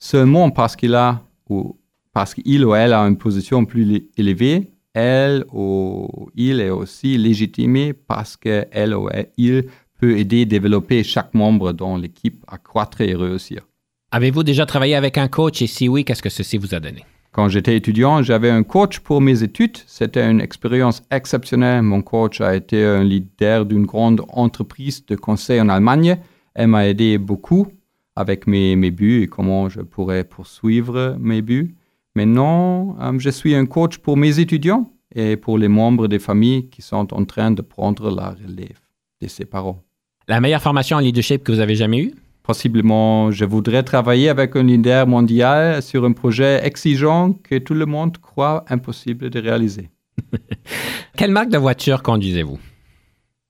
seulement 0.00 0.50
parce 0.50 0.74
qu'il 0.74 0.96
a 0.96 1.22
ou 1.48 1.78
parce 2.12 2.34
qu'il 2.34 2.64
ou 2.64 2.74
elle 2.74 2.92
a 2.92 3.02
une 3.02 3.16
position 3.16 3.64
plus 3.64 4.08
élevée, 4.16 4.72
elle 4.94 5.44
ou 5.52 6.28
il 6.34 6.60
est 6.60 6.70
aussi 6.70 7.16
légitimé 7.16 7.92
parce 7.92 8.36
qu'elle 8.36 8.96
ou 8.96 9.08
il 9.36 9.66
peut 10.00 10.16
aider 10.18 10.42
à 10.42 10.46
développer 10.46 11.04
chaque 11.04 11.34
membre 11.34 11.72
dans 11.72 11.96
l'équipe 11.96 12.42
à 12.48 12.56
croître 12.58 13.00
et 13.02 13.14
réussir. 13.14 13.66
Avez-vous 14.10 14.42
déjà 14.42 14.66
travaillé 14.66 14.94
avec 14.94 15.18
un 15.18 15.28
coach 15.28 15.62
et 15.62 15.66
si 15.66 15.88
oui, 15.88 16.04
qu'est-ce 16.04 16.22
que 16.22 16.30
ceci 16.30 16.56
vous 16.56 16.74
a 16.74 16.80
donné? 16.80 17.04
Quand 17.32 17.48
j'étais 17.48 17.76
étudiant, 17.76 18.22
j'avais 18.22 18.50
un 18.50 18.64
coach 18.64 18.98
pour 18.98 19.20
mes 19.20 19.44
études. 19.44 19.78
C'était 19.86 20.28
une 20.28 20.40
expérience 20.40 21.02
exceptionnelle. 21.12 21.82
Mon 21.82 22.02
coach 22.02 22.40
a 22.40 22.56
été 22.56 22.84
un 22.84 23.04
leader 23.04 23.66
d'une 23.66 23.86
grande 23.86 24.22
entreprise 24.28 25.06
de 25.06 25.14
conseil 25.14 25.60
en 25.60 25.68
Allemagne. 25.68 26.18
Elle 26.54 26.68
m'a 26.68 26.88
aidé 26.88 27.18
beaucoup 27.18 27.68
avec 28.16 28.48
mes, 28.48 28.74
mes, 28.74 28.90
buts 28.90 29.22
et 29.22 29.28
comment 29.28 29.68
je 29.68 29.80
pourrais 29.80 30.24
poursuivre 30.24 31.16
mes 31.20 31.40
buts. 31.40 31.76
Maintenant, 32.16 32.96
euh, 33.00 33.18
je 33.18 33.30
suis 33.30 33.54
un 33.54 33.66
coach 33.66 33.98
pour 33.98 34.16
mes 34.16 34.40
étudiants 34.40 34.90
et 35.14 35.36
pour 35.36 35.56
les 35.56 35.68
membres 35.68 36.08
des 36.08 36.18
familles 36.18 36.68
qui 36.68 36.82
sont 36.82 37.14
en 37.14 37.24
train 37.24 37.52
de 37.52 37.62
prendre 37.62 38.10
la 38.10 38.30
relève 38.30 38.80
de 39.20 39.28
ses 39.28 39.44
parents. 39.44 39.84
La 40.28 40.40
meilleure 40.40 40.62
formation 40.62 40.96
en 40.96 41.00
leadership 41.00 41.42
que 41.42 41.52
vous 41.52 41.60
avez 41.60 41.74
jamais 41.74 41.98
eue? 41.98 42.14
Possiblement, 42.42 43.30
je 43.30 43.44
voudrais 43.44 43.82
travailler 43.82 44.28
avec 44.28 44.56
un 44.56 44.62
leader 44.62 45.06
mondial 45.06 45.82
sur 45.82 46.04
un 46.04 46.12
projet 46.12 46.64
exigeant 46.64 47.32
que 47.32 47.58
tout 47.58 47.74
le 47.74 47.86
monde 47.86 48.18
croit 48.18 48.64
impossible 48.68 49.30
de 49.30 49.40
réaliser. 49.40 49.90
Quelle 51.16 51.30
marque 51.30 51.50
de 51.50 51.58
voiture 51.58 52.02
conduisez-vous? 52.02 52.58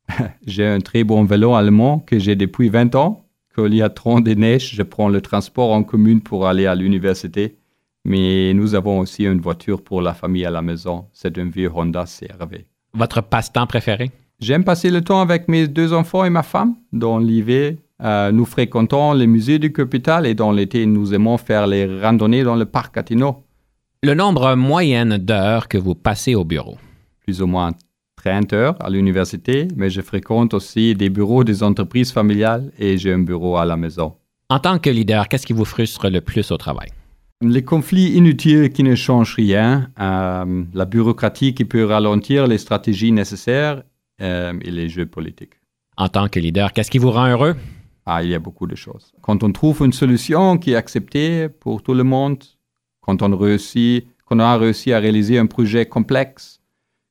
j'ai 0.46 0.66
un 0.66 0.80
très 0.80 1.04
bon 1.04 1.24
vélo 1.24 1.54
allemand 1.54 2.00
que 2.00 2.18
j'ai 2.18 2.36
depuis 2.36 2.68
20 2.68 2.94
ans. 2.94 3.26
Quand 3.54 3.66
il 3.66 3.74
y 3.74 3.82
a 3.82 3.90
trop 3.90 4.20
de 4.20 4.34
neige, 4.34 4.74
je 4.74 4.82
prends 4.82 5.08
le 5.08 5.20
transport 5.20 5.72
en 5.72 5.82
commune 5.82 6.20
pour 6.20 6.46
aller 6.46 6.66
à 6.66 6.74
l'université. 6.74 7.56
Mais 8.04 8.54
nous 8.54 8.74
avons 8.74 8.98
aussi 8.98 9.24
une 9.24 9.40
voiture 9.40 9.82
pour 9.82 10.02
la 10.02 10.14
famille 10.14 10.46
à 10.46 10.50
la 10.50 10.62
maison. 10.62 11.06
C'est 11.12 11.36
un 11.38 11.48
vieux 11.48 11.70
Honda 11.74 12.04
CRV. 12.04 12.66
Votre 12.94 13.20
passe-temps 13.20 13.66
préféré? 13.66 14.10
J'aime 14.40 14.64
passer 14.64 14.88
le 14.88 15.02
temps 15.02 15.20
avec 15.20 15.48
mes 15.48 15.68
deux 15.68 15.92
enfants 15.92 16.24
et 16.24 16.30
ma 16.30 16.42
femme. 16.42 16.74
Dans 16.92 17.18
l'hiver, 17.18 17.74
euh, 18.02 18.32
nous 18.32 18.46
fréquentons 18.46 19.12
les 19.12 19.26
musées 19.26 19.58
du 19.58 19.70
capital 19.70 20.26
et 20.26 20.34
dans 20.34 20.50
l'été, 20.50 20.86
nous 20.86 21.12
aimons 21.12 21.36
faire 21.36 21.66
les 21.66 22.00
randonnées 22.00 22.42
dans 22.42 22.56
le 22.56 22.64
parc 22.64 22.94
Catino. 22.94 23.44
Le 24.02 24.14
nombre 24.14 24.54
moyen 24.54 25.18
d'heures 25.18 25.68
que 25.68 25.76
vous 25.76 25.94
passez 25.94 26.34
au 26.34 26.44
bureau? 26.44 26.78
Plus 27.22 27.42
ou 27.42 27.46
moins 27.46 27.72
30 28.16 28.54
heures 28.54 28.76
à 28.80 28.88
l'université, 28.88 29.68
mais 29.76 29.90
je 29.90 30.00
fréquente 30.00 30.54
aussi 30.54 30.94
des 30.94 31.10
bureaux 31.10 31.44
des 31.44 31.62
entreprises 31.62 32.10
familiales 32.10 32.72
et 32.78 32.96
j'ai 32.96 33.12
un 33.12 33.18
bureau 33.18 33.58
à 33.58 33.66
la 33.66 33.76
maison. 33.76 34.14
En 34.48 34.58
tant 34.58 34.78
que 34.78 34.88
leader, 34.88 35.28
qu'est-ce 35.28 35.46
qui 35.46 35.52
vous 35.52 35.66
frustre 35.66 36.08
le 36.08 36.22
plus 36.22 36.50
au 36.50 36.56
travail? 36.56 36.88
Les 37.42 37.62
conflits 37.62 38.12
inutiles 38.12 38.70
qui 38.70 38.82
ne 38.84 38.94
changent 38.94 39.34
rien, 39.34 39.90
euh, 40.00 40.64
la 40.72 40.84
bureaucratie 40.86 41.54
qui 41.54 41.66
peut 41.66 41.84
ralentir 41.84 42.46
les 42.46 42.58
stratégies 42.58 43.12
nécessaires 43.12 43.82
euh, 44.20 44.52
et 44.62 44.70
les 44.70 44.88
jeux 44.88 45.06
politiques. 45.06 45.54
En 45.96 46.08
tant 46.08 46.28
que 46.28 46.40
leader, 46.40 46.72
qu'est-ce 46.72 46.90
qui 46.90 46.98
vous 46.98 47.10
rend 47.10 47.28
heureux? 47.28 47.56
Ah, 48.06 48.22
il 48.22 48.30
y 48.30 48.34
a 48.34 48.38
beaucoup 48.38 48.66
de 48.66 48.74
choses. 48.74 49.12
Quand 49.20 49.42
on 49.44 49.52
trouve 49.52 49.82
une 49.84 49.92
solution 49.92 50.58
qui 50.58 50.72
est 50.72 50.76
acceptée 50.76 51.48
pour 51.48 51.82
tout 51.82 51.94
le 51.94 52.04
monde, 52.04 52.42
quand 53.00 53.22
on, 53.22 53.36
réussit, 53.36 54.06
quand 54.24 54.36
on 54.36 54.40
a 54.40 54.56
réussi 54.56 54.92
à 54.92 54.98
réaliser 54.98 55.38
un 55.38 55.46
projet 55.46 55.86
complexe, 55.86 56.60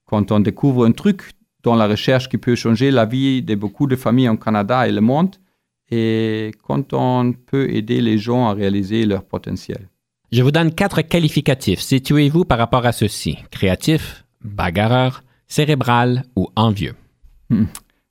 quand 0.05 0.32
on 0.32 0.39
découvre 0.39 0.86
un 0.86 0.91
truc 0.91 1.32
dans 1.64 1.76
la 1.76 1.88
recherche 1.88 2.30
qui 2.30 2.38
peut 2.38 2.55
changer 2.55 2.89
la 2.89 3.05
vie 3.05 3.41
de 3.41 3.55
beaucoup 3.55 3.88
de 3.88 3.95
familles 3.95 4.30
en 4.30 4.38
Canada 4.38 4.88
et 4.88 4.91
le 4.91 5.01
monde, 5.01 5.36
et 5.91 6.51
quand 6.64 6.93
on 6.93 7.34
peut 7.34 7.70
aider 7.70 8.01
les 8.01 8.18
gens 8.18 8.47
à 8.47 8.53
réaliser 8.53 9.05
leur 9.05 9.24
potentiel. 9.24 9.89
Je 10.32 10.43
vous 10.43 10.51
donne 10.51 10.74
quatre 10.74 11.01
qualificatifs. 11.01 11.80
Situez-vous 11.80 12.45
par 12.45 12.60
rapport 12.60 12.86
à 12.86 12.91
ceux-ci. 12.91 13.38
Créatif, 13.49 14.26
bagarreur, 14.43 15.24
cérébral 15.50 16.24
ou 16.36 16.47
envieux. 16.56 16.95
Hmm. 17.50 17.66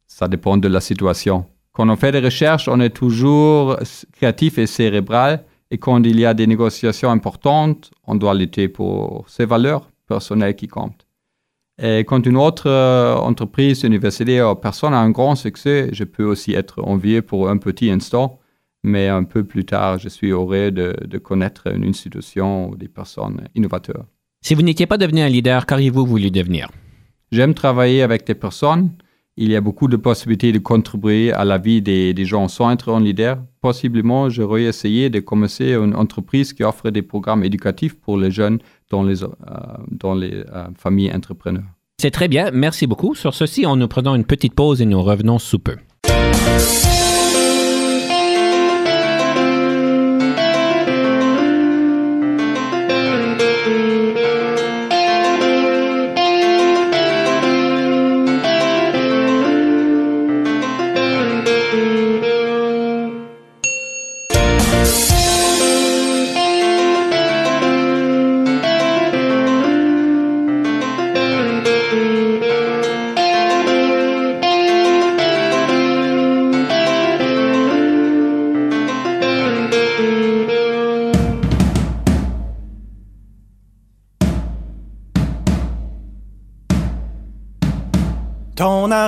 Ça 0.07 0.29
dépend 0.29 0.57
de 0.57 0.69
la 0.69 0.81
situation. 0.81 1.47
Quand 1.73 1.89
on 1.89 1.97
fait 1.97 2.13
des 2.13 2.21
recherches, 2.21 2.69
on 2.69 2.81
est 2.81 2.91
toujours 2.91 3.77
créatif 4.13 4.59
et 4.59 4.67
cérébral. 4.67 5.45
Et 5.71 5.79
quand 5.79 6.03
il 6.03 6.19
y 6.19 6.27
a 6.27 6.35
des 6.35 6.47
négociations 6.47 7.11
importantes, 7.11 7.93
on 8.07 8.17
doit 8.17 8.35
lutter 8.35 8.69
pour 8.69 9.25
ses 9.29 9.47
valeurs 9.47 9.89
personnelles 10.07 10.57
qui 10.57 10.67
comptent. 10.67 11.07
Et 11.81 12.01
quand 12.01 12.27
une 12.27 12.37
autre 12.37 12.69
euh, 12.69 13.15
entreprise, 13.15 13.85
université 13.85 14.43
ou 14.43 14.57
personne 14.57 14.93
a 14.93 14.99
un 14.99 15.11
grand 15.11 15.37
succès, 15.37 15.91
je 15.93 16.03
peux 16.03 16.25
aussi 16.25 16.55
être 16.55 16.83
envié 16.83 17.23
pour 17.23 17.49
un 17.49 17.59
petit 17.59 17.89
instant, 17.91 18.41
mais 18.83 19.07
un 19.07 19.23
peu 19.23 19.45
plus 19.45 19.65
tard, 19.65 19.99
je 19.99 20.09
suis 20.09 20.31
heureux 20.31 20.73
de, 20.73 20.97
de 21.07 21.19
connaître 21.19 21.69
une 21.73 21.85
institution 21.85 22.71
ou 22.71 22.77
des 22.77 22.89
personnes 22.89 23.47
innovateurs. 23.55 24.07
Si 24.41 24.57
vous 24.57 24.63
n'étiez 24.63 24.87
pas 24.87 24.99
devenu 24.99 25.21
un 25.21 25.29
leader, 25.29 25.67
qu'auriez-vous 25.67 26.05
voulu 26.05 26.33
devenir? 26.33 26.69
J'aime 27.31 27.55
travailler 27.55 28.03
avec 28.03 28.27
des 28.27 28.35
personnes 28.35 28.91
il 29.41 29.53
y 29.53 29.57
a 29.57 29.61
beaucoup 29.61 29.87
de 29.87 29.97
possibilités 29.97 30.51
de 30.51 30.59
contribuer 30.59 31.33
à 31.33 31.45
la 31.45 31.59
vie 31.59 31.81
des, 31.81 32.25
gens 32.25 32.49
sans 32.49 32.73
être 32.73 32.93
un 32.93 33.01
leader. 33.01 33.39
Possiblement, 33.61 34.29
j'aurais 34.29 34.65
essayé 34.65 35.11
de 35.11 35.21
commencer 35.21 35.75
une 35.75 35.95
entreprise 35.95 36.53
qui 36.53 36.65
offre 36.65 36.91
des 36.91 37.03
programmes 37.03 37.45
éducatifs 37.45 37.95
pour 37.95 38.19
les 38.19 38.33
jeunes 38.33 38.59
dans 38.91 39.05
les, 39.05 39.23
euh, 39.23 39.29
euh, 40.13 40.67
familles 40.77 41.13
entrepreneurs. 41.15 41.71
C'est 42.01 42.11
très 42.11 42.27
bien, 42.27 42.51
merci 42.53 42.89
beaucoup. 42.89 43.15
Sur 43.15 43.33
ceci, 43.33 43.65
on 43.65 43.77
nous 43.77 43.87
prenons 43.87 44.17
une 44.17 44.25
petite 44.25 44.55
pause 44.55 44.83
et 44.83 44.87
nous 44.87 45.01
revenons 45.01 45.39
sous 45.39 45.61
peu. 45.61 45.77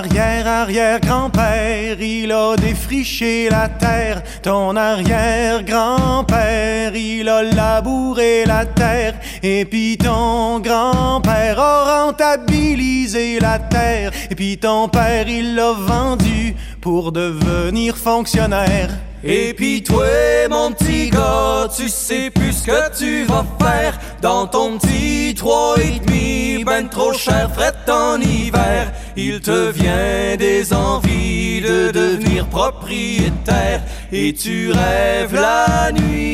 Arrière-grand-père, 0.01 2.01
il 2.01 2.31
a 2.31 2.55
défriché 2.55 3.49
la 3.49 3.67
terre. 3.69 4.23
Ton 4.41 4.75
arrière-grand-père, 4.75 6.95
il 6.95 7.29
a 7.29 7.43
labouré 7.43 8.45
la 8.45 8.65
terre. 8.65 9.13
Et 9.43 9.65
puis 9.65 9.97
ton 9.97 10.59
grand-père 10.59 11.59
a 11.59 12.05
rentabilisé 12.05 13.39
la 13.39 13.59
terre. 13.59 14.11
Et 14.29 14.35
puis 14.35 14.57
ton 14.57 14.89
père, 14.89 15.27
il 15.27 15.55
l'a 15.55 15.73
vendu 15.73 16.55
pour 16.79 17.11
devenir 17.11 17.97
fonctionnaire. 17.97 18.91
Et 19.23 19.53
puis 19.53 19.83
toi, 19.83 20.07
mon 20.49 20.71
petit 20.71 21.11
gars, 21.11 21.67
tu 21.75 21.89
sais 21.89 22.31
plus 22.31 22.53
ce 22.53 22.65
que 22.65 22.97
tu 22.97 23.23
vas 23.25 23.45
faire 23.59 23.99
dans 24.19 24.47
ton 24.47 24.79
petit 24.79 25.35
trois 25.35 25.75
et 25.77 25.99
demi, 25.99 26.63
ben 26.63 26.89
trop 26.89 27.13
cher, 27.13 27.51
fret 27.53 27.75
en 27.87 28.19
hiver. 28.19 28.91
Il 29.15 29.39
te 29.41 29.69
vient 29.69 30.35
des 30.37 30.73
envies 30.73 31.61
de 31.61 31.91
devenir 31.91 32.47
propriétaire 32.47 33.83
et 34.11 34.33
tu 34.33 34.71
rêves 34.71 35.35
la 35.35 35.91
nuit 35.91 36.31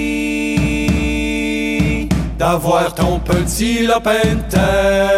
d'avoir 2.39 2.95
ton 2.95 3.19
petit 3.19 3.89
terre. 4.49 5.09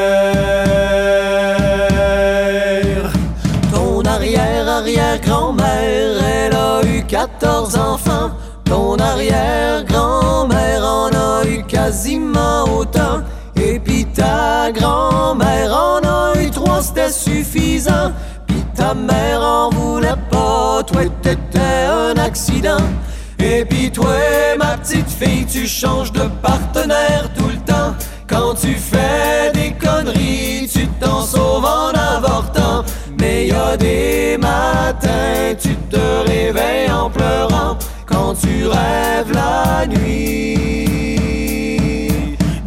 Ton 3.71 4.01
arrière-arrière-grand-mère, 4.01 5.58
elle 5.58 5.58
a 5.58 5.58
eu 5.58 5.58
14 7.39 7.75
enfants. 7.77 8.31
Ton 8.65 8.97
arrière-grand-mère 8.97 10.83
en 10.83 11.07
a 11.07 11.45
eu 11.45 11.63
quasiment 11.63 12.65
autant. 12.65 13.21
Et 13.55 13.79
puis 13.79 14.05
ta 14.05 14.71
grand-mère 14.71 15.73
en 15.73 15.99
a 16.03 16.33
eu 16.41 16.51
trois, 16.51 16.81
c'était 16.81 17.09
suffisant. 17.09 18.11
Puis 18.45 18.61
ta 18.75 18.93
mère 18.93 19.41
en 19.41 19.69
voulait 19.69 20.19
pas, 20.29 20.83
toi 20.85 21.03
t'étais 21.21 21.85
un 21.89 22.17
accident. 22.17 22.83
Et 23.39 23.63
puis 23.63 23.89
toi, 23.89 24.15
ma 24.57 24.77
petite 24.77 25.09
fille, 25.09 25.45
tu 25.45 25.65
changes 25.65 26.11
de 26.11 26.27
partenaire 26.41 27.29
tout 27.37 27.47
le 27.47 27.57
temps. 27.65 27.95
Quand 28.27 28.53
tu 28.55 28.75
fais 28.75 29.51
des 29.53 29.71
conneries, 29.71 30.69
tu 30.71 30.87
t'en 30.99 31.21
sauves 31.21 31.65
en 31.65 31.98
Quand 38.19 38.35
tu 38.35 38.67
rêves 38.67 39.31
la 39.33 39.87
nuit 39.87 40.59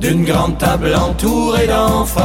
d'une 0.01 0.25
grande 0.25 0.57
table 0.57 0.95
entourée 0.95 1.67
d'enfants. 1.67 2.23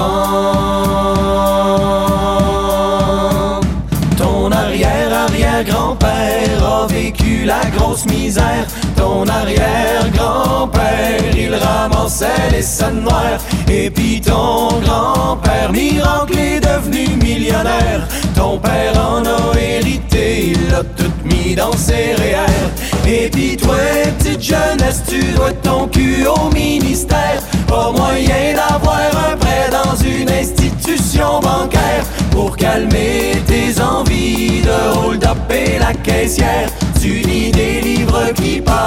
Ton 4.18 4.50
arrière-arrière-grand-père 4.50 6.64
a 6.64 6.88
vécu 6.88 7.44
la 7.44 7.60
grosse 7.76 8.06
misère. 8.06 8.66
Ton 8.96 9.28
arrière-grand-père, 9.28 11.36
il 11.36 11.54
ramassait 11.54 12.50
les 12.54 12.62
scènes 12.62 13.02
noires. 13.02 13.42
Et 13.70 13.90
puis 13.90 14.22
ton 14.22 14.80
grand-père, 14.80 15.74
miracle, 15.74 16.38
est 16.38 16.62
devenu 16.62 17.10
millionnaire. 17.22 18.08
Ton 18.36 18.58
père 18.58 18.98
en 18.98 19.26
a 19.26 19.54
hérité, 19.60 20.54
il 20.54 20.70
l'a 20.72 20.86
tout 20.96 21.12
mis 21.26 21.56
dans 21.56 21.74
ses 21.74 22.14
REER. 22.14 22.72
Et 23.10 23.30
puis 23.30 23.56
toi, 23.56 23.78
petite 24.20 24.42
jeunesse, 24.42 25.02
tu 25.08 25.24
dois 25.32 25.54
ton 25.64 25.88
cul 25.88 26.26
au 26.26 26.50
ministère. 26.54 27.42
Pas 27.66 27.90
moyen 27.92 28.54
d'avoir 28.54 29.10
un 29.32 29.38
prêt 29.38 29.70
dans 29.72 29.96
une 29.96 30.30
institution 30.30 31.40
bancaire 31.40 32.04
pour 32.32 32.58
calmer 32.58 33.42
tes 33.48 33.80
envies 33.82 34.62
de 34.62 35.00
hold-up 35.00 35.38
et 35.50 35.80
la 35.80 35.94
caissière. 35.94 36.70
Tu 37.00 37.20
lis 37.20 37.52
des 37.52 37.80
livres 37.80 38.34
qui 38.36 38.60
parlent 38.60 38.78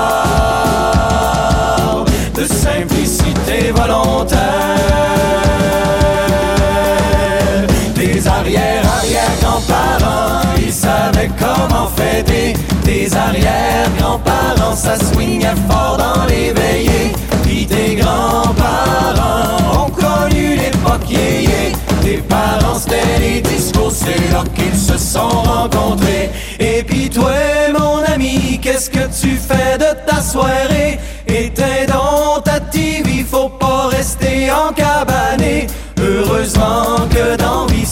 de 2.35 2.45
simplicité 2.45 3.73
volontaire. 3.75 4.51
Tes 8.01 8.27
arrière-arrière-grands-parents, 8.27 10.57
ils 10.57 10.73
savaient 10.73 11.29
comment 11.39 11.87
fêter. 11.89 12.55
Tes 12.83 13.15
arrière-grands-parents, 13.15 14.75
ça 14.75 14.97
swingait 14.97 15.55
fort 15.69 15.99
dans 15.99 16.25
les 16.25 16.55
veillées. 16.55 17.13
Puis 17.43 17.67
tes 17.67 17.97
grands-parents 17.97 19.85
ont 19.85 19.91
connu 19.91 20.57
l'époque 20.57 21.11
yéyé. 21.11 21.75
Tes 22.03 22.23
parents, 22.27 22.79
c'était 22.79 23.19
les 23.21 23.43
discours, 23.43 23.93
c'est 23.93 24.33
là 24.33 24.45
qu'ils 24.55 24.79
se 24.79 24.97
sont 24.97 25.29
rencontrés. 25.29 26.31
Et 26.59 26.83
puis 26.83 27.11
toi, 27.11 27.35
mon 27.79 28.03
ami, 28.05 28.59
qu'est-ce 28.63 28.89
que 28.89 29.07
tu 29.21 29.37
fais 29.37 29.77
de 29.77 29.95
ta 30.11 30.23
soirée? 30.23 30.99
Éteins 31.27 31.80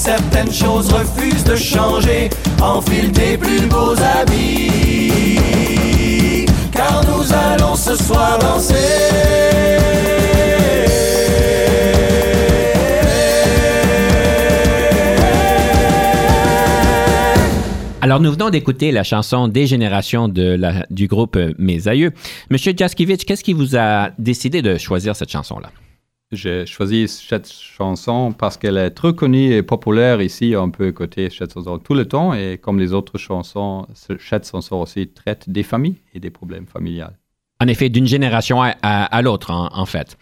certaines 0.08 0.52
choses 0.52 0.90
refusent 0.90 1.44
de 1.44 1.54
changer. 1.54 2.30
Enfile 2.62 3.12
tes 3.12 3.36
plus 3.36 3.66
beaux 3.66 3.94
habits, 4.16 5.10
car 6.72 7.02
nous 7.10 7.30
allons 7.30 7.74
ce 7.74 7.94
soir 7.94 8.38
danser. 8.38 8.74
Alors, 18.00 18.20
nous 18.20 18.32
venons 18.32 18.48
d'écouter 18.48 18.90
la 18.92 19.02
chanson 19.04 19.48
Des 19.48 19.66
générations 19.66 20.28
de 20.28 20.58
du 20.88 21.06
groupe 21.06 21.38
Mes 21.58 21.86
Aïeux. 21.86 22.12
Monsieur 22.48 22.72
Jaskiewicz, 22.74 23.24
qu'est-ce 23.26 23.44
qui 23.44 23.52
vous 23.52 23.76
a 23.76 24.10
décidé 24.18 24.62
de 24.62 24.78
choisir 24.78 25.14
cette 25.14 25.30
chanson-là? 25.30 25.68
J'ai 26.30 26.66
choisi 26.66 27.08
cette 27.08 27.50
chanson 27.50 28.32
parce 28.32 28.58
qu'elle 28.58 28.76
est 28.76 28.90
très 28.90 29.14
connue 29.14 29.54
et 29.54 29.62
populaire 29.62 30.20
ici. 30.20 30.54
On 30.58 30.70
peut 30.70 30.88
écouter 30.88 31.30
cette 31.30 31.54
chanson 31.54 31.78
tout 31.78 31.94
le 31.94 32.04
temps 32.04 32.34
et 32.34 32.58
comme 32.60 32.78
les 32.78 32.92
autres 32.92 33.16
chansons, 33.16 33.86
ce- 33.94 34.18
cette 34.18 34.46
chanson 34.46 34.76
aussi 34.76 35.08
traite 35.08 35.48
des 35.48 35.62
familles 35.62 35.96
et 36.12 36.20
des 36.20 36.28
problèmes 36.30 36.66
familiales. 36.66 37.16
En 37.60 37.66
effet, 37.66 37.88
d'une 37.88 38.06
génération 38.06 38.60
à, 38.62 39.22
l'autre, 39.22 39.50
en, 39.50 39.86
fait. 39.86 40.16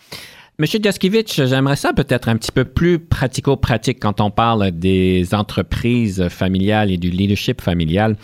Monsieur 0.59 0.79
Jaskiewicz, 0.83 1.45
j'aimerais 1.45 1.77
ça 1.77 1.93
peut-être 1.93 2.29
un 2.29 2.37
petit 2.37 2.53
peu 2.53 2.65
plus 2.65 2.99
pratico-pratique 2.99 3.99
quand 4.01 4.23
on 4.23 4.31
parle 4.31 4.71
des 4.71 5.35
entreprises 5.35 6.29
familiales 6.29 6.91
et 6.91 6.97
du 6.97 7.11
leadership 7.11 7.61
familial. 7.61 8.17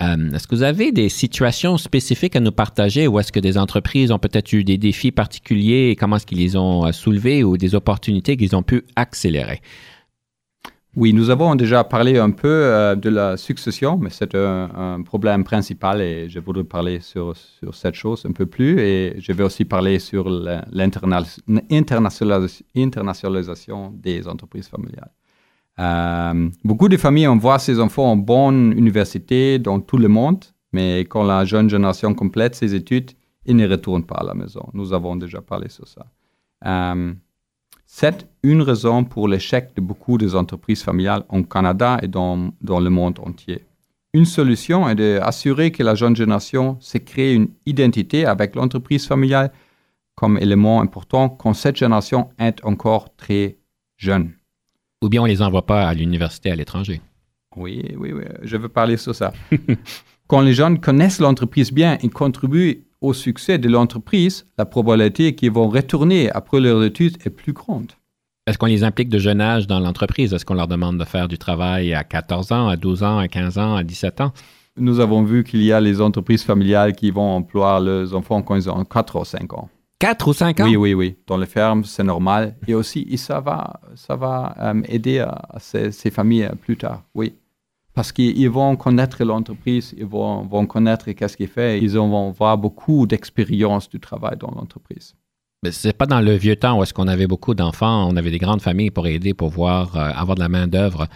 Euh, 0.00 0.32
est-ce 0.32 0.48
que 0.48 0.54
vous 0.54 0.62
avez 0.62 0.90
des 0.90 1.08
situations 1.08 1.76
spécifiques 1.76 2.34
à 2.34 2.40
nous 2.40 2.50
partager 2.52 3.06
ou 3.06 3.18
est-ce 3.20 3.30
que 3.30 3.40
des 3.40 3.58
entreprises 3.58 4.10
ont 4.10 4.18
peut-être 4.18 4.52
eu 4.52 4.64
des 4.64 4.78
défis 4.78 5.12
particuliers 5.12 5.90
et 5.90 5.96
comment 5.96 6.16
est-ce 6.16 6.26
qu'ils 6.26 6.38
les 6.38 6.56
ont 6.56 6.86
euh, 6.86 6.92
soulevés 6.92 7.44
ou 7.44 7.56
des 7.56 7.74
opportunités 7.74 8.36
qu'ils 8.36 8.56
ont 8.56 8.62
pu 8.62 8.84
accélérer? 8.96 9.60
Oui, 10.94 11.14
nous 11.14 11.30
avons 11.30 11.54
déjà 11.54 11.84
parlé 11.84 12.18
un 12.18 12.30
peu 12.30 12.48
euh, 12.48 12.94
de 12.94 13.08
la 13.08 13.38
succession, 13.38 13.96
mais 13.96 14.10
c'est 14.10 14.34
un, 14.34 15.02
problème 15.02 15.42
principal 15.42 16.02
et 16.02 16.28
je 16.28 16.38
voudrais 16.38 16.64
parler 16.64 17.00
sur, 17.00 17.34
cette 17.72 17.94
chose 17.94 18.26
un 18.26 18.32
peu 18.32 18.44
plus. 18.44 18.78
Et 18.80 19.14
je 19.18 19.32
vais 19.32 19.42
aussi 19.42 19.64
parler 19.64 19.98
sur 19.98 20.28
la- 20.28 20.66
l'interna- 20.70 21.24
l'internationalis- 21.48 22.62
internationalisation 22.76 23.90
des 23.94 24.28
entreprises 24.28 24.68
familiales. 24.68 25.10
Euh, 25.78 26.50
beaucoup 26.64 26.88
de 26.88 26.96
familles 26.96 27.26
envoient 27.26 27.58
ses 27.58 27.80
enfants 27.80 28.10
en 28.12 28.16
bonne 28.16 28.72
université 28.76 29.58
dans 29.58 29.80
tout 29.80 29.96
le 29.96 30.08
monde, 30.08 30.44
mais 30.72 31.00
quand 31.00 31.24
la 31.24 31.44
jeune 31.44 31.68
génération 31.70 32.14
complète 32.14 32.54
ses 32.54 32.74
études, 32.74 33.12
ils 33.46 33.56
ne 33.56 33.68
retournent 33.68 34.04
pas 34.04 34.16
à 34.16 34.24
la 34.24 34.34
maison. 34.34 34.68
Nous 34.74 34.92
avons 34.92 35.16
déjà 35.16 35.40
parlé 35.40 35.68
sur 35.68 35.88
ça. 35.88 36.06
Euh, 36.66 37.14
c'est 37.86 38.26
une 38.42 38.62
raison 38.62 39.04
pour 39.04 39.28
l'échec 39.28 39.74
de 39.76 39.80
beaucoup 39.80 40.18
des 40.18 40.34
entreprises 40.34 40.82
familiales 40.82 41.24
en 41.28 41.42
Canada 41.42 41.98
et 42.02 42.08
dans, 42.08 42.52
dans 42.60 42.80
le 42.80 42.90
monde 42.90 43.18
entier. 43.20 43.64
Une 44.14 44.24
solution 44.26 44.88
est 44.88 44.94
d'assurer 44.94 45.72
que 45.72 45.82
la 45.82 45.94
jeune 45.94 46.14
génération 46.14 46.76
se 46.80 46.98
crée 46.98 47.34
une 47.34 47.48
identité 47.66 48.26
avec 48.26 48.54
l'entreprise 48.54 49.06
familiale 49.06 49.50
comme 50.14 50.36
élément 50.38 50.82
important 50.82 51.30
quand 51.30 51.54
cette 51.54 51.76
génération 51.76 52.28
est 52.38 52.62
encore 52.64 53.14
très 53.16 53.58
jeune. 53.96 54.32
Ou 55.02 55.08
bien 55.08 55.22
on 55.22 55.26
les 55.26 55.42
envoie 55.42 55.66
pas 55.66 55.88
à 55.88 55.94
l'université 55.94 56.50
à 56.50 56.56
l'étranger? 56.56 57.00
Oui, 57.56 57.82
oui, 57.98 58.12
oui, 58.12 58.22
je 58.42 58.56
veux 58.56 58.68
parler 58.68 58.96
sur 58.96 59.14
ça. 59.14 59.32
Quand 60.28 60.40
les 60.40 60.54
jeunes 60.54 60.78
connaissent 60.78 61.18
l'entreprise 61.18 61.72
bien 61.72 61.98
et 62.02 62.08
contribuent 62.08 62.84
au 63.00 63.12
succès 63.12 63.58
de 63.58 63.68
l'entreprise, 63.68 64.46
la 64.56 64.64
probabilité 64.64 65.34
qu'ils 65.34 65.50
vont 65.50 65.68
retourner 65.68 66.30
après 66.30 66.60
leurs 66.60 66.82
études 66.84 67.18
est 67.26 67.30
plus 67.30 67.52
grande. 67.52 67.92
Est-ce 68.46 68.58
qu'on 68.58 68.66
les 68.66 68.84
implique 68.84 69.08
de 69.08 69.18
jeune 69.18 69.40
âge 69.40 69.66
dans 69.66 69.80
l'entreprise? 69.80 70.32
Est-ce 70.32 70.44
qu'on 70.44 70.54
leur 70.54 70.68
demande 70.68 70.98
de 70.98 71.04
faire 71.04 71.28
du 71.28 71.36
travail 71.36 71.92
à 71.94 72.04
14 72.04 72.52
ans, 72.52 72.68
à 72.68 72.76
12 72.76 73.02
ans, 73.02 73.18
à 73.18 73.28
15 73.28 73.58
ans, 73.58 73.74
à 73.74 73.82
17 73.82 74.20
ans? 74.20 74.32
Nous 74.76 75.00
avons 75.00 75.22
vu 75.22 75.44
qu'il 75.44 75.62
y 75.62 75.72
a 75.72 75.80
les 75.80 76.00
entreprises 76.00 76.44
familiales 76.44 76.94
qui 76.94 77.10
vont 77.10 77.36
employer 77.36 77.84
leurs 77.84 78.14
enfants 78.14 78.42
quand 78.42 78.54
ils 78.54 78.70
ont 78.70 78.84
4 78.84 79.20
ou 79.20 79.24
5 79.24 79.52
ans. 79.52 79.68
4 80.02 80.26
ou 80.26 80.32
5 80.32 80.58
ans? 80.58 80.64
Oui, 80.64 80.74
oui, 80.74 80.94
oui. 80.94 81.16
Dans 81.28 81.36
les 81.36 81.46
fermes, 81.46 81.84
c'est 81.84 82.02
normal. 82.02 82.56
Et 82.66 82.74
aussi, 82.74 83.06
et 83.08 83.16
ça 83.16 83.38
va, 83.38 83.80
ça 83.94 84.16
va 84.16 84.52
euh, 84.58 84.82
aider 84.88 85.20
à, 85.20 85.40
ces, 85.60 85.92
ces 85.92 86.10
familles 86.10 86.46
euh, 86.46 86.56
plus 86.60 86.76
tard, 86.76 87.04
oui. 87.14 87.34
Parce 87.94 88.10
qu'ils 88.10 88.36
ils 88.36 88.50
vont 88.50 88.74
connaître 88.74 89.22
l'entreprise, 89.22 89.94
ils 89.96 90.04
vont, 90.04 90.42
vont 90.42 90.66
connaître 90.66 91.08
qu'est-ce 91.12 91.36
qu'il 91.36 91.46
fait, 91.46 91.78
ils 91.78 91.90
vont 91.90 92.30
avoir 92.30 92.58
beaucoup 92.58 93.06
d'expérience 93.06 93.88
du 93.88 94.00
travail 94.00 94.36
dans 94.40 94.50
l'entreprise. 94.50 95.14
Mais 95.62 95.70
c'est 95.70 95.96
pas 95.96 96.06
dans 96.06 96.20
le 96.20 96.34
vieux 96.34 96.56
temps 96.56 96.80
où 96.80 96.82
est-ce 96.82 96.92
qu'on 96.92 97.06
avait 97.06 97.28
beaucoup 97.28 97.54
d'enfants, 97.54 98.08
on 98.10 98.16
avait 98.16 98.32
des 98.32 98.38
grandes 98.38 98.62
familles 98.62 98.90
pour 98.90 99.06
aider, 99.06 99.34
pour 99.34 99.50
voir, 99.50 99.96
euh, 99.96 100.10
avoir 100.16 100.34
de 100.34 100.40
la 100.40 100.48
main-d'œuvre 100.48 101.06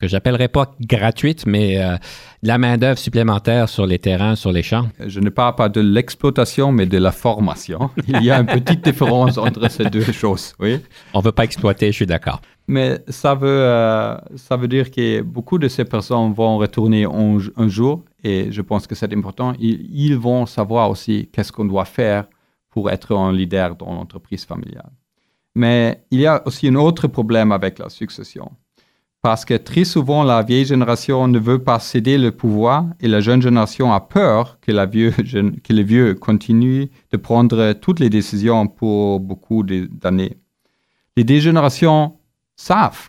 que 0.00 0.08
j'appellerais 0.08 0.48
pas 0.48 0.74
gratuite, 0.80 1.46
mais 1.46 1.82
euh, 1.82 1.96
de 2.42 2.48
la 2.48 2.58
main-d'œuvre 2.58 2.98
supplémentaire 2.98 3.68
sur 3.68 3.86
les 3.86 3.98
terrains, 3.98 4.34
sur 4.34 4.52
les 4.52 4.62
champs. 4.62 4.88
Je 5.06 5.20
ne 5.20 5.30
parle 5.30 5.54
pas 5.54 5.68
de 5.68 5.80
l'exploitation, 5.80 6.72
mais 6.72 6.86
de 6.86 6.98
la 6.98 7.12
formation. 7.12 7.90
Il 8.08 8.22
y 8.22 8.30
a 8.30 8.40
une 8.40 8.46
petite 8.46 8.84
différence 8.84 9.38
entre 9.38 9.70
ces 9.70 9.84
deux 9.84 10.12
choses, 10.12 10.54
oui. 10.58 10.80
On 11.12 11.20
veut 11.20 11.32
pas 11.32 11.44
exploiter, 11.44 11.86
je 11.86 11.96
suis 11.96 12.06
d'accord. 12.06 12.40
Mais 12.66 12.98
ça 13.08 13.34
veut, 13.34 13.48
euh, 13.48 14.16
ça 14.36 14.56
veut 14.56 14.68
dire 14.68 14.90
que 14.90 15.20
beaucoup 15.20 15.58
de 15.58 15.68
ces 15.68 15.84
personnes 15.84 16.32
vont 16.32 16.56
retourner 16.58 17.04
un, 17.04 17.38
un 17.56 17.68
jour, 17.68 18.04
et 18.22 18.50
je 18.50 18.62
pense 18.62 18.86
que 18.86 18.94
c'est 18.94 19.12
important. 19.12 19.52
Ils, 19.60 19.86
ils 19.92 20.16
vont 20.16 20.46
savoir 20.46 20.90
aussi 20.90 21.28
qu'est-ce 21.32 21.52
qu'on 21.52 21.66
doit 21.66 21.84
faire 21.84 22.24
pour 22.70 22.90
être 22.90 23.14
un 23.14 23.32
leader 23.32 23.76
dans 23.76 23.94
l'entreprise 23.94 24.44
familiale. 24.44 24.90
Mais 25.54 26.02
il 26.10 26.20
y 26.20 26.26
a 26.26 26.42
aussi 26.46 26.66
un 26.68 26.74
autre 26.74 27.06
problème 27.06 27.52
avec 27.52 27.78
la 27.78 27.88
succession. 27.88 28.50
Parce 29.24 29.46
que 29.46 29.54
très 29.54 29.84
souvent, 29.84 30.22
la 30.22 30.42
vieille 30.42 30.66
génération 30.66 31.26
ne 31.28 31.38
veut 31.38 31.58
pas 31.58 31.78
céder 31.78 32.18
le 32.18 32.30
pouvoir 32.30 32.84
et 33.00 33.08
la 33.08 33.20
jeune 33.20 33.40
génération 33.40 33.90
a 33.90 34.00
peur 34.00 34.58
que, 34.60 34.70
la 34.70 34.84
vieux, 34.84 35.12
que 35.64 35.72
les 35.72 35.82
vieux 35.82 36.12
continuent 36.12 36.88
de 37.10 37.16
prendre 37.16 37.72
toutes 37.72 38.00
les 38.00 38.10
décisions 38.10 38.66
pour 38.66 39.20
beaucoup 39.20 39.62
d'années. 39.62 40.36
Les 41.16 41.24
deux 41.24 41.38
générations 41.38 42.18
savent 42.54 43.08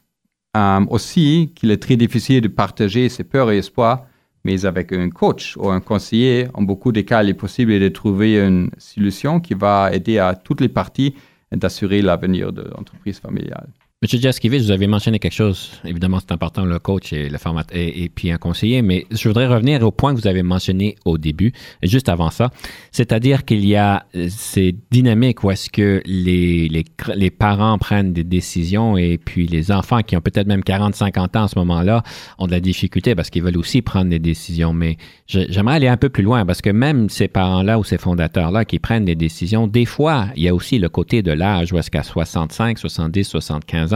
euh, 0.55 0.85
aussi 0.89 1.51
qu'il 1.53 1.69
est 1.71 1.83
très 1.83 1.97
difficile 1.97 2.39
de 2.39 2.47
partager 2.47 3.09
ses 3.09 3.25
peurs 3.25 3.51
et 3.51 3.57
espoirs, 3.57 4.05
mais 4.45 4.65
avec 4.65 4.93
un 4.93 5.09
coach 5.09 5.57
ou 5.57 5.67
un 5.67 5.81
conseiller, 5.81 6.47
en 6.53 6.61
beaucoup 6.61 6.93
de 6.93 7.01
cas, 7.01 7.23
il 7.23 7.29
est 7.31 7.33
possible 7.33 7.77
de 7.77 7.89
trouver 7.89 8.39
une 8.39 8.69
solution 8.77 9.41
qui 9.41 9.53
va 9.53 9.89
aider 9.91 10.19
à 10.19 10.33
toutes 10.33 10.61
les 10.61 10.69
parties 10.69 11.13
d'assurer 11.51 12.01
l'avenir 12.01 12.53
de 12.53 12.61
l'entreprise 12.73 13.19
familiale. 13.19 13.67
Monsieur 14.05 14.19
Jaskiewicz, 14.19 14.65
vous 14.65 14.71
avez 14.71 14.85
mentionné 14.85 15.17
quelque 15.17 15.33
chose. 15.33 15.71
Évidemment, 15.83 16.19
c'est 16.19 16.31
important, 16.31 16.63
le 16.63 16.77
coach 16.77 17.11
et 17.11 17.27
le 17.27 17.39
format 17.39 17.63
et, 17.73 18.07
puis 18.13 18.29
un 18.29 18.37
conseiller, 18.37 18.83
mais 18.83 19.07
je 19.09 19.27
voudrais 19.27 19.47
revenir 19.47 19.81
au 19.81 19.89
point 19.89 20.13
que 20.13 20.21
vous 20.21 20.27
avez 20.27 20.43
mentionné 20.43 20.95
au 21.05 21.17
début, 21.17 21.53
juste 21.81 22.07
avant 22.07 22.29
ça. 22.29 22.51
C'est-à-dire 22.91 23.45
qu'il 23.45 23.65
y 23.65 23.75
a 23.75 24.05
ces 24.29 24.75
dynamiques 24.91 25.43
où 25.43 25.49
est-ce 25.49 25.71
que 25.71 26.03
les, 26.05 26.67
les, 26.67 26.85
les, 27.15 27.31
parents 27.31 27.79
prennent 27.79 28.13
des 28.13 28.23
décisions 28.23 28.95
et 28.95 29.17
puis 29.17 29.47
les 29.47 29.71
enfants 29.71 30.03
qui 30.03 30.15
ont 30.15 30.21
peut-être 30.21 30.45
même 30.45 30.63
40, 30.63 30.93
50 30.93 31.35
ans 31.35 31.45
à 31.45 31.47
ce 31.47 31.57
moment-là 31.57 32.03
ont 32.37 32.45
de 32.45 32.51
la 32.51 32.59
difficulté 32.59 33.15
parce 33.15 33.31
qu'ils 33.31 33.41
veulent 33.41 33.57
aussi 33.57 33.81
prendre 33.81 34.11
des 34.11 34.19
décisions. 34.19 34.71
Mais 34.71 34.97
j'aimerais 35.25 35.77
aller 35.77 35.87
un 35.87 35.97
peu 35.97 36.09
plus 36.09 36.21
loin 36.21 36.45
parce 36.45 36.61
que 36.61 36.69
même 36.69 37.09
ces 37.09 37.27
parents-là 37.27 37.79
ou 37.79 37.83
ces 37.83 37.97
fondateurs-là 37.97 38.65
qui 38.65 38.77
prennent 38.77 39.05
des 39.05 39.15
décisions, 39.15 39.65
des 39.65 39.85
fois, 39.85 40.27
il 40.35 40.43
y 40.43 40.47
a 40.47 40.53
aussi 40.53 40.77
le 40.77 40.89
côté 40.89 41.23
de 41.23 41.31
l'âge 41.31 41.73
où 41.73 41.79
est-ce 41.79 41.89
qu'à 41.89 42.03
65, 42.03 42.77
70, 42.77 43.23
75 43.23 43.93
ans, 43.93 43.94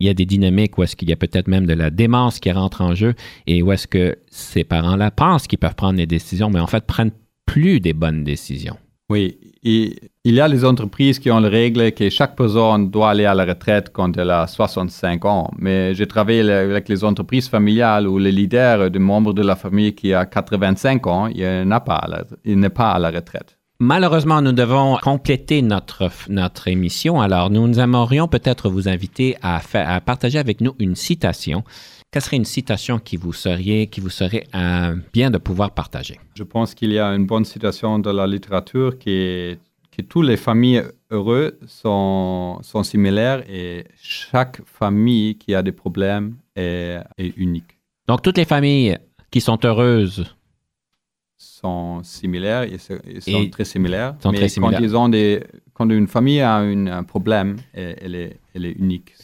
il 0.00 0.06
y 0.06 0.10
a 0.10 0.14
des 0.14 0.26
dynamiques 0.26 0.76
où 0.78 0.82
est-ce 0.82 0.96
qu'il 0.96 1.08
y 1.08 1.12
a 1.12 1.16
peut-être 1.16 1.48
même 1.48 1.66
de 1.66 1.74
la 1.74 1.90
démence 1.90 2.40
qui 2.40 2.50
rentre 2.50 2.80
en 2.82 2.94
jeu 2.94 3.14
et 3.46 3.62
où 3.62 3.72
est-ce 3.72 3.86
que 3.86 4.16
ces 4.30 4.64
parents-là 4.64 5.10
pensent 5.10 5.46
qu'ils 5.46 5.58
peuvent 5.58 5.74
prendre 5.74 5.96
des 5.96 6.06
décisions, 6.06 6.50
mais 6.50 6.60
en 6.60 6.66
fait 6.66 6.84
prennent 6.84 7.12
plus 7.46 7.80
des 7.80 7.94
bonnes 7.94 8.24
décisions. 8.24 8.76
Oui, 9.10 9.38
il 9.62 10.34
y 10.34 10.40
a 10.40 10.46
les 10.46 10.66
entreprises 10.66 11.18
qui 11.18 11.30
ont 11.30 11.40
la 11.40 11.48
règle 11.48 11.92
que 11.92 12.10
chaque 12.10 12.36
personne 12.36 12.90
doit 12.90 13.10
aller 13.10 13.24
à 13.24 13.34
la 13.34 13.46
retraite 13.46 13.90
quand 13.90 14.16
elle 14.18 14.30
a 14.30 14.46
65 14.46 15.24
ans. 15.24 15.50
Mais 15.58 15.94
j'ai 15.94 16.06
travaillé 16.06 16.40
avec 16.50 16.90
les 16.90 17.02
entreprises 17.04 17.48
familiales 17.48 18.06
où 18.06 18.18
le 18.18 18.28
leader 18.28 18.90
de 18.90 18.98
membres 18.98 19.32
de 19.32 19.42
la 19.42 19.56
famille 19.56 19.94
qui 19.94 20.12
a 20.12 20.26
85 20.26 21.06
ans, 21.06 21.26
il 21.28 21.42
n'est 21.42 21.80
pas, 21.80 22.06
pas 22.74 22.90
à 22.90 22.98
la 22.98 23.10
retraite. 23.10 23.57
Malheureusement, 23.80 24.42
nous 24.42 24.50
devons 24.50 24.96
compléter 25.00 25.62
notre, 25.62 26.10
notre 26.28 26.66
émission. 26.66 27.20
Alors, 27.20 27.48
nous 27.48 27.78
aimerions 27.78 28.26
peut-être 28.26 28.68
vous 28.68 28.88
inviter 28.88 29.36
à, 29.40 29.60
faire, 29.60 29.88
à 29.88 30.00
partager 30.00 30.40
avec 30.40 30.60
nous 30.60 30.74
une 30.80 30.96
citation. 30.96 31.62
Quelle 32.10 32.22
serait 32.22 32.38
une 32.38 32.44
citation 32.44 32.98
qui 32.98 33.16
vous 33.16 33.32
serait, 33.32 33.86
qui 33.86 34.00
vous 34.00 34.10
serait 34.10 34.48
euh, 34.52 34.96
bien 35.12 35.30
de 35.30 35.38
pouvoir 35.38 35.70
partager? 35.70 36.18
Je 36.34 36.42
pense 36.42 36.74
qu'il 36.74 36.90
y 36.92 36.98
a 36.98 37.06
une 37.14 37.26
bonne 37.26 37.44
citation 37.44 38.00
de 38.00 38.10
la 38.10 38.26
littérature 38.26 38.98
qui 38.98 39.10
est 39.10 39.60
que 39.96 40.02
toutes 40.02 40.26
les 40.26 40.36
familles 40.36 40.82
heureuses 41.12 41.52
sont, 41.68 42.58
sont 42.62 42.82
similaires 42.82 43.44
et 43.48 43.84
chaque 44.02 44.60
famille 44.66 45.36
qui 45.36 45.54
a 45.54 45.62
des 45.62 45.72
problèmes 45.72 46.34
est, 46.56 46.98
est 47.16 47.36
unique. 47.36 47.78
Donc, 48.08 48.22
toutes 48.22 48.38
les 48.38 48.44
familles 48.44 48.98
qui 49.30 49.40
sont 49.40 49.64
heureuses 49.64 50.24
sont 51.38 52.00
similaires, 52.02 52.64
ils, 52.64 52.80
sont 52.80 53.48
très 53.50 53.64
similaires. 53.64 54.16
mais 54.32 54.48
Quand, 54.60 54.70
ils 54.80 54.96
ont 54.96 55.08
des, 55.08 55.44
quand 55.72 55.88
une 55.88 56.08
famille 56.08 56.40
a 56.40 56.56
un 56.56 57.04
problème, 57.04 57.56
elle, 57.72 58.14
est, 58.14 58.40
elle 58.54 58.66
est 58.66 58.72
unique. 58.72 59.14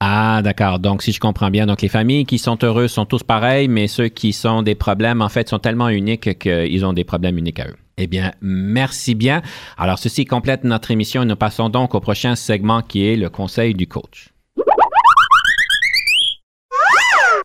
Ah, 0.00 0.42
d'accord. 0.42 0.78
Donc, 0.78 1.02
si 1.02 1.12
je 1.12 1.20
comprends 1.20 1.50
bien, 1.50 1.66
donc 1.66 1.80
les 1.80 1.88
familles 1.88 2.26
qui 2.26 2.38
sont 2.38 2.58
heureuses 2.62 2.90
sont 2.90 3.06
tous 3.06 3.22
pareils, 3.22 3.68
mais 3.68 3.86
ceux 3.86 4.08
qui 4.08 4.32
sont 4.32 4.62
des 4.62 4.74
problèmes, 4.74 5.22
en 5.22 5.28
fait, 5.28 5.48
sont 5.48 5.60
tellement 5.60 5.88
uniques 5.88 6.38
qu'ils 6.38 6.84
ont 6.84 6.92
des 6.92 7.04
problèmes 7.04 7.38
uniques 7.38 7.60
à 7.60 7.68
eux. 7.68 7.76
Eh 7.96 8.06
bien, 8.08 8.32
merci 8.40 9.14
bien. 9.14 9.42
Alors, 9.78 9.98
ceci 9.98 10.24
complète 10.24 10.64
notre 10.64 10.90
émission 10.90 11.22
et 11.22 11.26
nous 11.26 11.36
passons 11.36 11.68
donc 11.68 11.94
au 11.94 12.00
prochain 12.00 12.34
segment 12.34 12.82
qui 12.82 13.06
est 13.06 13.16
le 13.16 13.30
conseil 13.30 13.74
du 13.74 13.86
coach. 13.86 14.30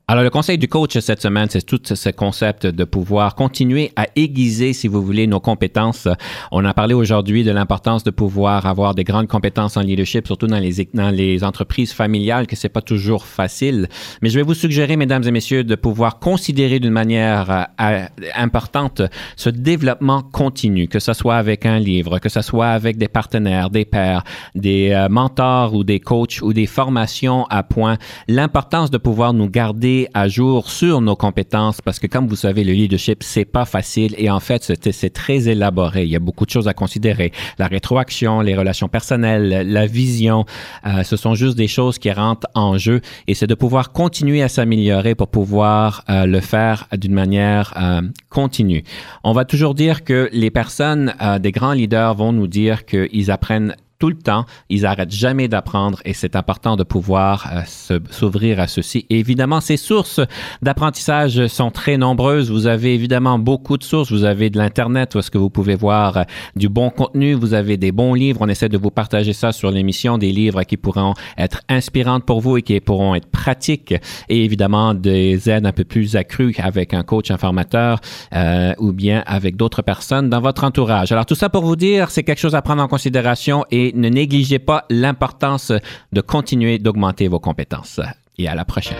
Alors, 0.10 0.24
le 0.24 0.30
conseil 0.30 0.58
du 0.58 0.70
coach 0.70 0.98
cette 1.00 1.22
semaine, 1.22 1.50
c'est 1.50 1.66
tout 1.66 1.82
ce 1.84 2.10
concept 2.12 2.66
de 2.66 2.86
pouvoir 2.86 3.36
continuer 3.36 3.92
à 3.98 4.08
aiguiser, 4.16 4.72
si 4.72 4.88
vous 4.88 5.02
voulez, 5.04 5.28
nos 5.28 5.42
compétences. 5.42 6.08
On 6.50 6.64
a 6.64 6.74
parlé 6.74 6.94
aujourd'hui 6.94 7.44
de 7.44 7.52
l'importance 7.52 8.06
de 8.06 8.12
pouvoir 8.12 8.68
avoir 8.68 8.96
des 8.96 9.04
grandes 9.04 9.28
compétences 9.28 9.76
en 9.76 9.82
leadership, 9.82 10.26
surtout 10.26 10.48
dans 10.48 10.60
les, 10.60 10.88
dans 10.94 11.10
les 11.10 11.44
entreprises 11.44 11.92
familiales, 11.92 12.48
que 12.48 12.56
c'est 12.56 12.70
pas 12.70 12.80
toujours 12.80 13.26
facile. 13.26 13.90
Mais 14.22 14.30
je 14.30 14.40
vais 14.40 14.44
vous 14.44 14.54
suggérer, 14.54 14.96
mesdames 14.96 15.26
et 15.26 15.32
messieurs, 15.32 15.66
de 15.66 15.76
pouvoir 15.76 16.20
considérer 16.20 16.80
d'une 16.80 16.94
manière 16.94 17.68
euh, 17.82 18.06
importante 18.34 19.02
ce 19.36 19.50
développement 19.50 20.22
continu, 20.22 20.88
que 20.88 21.00
ce 21.00 21.12
soit 21.12 21.36
avec 21.36 21.66
un 21.66 21.80
livre, 21.80 22.20
que 22.20 22.30
ce 22.30 22.42
soit 22.42 22.70
avec 22.70 22.96
des 22.96 23.10
partenaires, 23.10 23.70
des 23.70 23.84
pairs, 23.84 24.24
des 24.56 24.92
euh, 24.92 25.10
mentors 25.10 25.74
ou 25.74 25.84
des 25.84 26.00
coachs 26.00 26.42
ou 26.42 26.54
des 26.54 26.66
formations 26.66 27.46
à 27.50 27.64
point. 27.64 27.98
L'importance 28.30 28.90
de 28.90 28.98
pouvoir 28.98 29.34
nous 29.34 29.50
garder 29.50 29.97
à 30.14 30.28
jour 30.28 30.70
sur 30.70 31.02
nos 31.02 31.16
compétences 31.16 31.82
parce 31.82 32.00
que 32.00 32.08
comme 32.08 32.28
vous 32.28 32.36
savez, 32.36 32.64
le 32.64 32.74
leadership, 32.74 33.24
c'est 33.24 33.46
pas 33.46 33.66
facile 33.66 34.14
et 34.18 34.30
en 34.30 34.40
fait, 34.40 34.72
c'est 34.92 35.14
très 35.14 35.48
élaboré. 35.48 36.04
Il 36.04 36.10
y 36.10 36.16
a 36.16 36.20
beaucoup 36.20 36.46
de 36.46 36.52
choses 36.52 36.68
à 36.68 36.74
considérer. 36.74 37.32
La 37.58 37.68
rétroaction, 37.68 38.42
les 38.42 38.56
relations 38.56 38.88
personnelles, 38.88 39.72
la 39.72 39.86
vision, 39.86 40.46
euh, 40.86 41.04
ce 41.04 41.16
sont 41.16 41.36
juste 41.36 41.58
des 41.58 41.68
choses 41.68 41.98
qui 41.98 42.12
rentrent 42.12 42.48
en 42.54 42.78
jeu 42.78 43.02
et 43.28 43.34
c'est 43.34 43.48
de 43.48 43.56
pouvoir 43.56 43.92
continuer 43.92 44.44
à 44.44 44.50
s'améliorer 44.50 45.16
pour 45.16 45.30
pouvoir 45.30 46.04
euh, 46.10 46.26
le 46.26 46.40
faire 46.40 46.88
d'une 46.96 47.14
manière 47.14 47.74
euh, 47.78 48.02
continue. 48.30 48.84
On 49.24 49.34
va 49.34 49.46
toujours 49.46 49.74
dire 49.74 50.04
que 50.04 50.30
les 50.32 50.52
personnes, 50.52 51.14
des 51.40 51.52
grands 51.52 51.74
leaders 51.74 52.16
vont 52.16 52.34
nous 52.34 52.48
dire 52.48 52.86
qu'ils 52.86 53.32
apprennent 53.32 53.76
tout 54.00 54.10
le 54.10 54.18
temps. 54.18 54.46
Ils 54.70 54.82
n'arrêtent 54.82 55.12
jamais 55.12 55.48
d'apprendre 55.48 56.00
et 56.06 56.14
c'est 56.14 56.36
important 56.36 56.76
de 56.76 56.84
pouvoir 56.84 57.50
euh, 57.52 58.00
s'ouvrir 58.12 58.60
à 58.60 58.68
ceci. 58.68 59.06
évidemment, 59.10 59.62
ces 59.62 59.78
sources 59.78 60.20
d'apprentissage 60.62 61.48
sont 61.48 61.72
très 61.72 61.98
nombreuses. 61.98 62.52
Vous 62.52 62.68
avez 62.68 62.94
évidemment 62.94 63.40
beaucoup 63.40 63.78
de 63.78 63.84
sources. 63.84 64.12
Vous 64.12 64.24
avez 64.24 64.50
de 64.50 64.58
l'Internet 64.58 65.16
où 65.16 65.20
est-ce 65.20 65.32
que 65.32 65.38
vous 65.38 65.50
pouvez 65.50 65.76
voir 65.76 66.18
euh, 66.18 66.24
du 66.56 66.70
bon 66.70 66.90
contenu. 66.90 67.34
Vous 67.34 67.54
avez 67.54 67.78
des 67.78 67.92
bons 67.92 68.14
livres. 68.14 68.42
On 68.42 68.50
essaie 68.50 68.70
de 68.70 68.78
vous 68.78 68.92
partager 68.92 69.34
ça 69.34 69.52
sur 69.52 69.72
l'émission, 69.72 70.18
des 70.18 70.32
livres 70.32 70.64
qui 70.64 70.78
pourront 70.78 71.14
être 71.38 71.62
inspirantes 71.70 72.26
pour 72.26 72.42
vous 72.42 72.58
et 72.58 72.62
qui 72.62 72.80
pourront 72.80 73.16
être 73.16 73.30
pratiques. 73.30 73.94
Et 74.30 74.44
évidemment, 74.44 74.94
des 74.94 75.50
aides 75.50 75.66
un 75.66 75.72
peu 75.72 75.84
plus 75.84 76.16
accrues 76.16 76.56
avec 76.60 76.94
un 76.94 77.04
coach, 77.04 77.32
un 77.32 77.38
formateur 77.38 78.00
euh, 78.34 78.74
ou 78.78 78.94
bien 78.94 79.24
avec 79.26 79.56
d'autres 79.56 79.82
personnes 79.82 80.30
dans 80.30 80.42
votre 80.42 80.64
entourage. 80.64 81.12
Alors 81.12 81.26
tout 81.26 81.36
ça 81.36 81.50
pour 81.50 81.64
vous 81.64 81.76
dire, 81.76 82.10
c'est 82.10 82.24
quelque 82.24 82.40
chose 82.40 82.56
à 82.56 82.62
prendre 82.62 82.82
en 82.82 82.88
considération 82.88 83.66
et 83.88 83.94
ne 83.96 84.10
négligez 84.10 84.60
pas 84.60 84.86
l'importance 84.90 85.72
de 86.12 86.22
continuer 86.22 86.80
d'augmenter 86.80 87.28
vos 87.28 87.40
compétences. 87.40 88.00
Et 88.38 88.48
à 88.48 88.56
la 88.56 88.66
prochaine. 88.66 88.98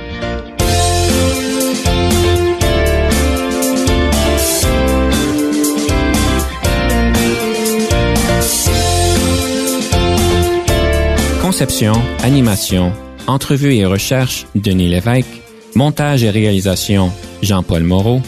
Conception, 11.42 11.94
animation, 12.24 12.92
entrevue 13.28 13.76
et 13.76 13.86
recherche, 13.86 14.46
Denis 14.56 14.90
Lévesque. 14.90 15.42
Montage 15.76 16.24
et 16.24 16.30
réalisation, 16.30 17.12
Jean-Paul 17.42 17.84
Moreau. 17.84 18.22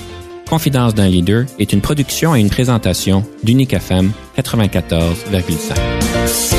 Confidence 0.49 0.95
d'un 0.95 1.07
leader 1.07 1.45
est 1.59 1.73
une 1.73 1.81
production 1.81 2.35
et 2.35 2.39
une 2.39 2.49
présentation 2.49 3.23
d'Unique 3.43 3.73
FM 3.73 4.11
94,5. 4.35 6.58